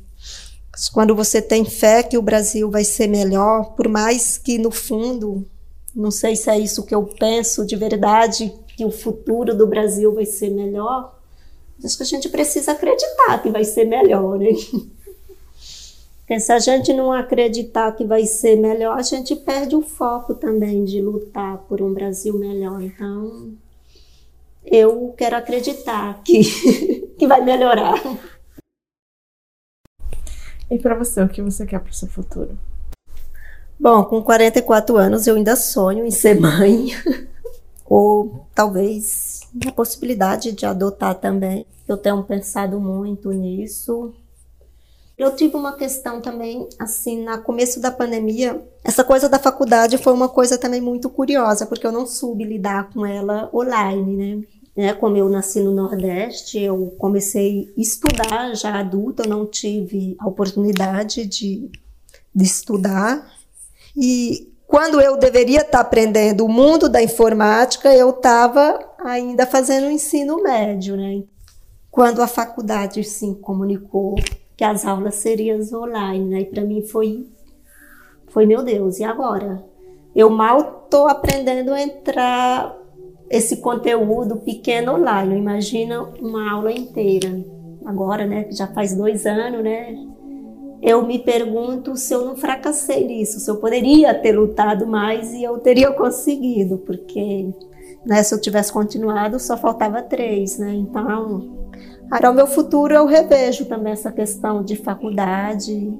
quando 0.90 1.16
você 1.16 1.42
tem 1.42 1.66
fé 1.66 2.02
que 2.02 2.18
o 2.18 2.22
Brasil 2.22 2.70
vai 2.70 2.84
ser 2.84 3.08
melhor, 3.08 3.74
por 3.76 3.88
mais 3.88 4.38
que 4.38 4.58
no 4.58 4.72
fundo, 4.72 5.46
não 5.96 6.10
sei 6.12 6.36
se 6.36 6.50
é 6.50 6.58
isso 6.58 6.86
que 6.86 6.96
eu 6.96 7.04
penso 7.04 7.66
de 7.66 7.76
verdade, 7.76 8.54
que 8.76 8.86
o 8.86 8.92
futuro 8.92 9.56
do 9.56 9.68
Brasil 9.68 10.14
vai 10.14 10.26
ser 10.26 10.50
melhor, 10.50 11.16
acho 11.84 11.98
que 11.98 12.04
a 12.04 12.06
gente 12.06 12.30
precisa 12.30 12.72
acreditar 12.72 13.42
que 13.42 13.50
vai 13.50 13.64
ser 13.64 13.86
melhor, 13.86 14.40
né? 14.40 14.50
Porque 16.32 16.40
se 16.40 16.54
a 16.54 16.60
gente 16.60 16.94
não 16.94 17.12
acreditar 17.12 17.92
que 17.92 18.06
vai 18.06 18.26
ser 18.26 18.56
melhor, 18.56 18.98
a 18.98 19.02
gente 19.02 19.36
perde 19.36 19.76
o 19.76 19.82
foco 19.82 20.34
também 20.34 20.86
de 20.86 21.02
lutar 21.02 21.58
por 21.68 21.82
um 21.82 21.94
Brasil 21.94 22.38
melhor. 22.38 22.82
Então, 22.82 23.52
eu 24.64 25.14
quero 25.18 25.36
acreditar 25.36 26.22
que, 26.24 26.42
que 27.20 27.28
vai 27.28 27.44
melhorar. 27.44 28.02
E 30.72 30.80
para 30.80 30.96
você, 30.96 31.22
o 31.22 31.28
que 31.28 31.42
você 31.42 31.66
quer 31.66 31.82
para 31.82 31.92
o 31.92 31.94
seu 31.94 32.08
futuro? 32.08 32.58
Bom, 33.78 34.06
com 34.06 34.24
44 34.24 34.96
anos 34.96 35.28
eu 35.28 35.36
ainda 35.36 35.58
sonho 35.58 36.06
em 36.06 36.12
ser 36.12 36.40
mãe, 36.40 36.92
ou 37.86 38.48
talvez 38.56 39.42
a 39.68 39.72
possibilidade 39.74 40.54
de 40.54 40.66
adotar 40.66 41.16
também. 41.16 41.66
Eu 41.86 41.98
tenho 41.98 42.24
pensado 42.24 42.80
muito 42.80 43.34
nisso. 43.34 44.14
Eu 45.18 45.36
tive 45.36 45.58
uma 45.58 45.74
questão 45.74 46.22
também, 46.22 46.70
assim, 46.80 47.26
no 47.26 47.38
começo 47.42 47.82
da 47.82 47.92
pandemia, 47.92 48.66
essa 48.82 49.04
coisa 49.04 49.28
da 49.28 49.38
faculdade 49.38 49.98
foi 49.98 50.14
uma 50.14 50.30
coisa 50.30 50.58
também 50.58 50.80
muito 50.80 51.10
curiosa, 51.10 51.66
porque 51.66 51.86
eu 51.86 51.92
não 51.92 52.08
soube 52.08 52.46
lidar 52.46 52.90
com 52.92 53.06
ela 53.06 53.50
online, 53.54 54.16
né? 54.16 54.48
Né, 54.76 54.94
como 54.94 55.18
eu 55.18 55.28
nasci 55.28 55.60
no 55.60 55.72
Nordeste, 55.72 56.60
eu 56.60 56.96
comecei 56.98 57.74
a 57.78 57.82
estudar 57.82 58.56
já 58.56 58.80
adulta, 58.80 59.24
eu 59.24 59.30
não 59.30 59.46
tive 59.46 60.16
a 60.20 60.28
oportunidade 60.28 61.26
de, 61.26 61.70
de 62.34 62.44
estudar. 62.44 63.30
E 63.96 64.52
quando 64.66 65.02
eu 65.02 65.18
deveria 65.18 65.62
estar 65.62 65.82
aprendendo 65.82 66.46
o 66.46 66.50
mundo 66.50 66.88
da 66.88 67.04
informática, 67.04 67.94
eu 67.94 68.12
estava 68.12 68.80
ainda 69.04 69.46
fazendo 69.46 69.88
o 69.88 69.92
ensino 69.92 70.42
médio, 70.42 70.96
né? 70.96 71.24
Quando 71.90 72.22
a 72.22 72.28
faculdade 72.28 73.04
se 73.04 73.36
comunicou 73.36 74.16
que 74.56 74.64
as 74.64 74.86
aulas 74.86 75.16
seriam 75.16 75.60
online, 75.74 76.26
né? 76.26 76.42
E 76.42 76.46
para 76.46 76.64
mim 76.64 76.82
foi, 76.84 77.28
foi 78.30 78.46
meu 78.46 78.64
Deus, 78.64 79.00
e 79.00 79.04
agora? 79.04 79.62
Eu 80.16 80.30
mal 80.30 80.84
estou 80.86 81.08
aprendendo 81.08 81.74
a 81.74 81.82
entrar 81.82 82.81
esse 83.32 83.58
conteúdo 83.58 84.38
pequeno 84.38 84.96
online. 84.96 85.38
Imagina 85.38 86.04
uma 86.20 86.52
aula 86.52 86.72
inteira. 86.72 87.44
Agora, 87.86 88.28
né, 88.28 88.48
já 88.52 88.68
faz 88.68 88.94
dois 88.94 89.26
anos, 89.26 89.64
né? 89.64 89.96
Eu 90.82 91.06
me 91.06 91.20
pergunto 91.20 91.96
se 91.96 92.14
eu 92.14 92.26
não 92.26 92.36
fracassei 92.36 93.06
nisso, 93.06 93.40
se 93.40 93.50
eu 93.50 93.58
poderia 93.58 94.14
ter 94.14 94.32
lutado 94.34 94.86
mais 94.86 95.32
e 95.32 95.44
eu 95.44 95.60
teria 95.60 95.92
conseguido, 95.92 96.80
porque 96.80 97.50
né, 98.06 98.24
se 98.24 98.34
eu 98.34 98.42
tivesse 98.42 98.74
continuado 98.74 99.40
só 99.40 99.56
faltava 99.56 100.02
três, 100.02 100.58
né? 100.58 100.74
Então, 100.74 101.70
para 102.10 102.32
o 102.32 102.34
meu 102.34 102.48
futuro 102.48 102.94
eu 102.94 103.06
revejo 103.06 103.66
também 103.66 103.94
essa 103.94 104.12
questão 104.12 104.64
de 104.64 104.76
faculdade, 104.76 105.94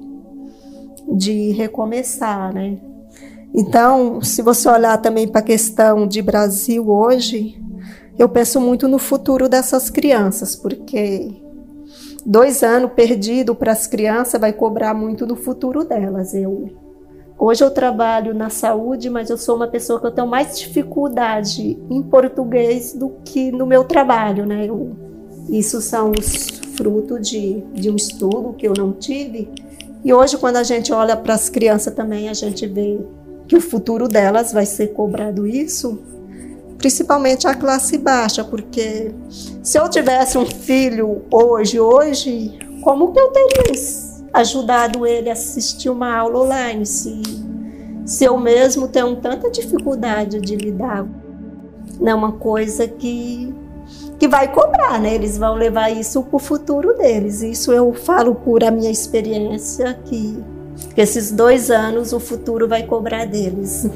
de 1.08 1.52
recomeçar, 1.52 2.52
né? 2.52 2.78
Então, 3.54 4.22
se 4.22 4.40
você 4.40 4.68
olhar 4.68 4.96
também 4.98 5.28
para 5.28 5.40
a 5.40 5.44
questão 5.44 6.06
de 6.06 6.22
Brasil 6.22 6.88
hoje, 6.88 7.60
eu 8.18 8.28
penso 8.28 8.60
muito 8.60 8.88
no 8.88 8.98
futuro 8.98 9.48
dessas 9.48 9.90
crianças, 9.90 10.56
porque 10.56 11.30
dois 12.24 12.62
anos 12.62 12.92
perdido 12.92 13.54
para 13.54 13.72
as 13.72 13.86
crianças 13.86 14.40
vai 14.40 14.52
cobrar 14.52 14.94
muito 14.94 15.26
no 15.26 15.36
futuro 15.36 15.84
delas. 15.84 16.34
Eu 16.34 16.70
hoje 17.38 17.62
eu 17.62 17.70
trabalho 17.70 18.32
na 18.32 18.48
saúde, 18.48 19.10
mas 19.10 19.28
eu 19.28 19.36
sou 19.36 19.56
uma 19.56 19.66
pessoa 19.66 20.00
que 20.00 20.06
eu 20.06 20.12
tenho 20.12 20.28
mais 20.28 20.58
dificuldade 20.58 21.78
em 21.90 22.02
português 22.02 22.94
do 22.94 23.10
que 23.24 23.50
no 23.50 23.66
meu 23.66 23.84
trabalho, 23.84 24.46
né? 24.46 24.66
Eu, 24.66 24.96
isso 25.50 25.80
são 25.80 26.12
os 26.12 26.48
frutos 26.76 27.28
de, 27.28 27.60
de 27.74 27.90
um 27.90 27.96
estudo 27.96 28.54
que 28.54 28.66
eu 28.66 28.72
não 28.76 28.92
tive. 28.92 29.50
E 30.04 30.12
hoje, 30.12 30.36
quando 30.36 30.56
a 30.56 30.62
gente 30.62 30.92
olha 30.92 31.16
para 31.16 31.34
as 31.34 31.48
crianças 31.48 31.94
também, 31.94 32.28
a 32.28 32.34
gente 32.34 32.66
vê 32.66 32.98
que 33.46 33.56
o 33.56 33.60
futuro 33.60 34.08
delas 34.08 34.52
vai 34.52 34.66
ser 34.66 34.88
cobrado 34.88 35.46
isso, 35.46 36.00
principalmente 36.78 37.46
a 37.46 37.54
classe 37.54 37.98
baixa, 37.98 38.42
porque 38.42 39.12
se 39.62 39.78
eu 39.78 39.88
tivesse 39.88 40.36
um 40.36 40.46
filho 40.46 41.22
hoje, 41.30 41.78
hoje, 41.78 42.58
como 42.82 43.12
que 43.12 43.20
eu 43.20 43.28
teria 43.28 43.72
ajudado 44.32 45.06
ele 45.06 45.28
a 45.28 45.34
assistir 45.34 45.90
uma 45.90 46.16
aula 46.16 46.40
online 46.40 46.86
se, 46.86 47.22
se 48.04 48.24
eu 48.24 48.36
mesmo 48.38 48.88
tenho 48.88 49.14
tanta 49.16 49.50
dificuldade 49.50 50.40
de 50.40 50.56
lidar? 50.56 51.06
Não 52.00 52.10
é 52.10 52.14
uma 52.14 52.32
coisa 52.32 52.88
que 52.88 53.54
que 54.18 54.28
vai 54.28 54.52
cobrar, 54.52 55.00
né? 55.00 55.16
Eles 55.16 55.36
vão 55.36 55.54
levar 55.54 55.90
isso 55.90 56.22
para 56.22 56.36
o 56.36 56.38
futuro 56.38 56.96
deles. 56.96 57.42
Isso 57.42 57.72
eu 57.72 57.92
falo 57.92 58.36
por 58.36 58.62
a 58.62 58.70
minha 58.70 58.88
experiência 58.88 59.94
que 60.04 60.38
esses 60.96 61.30
dois 61.30 61.70
anos 61.70 62.12
o 62.12 62.20
futuro 62.20 62.68
vai 62.68 62.84
cobrar 62.84 63.24
deles. 63.26 63.86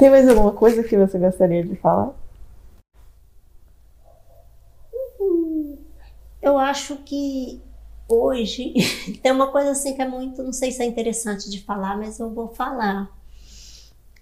Tem 0.00 0.08
mais 0.08 0.26
alguma 0.26 0.52
coisa 0.52 0.82
que 0.82 0.96
você 0.96 1.18
gostaria 1.18 1.62
de 1.62 1.76
falar? 1.76 2.14
Eu 6.40 6.56
acho 6.56 6.96
que 7.04 7.60
hoje 8.08 8.72
tem 9.22 9.30
uma 9.30 9.48
coisa 9.48 9.72
assim 9.72 9.92
que 9.92 10.00
é 10.00 10.08
muito, 10.08 10.42
não 10.42 10.54
sei 10.54 10.72
se 10.72 10.82
é 10.82 10.86
interessante 10.86 11.50
de 11.50 11.62
falar, 11.62 11.98
mas 11.98 12.18
eu 12.18 12.30
vou 12.30 12.48
falar. 12.48 13.14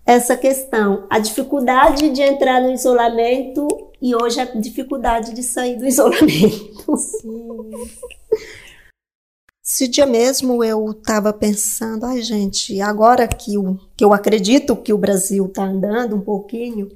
Essa 0.05 0.37
questão, 0.37 1.07
a 1.09 1.21
dificuldade 1.21 2.11
de 2.11 2.23
entrar 2.23 2.61
no 2.61 2.73
isolamento 2.73 3.69
e 4.03 4.17
hoje 4.17 4.41
a 4.41 4.47
dificuldade 4.47 5.33
de 5.33 5.45
sair 5.45 5.77
do 5.77 5.87
isolamento. 5.87 6.97
Sim. 6.97 7.71
Esse 9.71 9.87
dia 9.87 10.07
mesmo 10.07 10.65
eu 10.65 10.93
estava 10.93 11.31
pensando, 11.31 12.07
ai 12.07 12.23
gente, 12.23 12.81
agora 12.81 13.29
que, 13.29 13.53
que 13.95 14.03
eu 14.03 14.15
acredito 14.15 14.75
que 14.75 14.95
o 14.95 14.99
Brasil 14.99 15.45
está 15.45 15.65
andando 15.65 16.17
um 16.17 16.23
pouquinho, 16.23 16.89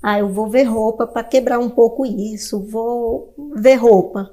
ah, 0.00 0.20
eu 0.20 0.28
vou 0.28 0.48
ver 0.48 0.62
roupa 0.62 1.04
para 1.04 1.24
quebrar 1.24 1.58
um 1.58 1.68
pouco 1.68 2.06
isso, 2.06 2.60
vou 2.60 3.34
ver 3.56 3.74
roupa. 3.74 4.30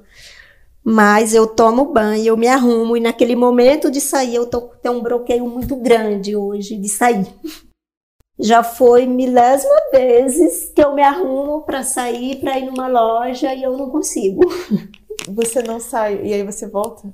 Mas 0.84 1.34
eu 1.34 1.48
tomo 1.48 1.92
banho, 1.92 2.26
eu 2.26 2.36
me 2.36 2.46
arrumo 2.46 2.96
e 2.96 3.00
naquele 3.00 3.34
momento 3.34 3.90
de 3.90 4.00
sair 4.00 4.36
eu 4.36 4.46
tô, 4.46 4.70
um 4.86 5.02
bloqueio 5.02 5.44
muito 5.48 5.74
grande 5.74 6.36
hoje 6.36 6.76
de 6.76 6.88
sair. 6.88 7.26
Já 8.38 8.62
foi 8.62 9.04
milésima 9.04 9.74
vezes 9.90 10.70
que 10.72 10.80
eu 10.80 10.94
me 10.94 11.02
arrumo 11.02 11.62
para 11.62 11.82
sair, 11.82 12.36
para 12.36 12.56
ir 12.56 12.66
numa 12.66 12.86
loja 12.86 13.52
e 13.52 13.64
eu 13.64 13.76
não 13.76 13.90
consigo. 13.90 14.42
Você 15.26 15.60
não 15.60 15.80
sai 15.80 16.24
e 16.24 16.32
aí 16.32 16.42
você 16.42 16.66
volta? 16.66 17.12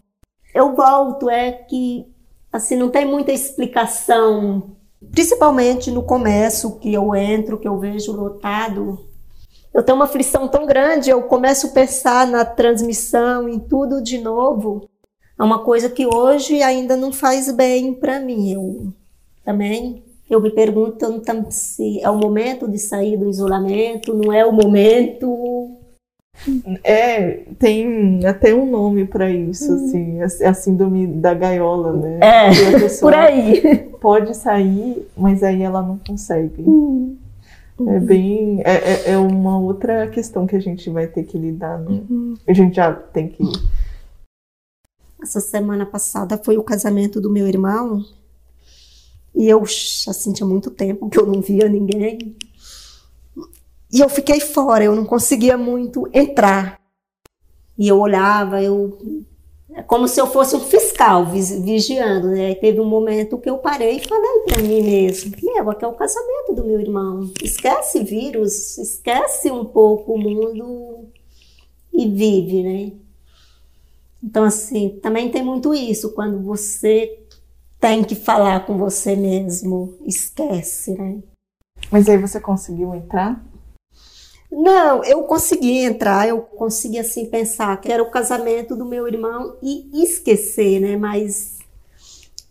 Eu 0.56 0.74
volto 0.74 1.28
é 1.28 1.52
que 1.52 2.06
assim 2.50 2.76
não 2.76 2.88
tem 2.88 3.04
muita 3.04 3.30
explicação, 3.30 4.70
principalmente 5.12 5.90
no 5.90 6.02
comércio 6.02 6.78
que 6.78 6.92
eu 6.94 7.14
entro, 7.14 7.58
que 7.58 7.68
eu 7.68 7.78
vejo 7.78 8.12
lotado. 8.12 8.98
Eu 9.74 9.82
tenho 9.82 9.96
uma 9.96 10.06
aflição 10.06 10.48
tão 10.48 10.64
grande, 10.64 11.10
eu 11.10 11.22
começo 11.24 11.66
a 11.66 11.70
pensar 11.70 12.26
na 12.26 12.46
transmissão, 12.46 13.46
em 13.46 13.58
tudo 13.58 14.02
de 14.02 14.16
novo. 14.16 14.88
É 15.38 15.44
uma 15.44 15.58
coisa 15.62 15.90
que 15.90 16.06
hoje 16.06 16.62
ainda 16.62 16.96
não 16.96 17.12
faz 17.12 17.52
bem 17.52 17.92
para 17.92 18.18
mim. 18.18 18.52
Eu 18.52 18.92
também 19.44 20.02
eu 20.28 20.40
me 20.40 20.50
pergunto 20.50 21.06
se 21.50 22.00
é 22.00 22.10
o 22.10 22.16
momento 22.16 22.66
de 22.66 22.78
sair 22.78 23.16
do 23.16 23.28
isolamento, 23.28 24.12
não 24.12 24.32
é 24.32 24.44
o 24.44 24.52
momento. 24.52 25.75
É, 26.84 27.42
tem 27.58 28.24
até 28.26 28.54
um 28.54 28.70
nome 28.70 29.06
para 29.06 29.30
isso, 29.30 29.72
hum. 29.72 29.86
assim, 29.86 30.44
é 30.44 30.48
a 30.48 30.54
síndrome 30.54 31.06
da 31.06 31.34
gaiola, 31.34 31.92
né? 31.92 32.20
É, 32.20 32.88
por 33.00 33.14
aí. 33.14 33.88
Pode 34.00 34.36
sair, 34.36 35.08
mas 35.16 35.42
aí 35.42 35.62
ela 35.62 35.82
não 35.82 35.98
consegue. 35.98 36.62
Hum. 36.62 37.16
É 37.88 38.00
bem. 38.00 38.62
É, 38.64 38.74
é, 38.74 39.10
é, 39.10 39.18
uma 39.18 39.58
outra 39.58 40.08
questão 40.08 40.46
que 40.46 40.56
a 40.56 40.60
gente 40.60 40.88
vai 40.88 41.06
ter 41.06 41.24
que 41.24 41.36
lidar, 41.36 41.78
né? 41.78 42.02
Uhum. 42.08 42.34
A 42.46 42.52
gente 42.52 42.76
já 42.76 42.92
tem 42.92 43.28
que. 43.28 43.42
Essa 45.22 45.40
semana 45.40 45.84
passada 45.84 46.40
foi 46.42 46.56
o 46.56 46.62
casamento 46.62 47.20
do 47.20 47.30
meu 47.30 47.46
irmão. 47.46 48.02
E 49.34 49.48
eu, 49.48 49.62
assim, 49.62 50.32
tinha 50.32 50.46
muito 50.46 50.70
tempo 50.70 51.10
que 51.10 51.18
eu 51.18 51.26
não 51.26 51.42
via 51.42 51.68
ninguém. 51.68 52.34
E 53.96 54.00
eu 54.00 54.10
fiquei 54.10 54.40
fora, 54.40 54.84
eu 54.84 54.94
não 54.94 55.06
conseguia 55.06 55.56
muito 55.56 56.06
entrar. 56.12 56.78
E 57.78 57.88
eu 57.88 57.98
olhava, 57.98 58.62
eu 58.62 59.24
é 59.72 59.82
como 59.82 60.06
se 60.06 60.20
eu 60.20 60.26
fosse 60.26 60.54
um 60.54 60.60
fiscal 60.60 61.24
vigiando, 61.24 62.28
né? 62.28 62.50
E 62.50 62.54
teve 62.56 62.78
um 62.78 62.84
momento 62.84 63.38
que 63.38 63.48
eu 63.48 63.56
parei 63.56 63.96
e 63.96 64.06
falei 64.06 64.40
para 64.40 64.58
mim 64.58 64.82
mesmo: 64.82 65.34
Meu, 65.42 65.70
aqui 65.70 65.82
é 65.82 65.88
o 65.88 65.94
casamento 65.94 66.52
do 66.52 66.64
meu 66.66 66.78
irmão. 66.78 67.32
Esquece 67.42 68.04
vírus, 68.04 68.76
esquece 68.76 69.50
um 69.50 69.64
pouco 69.64 70.12
o 70.12 70.18
mundo 70.18 71.08
e 71.90 72.06
vive, 72.06 72.62
né? 72.62 72.92
Então, 74.22 74.44
assim, 74.44 74.90
também 75.02 75.30
tem 75.30 75.42
muito 75.42 75.72
isso, 75.72 76.12
quando 76.12 76.42
você 76.42 77.18
tem 77.80 78.04
que 78.04 78.14
falar 78.14 78.66
com 78.66 78.76
você 78.76 79.16
mesmo, 79.16 79.96
esquece, 80.04 80.92
né? 80.92 81.22
Mas 81.90 82.06
aí 82.10 82.18
você 82.18 82.38
conseguiu 82.38 82.94
entrar? 82.94 83.42
Não, 84.50 85.02
eu 85.04 85.22
consegui 85.24 85.78
entrar, 85.78 86.28
eu 86.28 86.40
consegui 86.40 86.98
assim 86.98 87.26
pensar 87.26 87.80
que 87.80 87.90
era 87.90 88.02
o 88.02 88.10
casamento 88.10 88.76
do 88.76 88.84
meu 88.84 89.08
irmão 89.08 89.56
e 89.62 90.02
esquecer, 90.02 90.80
né? 90.80 90.96
Mas 90.96 91.56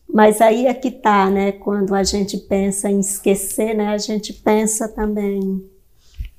Mas 0.07 0.41
aí 0.41 0.67
é 0.67 0.73
que 0.73 0.91
tá, 0.91 1.29
né? 1.29 1.51
Quando 1.53 1.95
a 1.95 2.03
gente 2.03 2.37
pensa 2.37 2.89
em 2.89 2.99
esquecer, 2.99 3.75
né? 3.75 3.87
A 3.87 3.97
gente 3.97 4.33
pensa 4.33 4.87
também. 4.87 5.63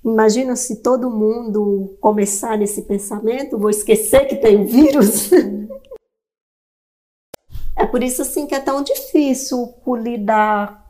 Imagina 0.04 0.54
se 0.54 0.82
todo 0.82 1.10
mundo 1.10 1.96
começar 2.00 2.56
nesse 2.56 2.82
pensamento, 2.82 3.58
vou 3.58 3.70
esquecer 3.70 4.26
que 4.28 4.36
tem 4.36 4.64
vírus. 4.64 5.30
é 7.76 7.86
por 7.86 8.02
isso 8.02 8.22
assim 8.22 8.46
que 8.46 8.54
é 8.54 8.60
tão 8.60 8.82
difícil 8.82 9.74
lidar 9.98 10.84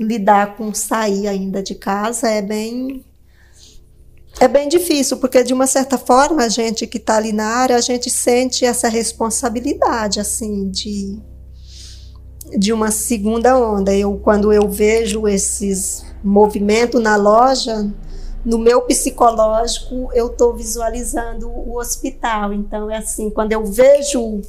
lidar 0.00 0.56
com 0.56 0.72
sair 0.72 1.26
ainda 1.26 1.62
de 1.62 1.74
casa 1.74 2.28
é 2.28 2.40
bem 2.40 3.04
é 4.40 4.46
bem 4.46 4.68
difícil, 4.68 5.16
porque 5.16 5.42
de 5.42 5.52
uma 5.52 5.66
certa 5.66 5.98
forma 5.98 6.44
a 6.44 6.48
gente 6.48 6.86
que 6.86 6.98
está 6.98 7.16
ali 7.16 7.32
na 7.32 7.46
área, 7.46 7.76
a 7.76 7.80
gente 7.80 8.08
sente 8.08 8.64
essa 8.64 8.88
responsabilidade, 8.88 10.20
assim, 10.20 10.68
de, 10.70 11.20
de 12.56 12.72
uma 12.72 12.90
segunda 12.90 13.58
onda. 13.58 13.94
Eu, 13.94 14.16
quando 14.18 14.52
eu 14.52 14.68
vejo 14.68 15.26
esses 15.26 16.04
movimentos 16.22 17.02
na 17.02 17.16
loja, 17.16 17.92
no 18.44 18.58
meu 18.58 18.82
psicológico, 18.82 20.08
eu 20.14 20.28
estou 20.28 20.54
visualizando 20.54 21.48
o 21.48 21.76
hospital. 21.76 22.52
Então, 22.52 22.88
é 22.88 22.98
assim, 22.98 23.30
quando 23.30 23.52
eu 23.52 23.64
vejo 23.64 24.40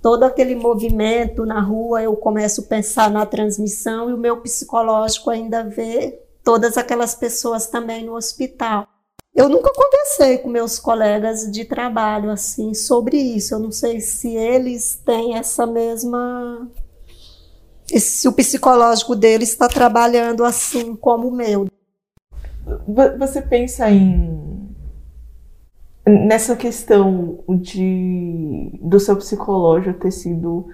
todo 0.00 0.22
aquele 0.22 0.54
movimento 0.54 1.44
na 1.44 1.60
rua, 1.60 2.02
eu 2.02 2.14
começo 2.14 2.60
a 2.60 2.64
pensar 2.64 3.10
na 3.10 3.26
transmissão 3.26 4.08
e 4.08 4.12
o 4.12 4.18
meu 4.18 4.36
psicológico 4.36 5.28
ainda 5.28 5.64
vê 5.64 6.20
todas 6.44 6.78
aquelas 6.78 7.14
pessoas 7.14 7.66
também 7.66 8.04
no 8.04 8.14
hospital. 8.14 8.93
Eu 9.34 9.48
nunca 9.48 9.72
conversei 9.72 10.38
com 10.38 10.48
meus 10.48 10.78
colegas 10.78 11.50
de 11.50 11.64
trabalho 11.64 12.30
assim 12.30 12.72
sobre 12.72 13.16
isso. 13.16 13.54
Eu 13.54 13.58
não 13.58 13.72
sei 13.72 14.00
se 14.00 14.34
eles 14.34 15.00
têm 15.04 15.36
essa 15.36 15.66
mesma 15.66 16.70
se 17.86 18.26
o 18.28 18.32
psicológico 18.32 19.14
deles 19.14 19.50
está 19.50 19.68
trabalhando 19.68 20.44
assim 20.44 20.94
como 20.96 21.28
o 21.28 21.34
meu. 21.34 21.66
Você 23.18 23.42
pensa 23.42 23.90
em 23.90 24.64
nessa 26.06 26.54
questão 26.54 27.42
de 27.48 28.78
do 28.80 29.00
seu 29.00 29.16
psicológico 29.16 30.00
ter 30.00 30.10
sido 30.10 30.66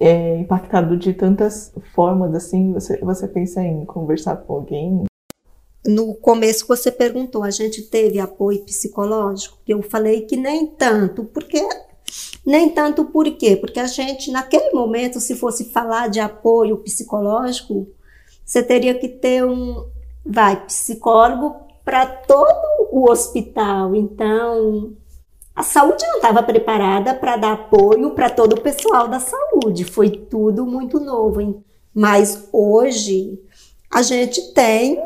é, 0.00 0.38
impactado 0.38 0.96
de 0.96 1.12
tantas 1.12 1.72
formas 1.94 2.34
assim, 2.34 2.72
você, 2.72 2.98
você 2.98 3.28
pensa 3.28 3.62
em 3.62 3.84
conversar 3.84 4.36
com 4.36 4.54
alguém? 4.54 5.04
No 5.84 6.14
começo 6.14 6.66
você 6.66 6.90
perguntou, 6.90 7.42
a 7.42 7.50
gente 7.50 7.82
teve 7.82 8.20
apoio 8.20 8.64
psicológico? 8.64 9.58
Eu 9.66 9.82
falei 9.82 10.22
que 10.22 10.36
nem 10.36 10.66
tanto, 10.66 11.24
porque 11.24 11.60
nem 12.46 12.70
tanto 12.70 13.04
por 13.06 13.30
quê? 13.32 13.56
Porque 13.56 13.80
a 13.80 13.86
gente, 13.86 14.30
naquele 14.30 14.70
momento, 14.70 15.18
se 15.20 15.34
fosse 15.34 15.66
falar 15.72 16.08
de 16.08 16.20
apoio 16.20 16.78
psicológico, 16.78 17.88
você 18.44 18.62
teria 18.62 18.94
que 18.94 19.08
ter 19.08 19.44
um, 19.44 19.86
vai, 20.24 20.64
psicólogo 20.66 21.56
para 21.84 22.06
todo 22.06 22.88
o 22.92 23.10
hospital. 23.10 23.94
Então, 23.94 24.92
a 25.54 25.62
saúde 25.62 26.04
não 26.06 26.16
estava 26.16 26.42
preparada 26.42 27.14
para 27.14 27.36
dar 27.36 27.52
apoio 27.52 28.10
para 28.10 28.30
todo 28.30 28.54
o 28.54 28.60
pessoal 28.60 29.08
da 29.08 29.20
saúde. 29.20 29.84
Foi 29.84 30.10
tudo 30.10 30.64
muito 30.64 31.00
novo. 31.00 31.40
Hein? 31.40 31.62
Mas 31.94 32.48
hoje 32.52 33.38
a 33.90 34.02
gente 34.02 34.52
tem 34.52 35.02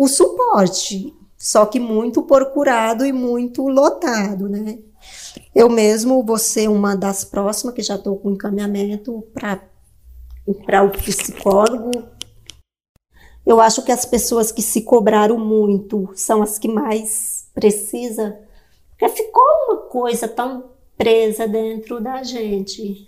o 0.00 0.08
suporte, 0.08 1.14
só 1.36 1.66
que 1.66 1.78
muito 1.78 2.22
procurado 2.22 3.04
e 3.04 3.12
muito 3.12 3.68
lotado, 3.68 4.48
né? 4.48 4.78
Eu 5.54 5.68
mesmo 5.68 6.24
vou 6.24 6.38
ser 6.38 6.70
uma 6.70 6.96
das 6.96 7.22
próximas, 7.22 7.74
que 7.74 7.82
já 7.82 7.96
estou 7.96 8.16
com 8.16 8.30
encaminhamento 8.30 9.22
para 9.34 10.82
o 10.82 10.88
psicólogo. 10.88 11.90
Eu 13.44 13.60
acho 13.60 13.82
que 13.82 13.92
as 13.92 14.06
pessoas 14.06 14.50
que 14.50 14.62
se 14.62 14.80
cobraram 14.80 15.38
muito 15.38 16.10
são 16.14 16.40
as 16.40 16.58
que 16.58 16.66
mais 16.66 17.50
precisam, 17.52 18.38
porque 18.88 19.06
ficou 19.10 19.44
uma 19.68 19.76
coisa 19.82 20.26
tão 20.26 20.70
presa 20.96 21.46
dentro 21.46 22.00
da 22.00 22.22
gente. 22.22 23.06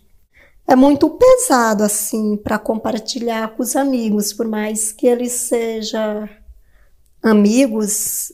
É 0.68 0.76
muito 0.76 1.08
pesado, 1.08 1.84
assim, 1.84 2.36
para 2.36 2.58
compartilhar 2.58 3.56
com 3.56 3.62
os 3.62 3.76
amigos, 3.76 4.34
por 4.34 4.46
mais 4.46 4.92
que 4.92 5.06
ele 5.06 5.30
seja 5.30 6.28
amigos 7.22 8.32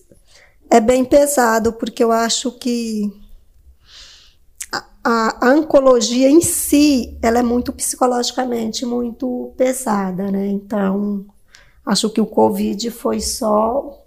é 0.70 0.80
bem 0.80 1.04
pesado, 1.04 1.72
porque 1.72 2.02
eu 2.02 2.12
acho 2.12 2.52
que 2.52 3.12
a, 5.04 5.48
a, 5.48 5.54
oncologia 5.54 6.28
em 6.28 6.40
si, 6.40 7.18
ela 7.22 7.38
é 7.38 7.42
muito 7.42 7.72
psicologicamente 7.72 8.84
muito 8.84 9.52
pesada, 9.56 10.30
né? 10.30 10.46
Então, 10.48 11.24
acho 11.86 12.10
que 12.10 12.20
o 12.20 12.26
Covid 12.26 12.90
foi 12.90 13.20
só 13.20 14.04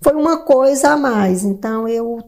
foi 0.00 0.14
uma 0.14 0.38
coisa 0.38 0.90
a 0.90 0.96
mais. 0.96 1.44
Então, 1.44 1.88
eu 1.88 2.22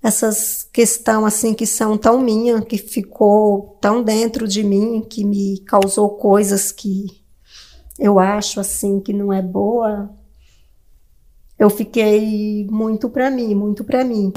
essas 0.00 0.62
questões 0.72 1.24
assim 1.24 1.52
que 1.52 1.66
são 1.66 1.98
tão 1.98 2.20
minha, 2.20 2.62
que 2.62 2.78
ficou 2.78 3.76
tão 3.80 4.02
dentro 4.02 4.46
de 4.46 4.62
mim, 4.62 5.00
que 5.00 5.24
me 5.24 5.58
causou 5.66 6.10
coisas 6.10 6.70
que 6.70 7.06
eu 7.98 8.20
acho 8.20 8.60
assim 8.60 9.00
que 9.00 9.12
não 9.12 9.32
é 9.32 9.42
boa, 9.42 10.08
eu 11.58 11.68
fiquei 11.68 12.66
muito 12.70 13.08
para 13.08 13.30
mim, 13.30 13.54
muito 13.54 13.82
para 13.84 14.04
mim. 14.04 14.32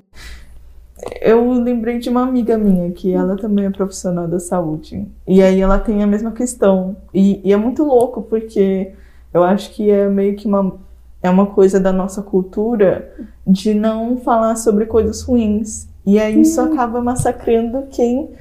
Eu 1.20 1.52
lembrei 1.52 2.00
de 2.00 2.10
uma 2.10 2.24
amiga 2.24 2.58
minha 2.58 2.92
que 2.92 3.12
ela 3.12 3.36
também 3.36 3.66
é 3.66 3.70
profissional 3.70 4.28
da 4.28 4.40
saúde. 4.40 5.08
E 5.28 5.42
aí 5.42 5.60
ela 5.60 5.80
tem 5.80 6.04
a 6.04 6.08
mesma 6.08 6.32
questão. 6.32 6.96
E, 7.14 7.42
e 7.44 7.54
é 7.54 7.58
muito 7.58 7.84
louco 7.84 8.22
porque 8.22 8.92
eu 9.34 9.44
acho 9.44 9.72
que 9.72 9.90
é 9.90 10.08
meio 10.10 10.36
que 10.36 10.48
uma 10.48 10.80
é 11.24 11.30
uma 11.30 11.46
coisa 11.46 11.80
da 11.80 11.94
nossa 11.94 12.22
cultura 12.22 13.14
de 13.46 13.74
não 13.74 14.18
falar 14.18 14.56
sobre 14.56 14.86
coisas 14.86 15.22
ruins. 15.22 15.88
E 16.06 16.20
aí 16.20 16.42
isso 16.42 16.60
acaba 16.60 17.00
massacrando 17.02 17.84
quem 17.92 18.32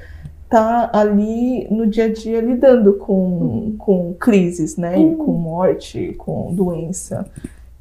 tá 0.49 0.89
ali 0.91 1.67
no 1.69 1.85
dia 1.85 2.05
a 2.05 2.11
dia 2.11 2.41
lidando 2.41 2.93
com, 2.93 3.75
com 3.77 4.13
crises, 4.15 4.77
né? 4.77 4.95
Com 5.15 5.31
morte, 5.33 6.15
com 6.17 6.53
doença. 6.53 7.25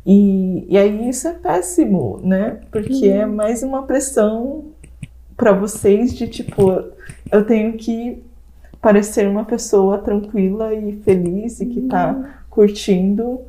E, 0.04 0.66
e 0.68 0.78
aí 0.78 1.08
isso 1.08 1.28
é 1.28 1.32
péssimo, 1.32 2.20
né? 2.22 2.60
Porque 2.70 3.06
é 3.06 3.26
uhum. 3.26 3.34
mais 3.34 3.62
uma 3.62 3.82
pressão 3.82 4.64
para 5.36 5.52
vocês 5.52 6.14
de 6.14 6.28
tipo, 6.28 6.70
eu 7.30 7.44
tenho 7.44 7.74
que 7.74 8.22
parecer 8.80 9.28
uma 9.28 9.44
pessoa 9.44 9.98
tranquila 9.98 10.74
e 10.74 10.96
feliz 11.02 11.60
e 11.60 11.66
que 11.66 11.82
tá 11.82 12.12
uhum. 12.12 12.24
curtindo, 12.48 13.40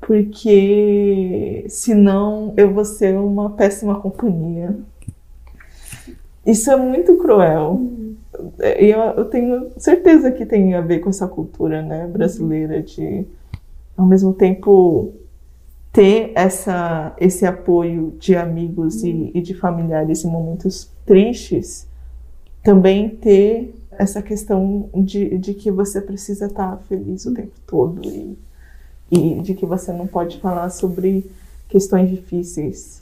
porque 0.00 1.64
senão 1.68 2.54
eu 2.56 2.72
vou 2.72 2.84
ser 2.84 3.16
uma 3.16 3.50
péssima 3.50 4.00
companhia. 4.00 4.74
Isso 6.44 6.70
é 6.70 6.76
muito 6.76 7.16
cruel. 7.16 7.72
Uhum. 7.72 8.16
E 8.78 8.86
eu, 8.86 9.00
eu 9.00 9.24
tenho 9.26 9.70
certeza 9.76 10.30
que 10.32 10.46
tem 10.46 10.74
a 10.74 10.80
ver 10.80 11.00
com 11.00 11.10
essa 11.10 11.28
cultura, 11.28 11.82
né, 11.82 12.06
brasileira 12.06 12.82
de 12.82 13.26
ao 13.96 14.06
mesmo 14.06 14.32
tempo 14.32 15.12
ter 15.92 16.32
essa, 16.34 17.14
esse 17.18 17.44
apoio 17.44 18.16
de 18.18 18.36
amigos 18.36 19.02
e, 19.02 19.30
e 19.34 19.40
de 19.40 19.54
familiares 19.54 20.24
em 20.24 20.30
momentos 20.30 20.88
tristes, 21.04 21.86
também 22.62 23.08
ter 23.08 23.74
essa 23.92 24.22
questão 24.22 24.88
de, 24.94 25.36
de 25.38 25.54
que 25.54 25.70
você 25.70 26.00
precisa 26.00 26.46
estar 26.46 26.78
feliz 26.88 27.26
o 27.26 27.34
tempo 27.34 27.54
todo 27.66 28.00
e, 28.08 28.38
e 29.10 29.40
de 29.40 29.54
que 29.54 29.66
você 29.66 29.92
não 29.92 30.06
pode 30.06 30.38
falar 30.40 30.70
sobre 30.70 31.30
questões 31.68 32.08
difíceis. 32.08 33.00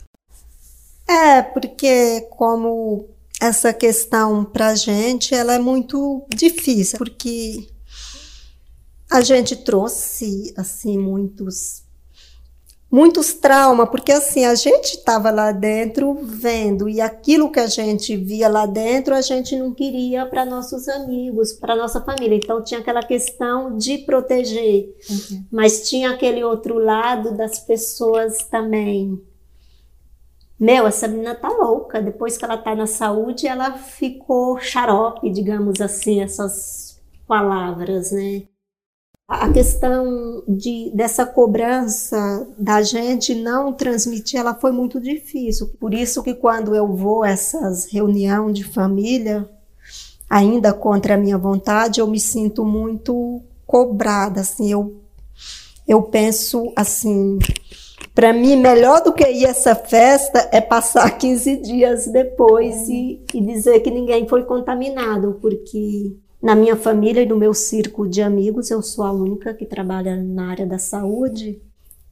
É, 1.07 1.41
porque 1.41 2.21
como 2.31 3.07
essa 3.41 3.71
questão 3.73 4.43
para 4.43 4.75
gente 4.75 5.33
ela 5.33 5.53
é 5.53 5.59
muito 5.59 6.23
difícil, 6.35 6.97
porque 6.97 7.67
a 9.09 9.21
gente 9.21 9.55
trouxe 9.55 10.53
assim 10.57 10.97
muitos 10.97 11.83
muitos 12.91 13.33
traumas, 13.33 13.89
porque 13.89 14.11
assim, 14.11 14.45
a 14.45 14.55
gente 14.55 14.95
estava 14.95 15.29
lá 15.29 15.51
dentro 15.51 16.17
vendo, 16.23 16.89
e 16.89 16.99
aquilo 16.99 17.51
que 17.51 17.59
a 17.59 17.67
gente 17.67 18.17
via 18.17 18.47
lá 18.47 18.65
dentro, 18.65 19.13
a 19.13 19.21
gente 19.21 19.55
não 19.55 19.73
queria 19.73 20.25
para 20.25 20.45
nossos 20.45 20.87
amigos, 20.87 21.53
para 21.53 21.75
nossa 21.75 22.01
família. 22.01 22.35
Então 22.35 22.63
tinha 22.63 22.79
aquela 22.79 23.03
questão 23.03 23.77
de 23.77 23.99
proteger, 23.99 24.95
uhum. 25.09 25.45
mas 25.51 25.87
tinha 25.87 26.11
aquele 26.11 26.43
outro 26.43 26.79
lado 26.79 27.35
das 27.37 27.59
pessoas 27.59 28.37
também. 28.49 29.21
Meu, 30.59 30.85
essa 30.85 31.07
menina 31.07 31.35
tá 31.35 31.47
louca. 31.47 32.01
Depois 32.01 32.37
que 32.37 32.43
ela 32.43 32.57
tá 32.57 32.75
na 32.75 32.85
saúde, 32.85 33.47
ela 33.47 33.77
ficou 33.77 34.59
xarope, 34.59 35.29
digamos 35.31 35.79
assim, 35.79 36.21
essas 36.21 36.99
palavras, 37.25 38.11
né? 38.11 38.43
A 39.29 39.47
questão 39.53 40.43
de, 40.47 40.91
dessa 40.91 41.23
cobrança 41.23 42.47
da 42.57 42.81
gente 42.81 43.35
não 43.35 43.71
transmitir, 43.71 44.39
ela 44.39 44.55
foi 44.55 44.71
muito 44.71 44.99
difícil. 44.99 45.69
Por 45.79 45.93
isso 45.93 46.23
que 46.23 46.33
quando 46.33 46.75
eu 46.75 46.87
vou 46.87 47.21
a 47.21 47.29
essas 47.29 47.85
reuniões 47.85 48.55
de 48.55 48.63
família, 48.63 49.47
ainda 50.27 50.73
contra 50.73 51.13
a 51.13 51.17
minha 51.17 51.37
vontade, 51.37 51.99
eu 51.99 52.07
me 52.07 52.19
sinto 52.19 52.65
muito 52.65 53.43
cobrada, 53.67 54.41
assim, 54.41 54.71
eu, 54.71 54.99
eu 55.87 56.01
penso 56.01 56.73
assim, 56.75 57.37
para 58.15 58.33
mim, 58.33 58.55
melhor 58.55 59.03
do 59.03 59.13
que 59.13 59.29
ir 59.29 59.45
essa 59.45 59.75
festa 59.75 60.49
é 60.51 60.59
passar 60.59 61.07
15 61.19 61.57
dias 61.57 62.07
depois 62.07 62.89
e, 62.89 63.23
e 63.31 63.41
dizer 63.41 63.79
que 63.81 63.91
ninguém 63.91 64.27
foi 64.27 64.43
contaminado, 64.43 65.37
porque 65.39 66.17
na 66.41 66.55
minha 66.55 66.75
família 66.75 67.21
e 67.21 67.25
no 67.25 67.37
meu 67.37 67.53
círculo 67.53 68.09
de 68.09 68.21
amigos, 68.21 68.71
eu 68.71 68.81
sou 68.81 69.03
a 69.03 69.11
única 69.11 69.53
que 69.53 69.65
trabalha 69.65 70.15
na 70.15 70.49
área 70.49 70.65
da 70.65 70.77
saúde. 70.77 71.61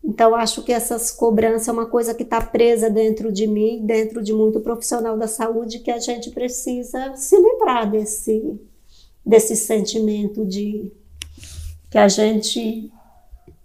Então, 0.04 0.36
acho 0.36 0.64
que 0.64 0.72
essas 0.72 1.12
cobranças 1.12 1.68
é 1.68 1.72
uma 1.72 1.86
coisa 1.86 2.14
que 2.14 2.24
está 2.24 2.42
presa 2.42 2.90
dentro 2.90 3.32
de 3.32 3.48
mim, 3.48 3.86
dentro 3.86 4.22
de 4.22 4.34
muito 4.34 4.60
profissional 4.60 5.18
da 5.18 5.28
saúde, 5.28 5.80
que 5.80 5.92
a 5.92 6.00
gente 6.00 6.32
precisa 6.32 7.16
se 7.16 7.36
livrar 7.38 7.90
desse, 7.90 8.60
desse 9.26 9.56
sentimento 9.56 10.46
de 10.46 10.92
que 11.90 11.98
a 11.98 12.08
gente 12.08 12.92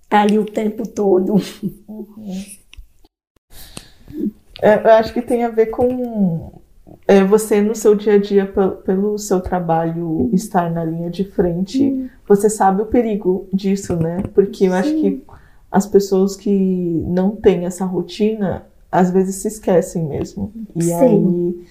está 0.03 0.23
ali 0.23 0.39
o 0.39 0.45
tempo 0.45 0.87
todo. 0.87 1.35
Uhum. 1.89 2.45
É, 4.61 4.75
eu 4.75 4.91
acho 4.93 5.13
que 5.13 5.23
tem 5.23 5.43
a 5.43 5.49
ver 5.49 5.67
com 5.67 6.62
é, 7.13 7.25
você 7.25 7.61
no 7.61 7.75
seu 7.75 7.95
dia 7.95 8.15
a 8.15 8.19
dia, 8.19 8.47
pelo 8.85 9.19
seu 9.19 9.41
trabalho 9.41 10.31
estar 10.33 10.71
na 10.71 10.85
linha 10.85 11.11
de 11.11 11.25
frente, 11.25 11.83
uhum. 11.83 12.09
você 12.27 12.49
sabe 12.49 12.83
o 12.83 12.87
perigo 12.87 13.47
disso, 13.53 13.97
né? 13.97 14.23
Porque 14.35 14.65
eu 14.65 14.71
Sim. 14.71 14.79
acho 14.79 14.91
que 14.95 15.25
as 15.71 15.87
pessoas 15.87 16.37
que 16.37 16.51
não 17.07 17.37
têm 17.37 17.67
essa 17.67 17.85
rotina, 17.85 18.67
às 18.91 19.11
vezes 19.11 19.37
se 19.37 19.49
esquecem 19.49 20.05
mesmo. 20.05 20.53
E 20.75 20.85
Sim. 20.85 20.95
aí, 20.95 21.67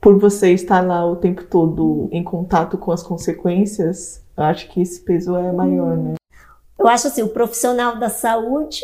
por 0.00 0.18
você 0.18 0.52
estar 0.52 0.80
lá 0.80 1.04
o 1.04 1.16
tempo 1.16 1.44
todo 1.44 2.08
em 2.10 2.24
contato 2.24 2.78
com 2.78 2.92
as 2.92 3.02
consequências, 3.02 4.22
eu 4.36 4.44
acho 4.44 4.68
que 4.70 4.80
esse 4.80 5.00
peso 5.00 5.36
é 5.36 5.52
maior, 5.52 5.96
né? 5.96 6.14
Eu 6.78 6.88
acho 6.88 7.08
assim, 7.08 7.22
o 7.22 7.28
profissional 7.28 7.98
da 7.98 8.08
saúde, 8.08 8.80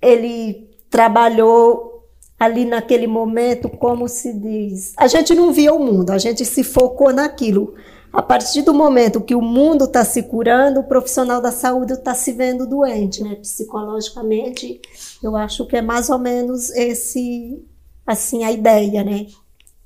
ele 0.00 0.70
trabalhou 0.88 1.99
ali 2.40 2.64
naquele 2.64 3.06
momento, 3.06 3.68
como 3.68 4.08
se 4.08 4.32
diz, 4.32 4.94
a 4.96 5.06
gente 5.06 5.34
não 5.34 5.52
via 5.52 5.74
o 5.74 5.78
mundo, 5.78 6.08
a 6.10 6.16
gente 6.16 6.42
se 6.46 6.64
focou 6.64 7.12
naquilo. 7.12 7.74
A 8.10 8.22
partir 8.22 8.62
do 8.62 8.72
momento 8.72 9.20
que 9.20 9.34
o 9.34 9.42
mundo 9.42 9.84
está 9.84 10.04
se 10.04 10.22
curando, 10.22 10.80
o 10.80 10.84
profissional 10.84 11.40
da 11.40 11.52
saúde 11.52 11.92
está 11.92 12.14
se 12.14 12.32
vendo 12.32 12.66
doente, 12.66 13.22
né? 13.22 13.36
Psicologicamente, 13.36 14.80
eu 15.22 15.36
acho 15.36 15.66
que 15.66 15.76
é 15.76 15.82
mais 15.82 16.08
ou 16.08 16.18
menos 16.18 16.70
esse, 16.70 17.62
assim, 18.06 18.42
a 18.42 18.50
ideia, 18.50 19.04
né? 19.04 19.26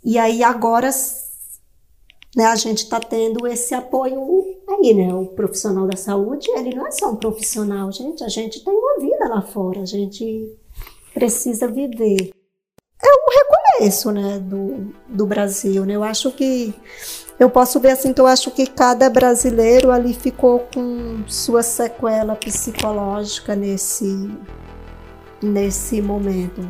E 0.02 0.16
aí 0.16 0.42
agora, 0.42 0.88
né, 2.36 2.46
a 2.46 2.56
gente 2.56 2.84
está 2.84 3.00
tendo 3.00 3.46
esse 3.46 3.74
apoio 3.74 4.44
aí, 4.68 4.94
né? 4.94 5.12
O 5.12 5.26
profissional 5.26 5.86
da 5.86 5.96
saúde, 5.96 6.48
ele 6.52 6.74
não 6.74 6.86
é 6.86 6.92
só 6.92 7.10
um 7.10 7.16
profissional, 7.16 7.90
gente. 7.92 8.22
A 8.24 8.28
gente 8.28 8.64
tem 8.64 8.72
uma 8.72 9.00
vida 9.00 9.28
lá 9.28 9.42
fora, 9.42 9.82
a 9.82 9.86
gente 9.86 10.56
precisa 11.12 11.68
viver. 11.68 12.32
É 13.04 13.08
um 13.08 13.80
recomeço, 13.80 14.10
né, 14.10 14.38
do, 14.38 14.92
do 15.06 15.26
Brasil, 15.26 15.84
né? 15.84 15.94
Eu 15.94 16.02
acho 16.02 16.30
que 16.30 16.74
eu 17.38 17.50
posso 17.50 17.80
ver 17.80 17.90
assim 17.90 18.12
que 18.12 18.20
eu 18.20 18.26
acho 18.26 18.50
que 18.50 18.66
cada 18.66 19.10
brasileiro 19.10 19.90
ali 19.90 20.14
ficou 20.14 20.60
com 20.72 21.24
sua 21.26 21.62
sequela 21.62 22.36
psicológica 22.36 23.56
nesse 23.56 24.30
nesse 25.42 26.00
momento, 26.00 26.62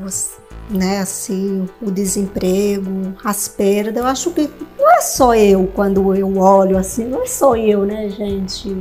né? 0.70 0.98
Assim, 0.98 1.68
o 1.80 1.90
desemprego, 1.90 3.14
as 3.22 3.46
perdas. 3.46 4.02
Eu 4.02 4.06
acho 4.06 4.30
que 4.32 4.50
não 4.78 4.90
é 4.90 5.00
só 5.00 5.34
eu 5.34 5.70
quando 5.74 6.14
eu 6.14 6.36
olho 6.38 6.76
assim, 6.76 7.04
não 7.04 7.22
é 7.22 7.26
só 7.26 7.54
eu, 7.56 7.84
né, 7.84 8.08
gente? 8.08 8.74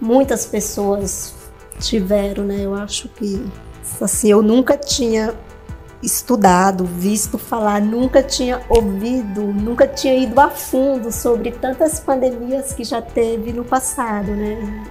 Muitas 0.00 0.46
pessoas 0.46 1.34
tiveram, 1.78 2.44
né? 2.44 2.60
Eu 2.60 2.74
acho 2.74 3.08
que 3.08 3.44
assim, 4.00 4.30
eu 4.30 4.40
nunca 4.40 4.76
tinha 4.76 5.34
estudado, 6.02 6.84
visto 6.84 7.38
falar, 7.38 7.80
nunca 7.80 8.22
tinha 8.22 8.60
ouvido, 8.68 9.42
nunca 9.42 9.86
tinha 9.86 10.14
ido 10.14 10.40
a 10.40 10.50
fundo 10.50 11.12
sobre 11.12 11.52
tantas 11.52 12.00
pandemias 12.00 12.72
que 12.72 12.84
já 12.84 13.00
teve 13.00 13.52
no 13.52 13.64
passado, 13.64 14.32
né? 14.32 14.84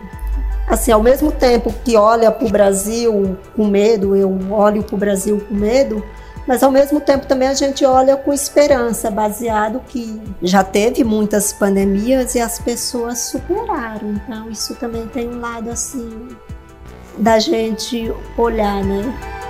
Assim, 0.68 0.92
ao 0.92 1.04
mesmo 1.04 1.32
tempo 1.32 1.74
que 1.84 1.98
olha 1.98 2.32
para 2.32 2.48
o 2.48 2.50
Brasil 2.50 3.38
com 3.56 3.68
medo, 3.68 4.16
eu 4.16 4.32
olho 4.52 4.84
para 4.84 4.96
o 4.96 4.98
Brasil 4.98 5.46
com 5.50 5.54
medo, 5.54 6.02
mas 6.48 6.64
ao 6.64 6.72
mesmo 6.72 7.02
tempo 7.02 7.26
também 7.26 7.48
a 7.48 7.54
gente 7.54 7.84
olha 7.86 8.16
com 8.16 8.32
esperança, 8.32 9.12
baseado 9.12 9.82
que 9.88 10.22
já 10.42 10.64
teve 10.64 11.04
muitas 11.04 11.52
pandemias 11.52 12.36
e 12.36 12.40
as 12.40 12.58
pessoas 12.58 13.20
superaram. 13.20 14.14
Então 14.14 14.50
isso 14.50 14.76
também 14.76 15.08
tem 15.08 15.30
um 15.30 15.40
lado 15.40 15.70
assim 15.70 16.30
da 17.18 17.38
gente 17.38 18.12
olhar, 18.38 18.84
né? 18.84 19.41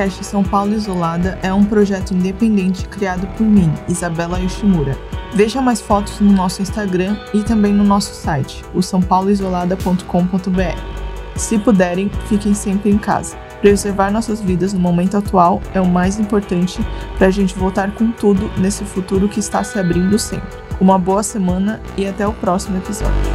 Podcast 0.00 0.24
São 0.24 0.42
Paulo 0.42 0.72
Isolada 0.72 1.38
é 1.42 1.52
um 1.52 1.62
projeto 1.62 2.14
independente 2.14 2.88
criado 2.88 3.26
por 3.36 3.44
mim, 3.44 3.70
Isabela 3.86 4.40
Yoshimura. 4.40 4.96
Veja 5.34 5.60
mais 5.60 5.78
fotos 5.78 6.20
no 6.20 6.32
nosso 6.32 6.62
Instagram 6.62 7.18
e 7.34 7.42
também 7.42 7.70
no 7.70 7.84
nosso 7.84 8.14
site, 8.14 8.64
o 8.72 8.80
sãopauloisolada.com.br. 8.80 11.36
Se 11.36 11.58
puderem, 11.58 12.10
fiquem 12.28 12.54
sempre 12.54 12.90
em 12.90 12.96
casa. 12.96 13.36
Preservar 13.60 14.10
nossas 14.10 14.40
vidas 14.40 14.72
no 14.72 14.80
momento 14.80 15.18
atual 15.18 15.60
é 15.74 15.80
o 15.80 15.86
mais 15.86 16.18
importante 16.18 16.80
para 17.18 17.26
a 17.26 17.30
gente 17.30 17.54
voltar 17.54 17.92
com 17.92 18.10
tudo 18.10 18.50
nesse 18.56 18.84
futuro 18.84 19.28
que 19.28 19.40
está 19.40 19.62
se 19.62 19.78
abrindo 19.78 20.18
sempre. 20.18 20.58
Uma 20.80 20.98
boa 20.98 21.22
semana 21.22 21.78
e 21.94 22.06
até 22.06 22.26
o 22.26 22.32
próximo 22.32 22.78
episódio. 22.78 23.29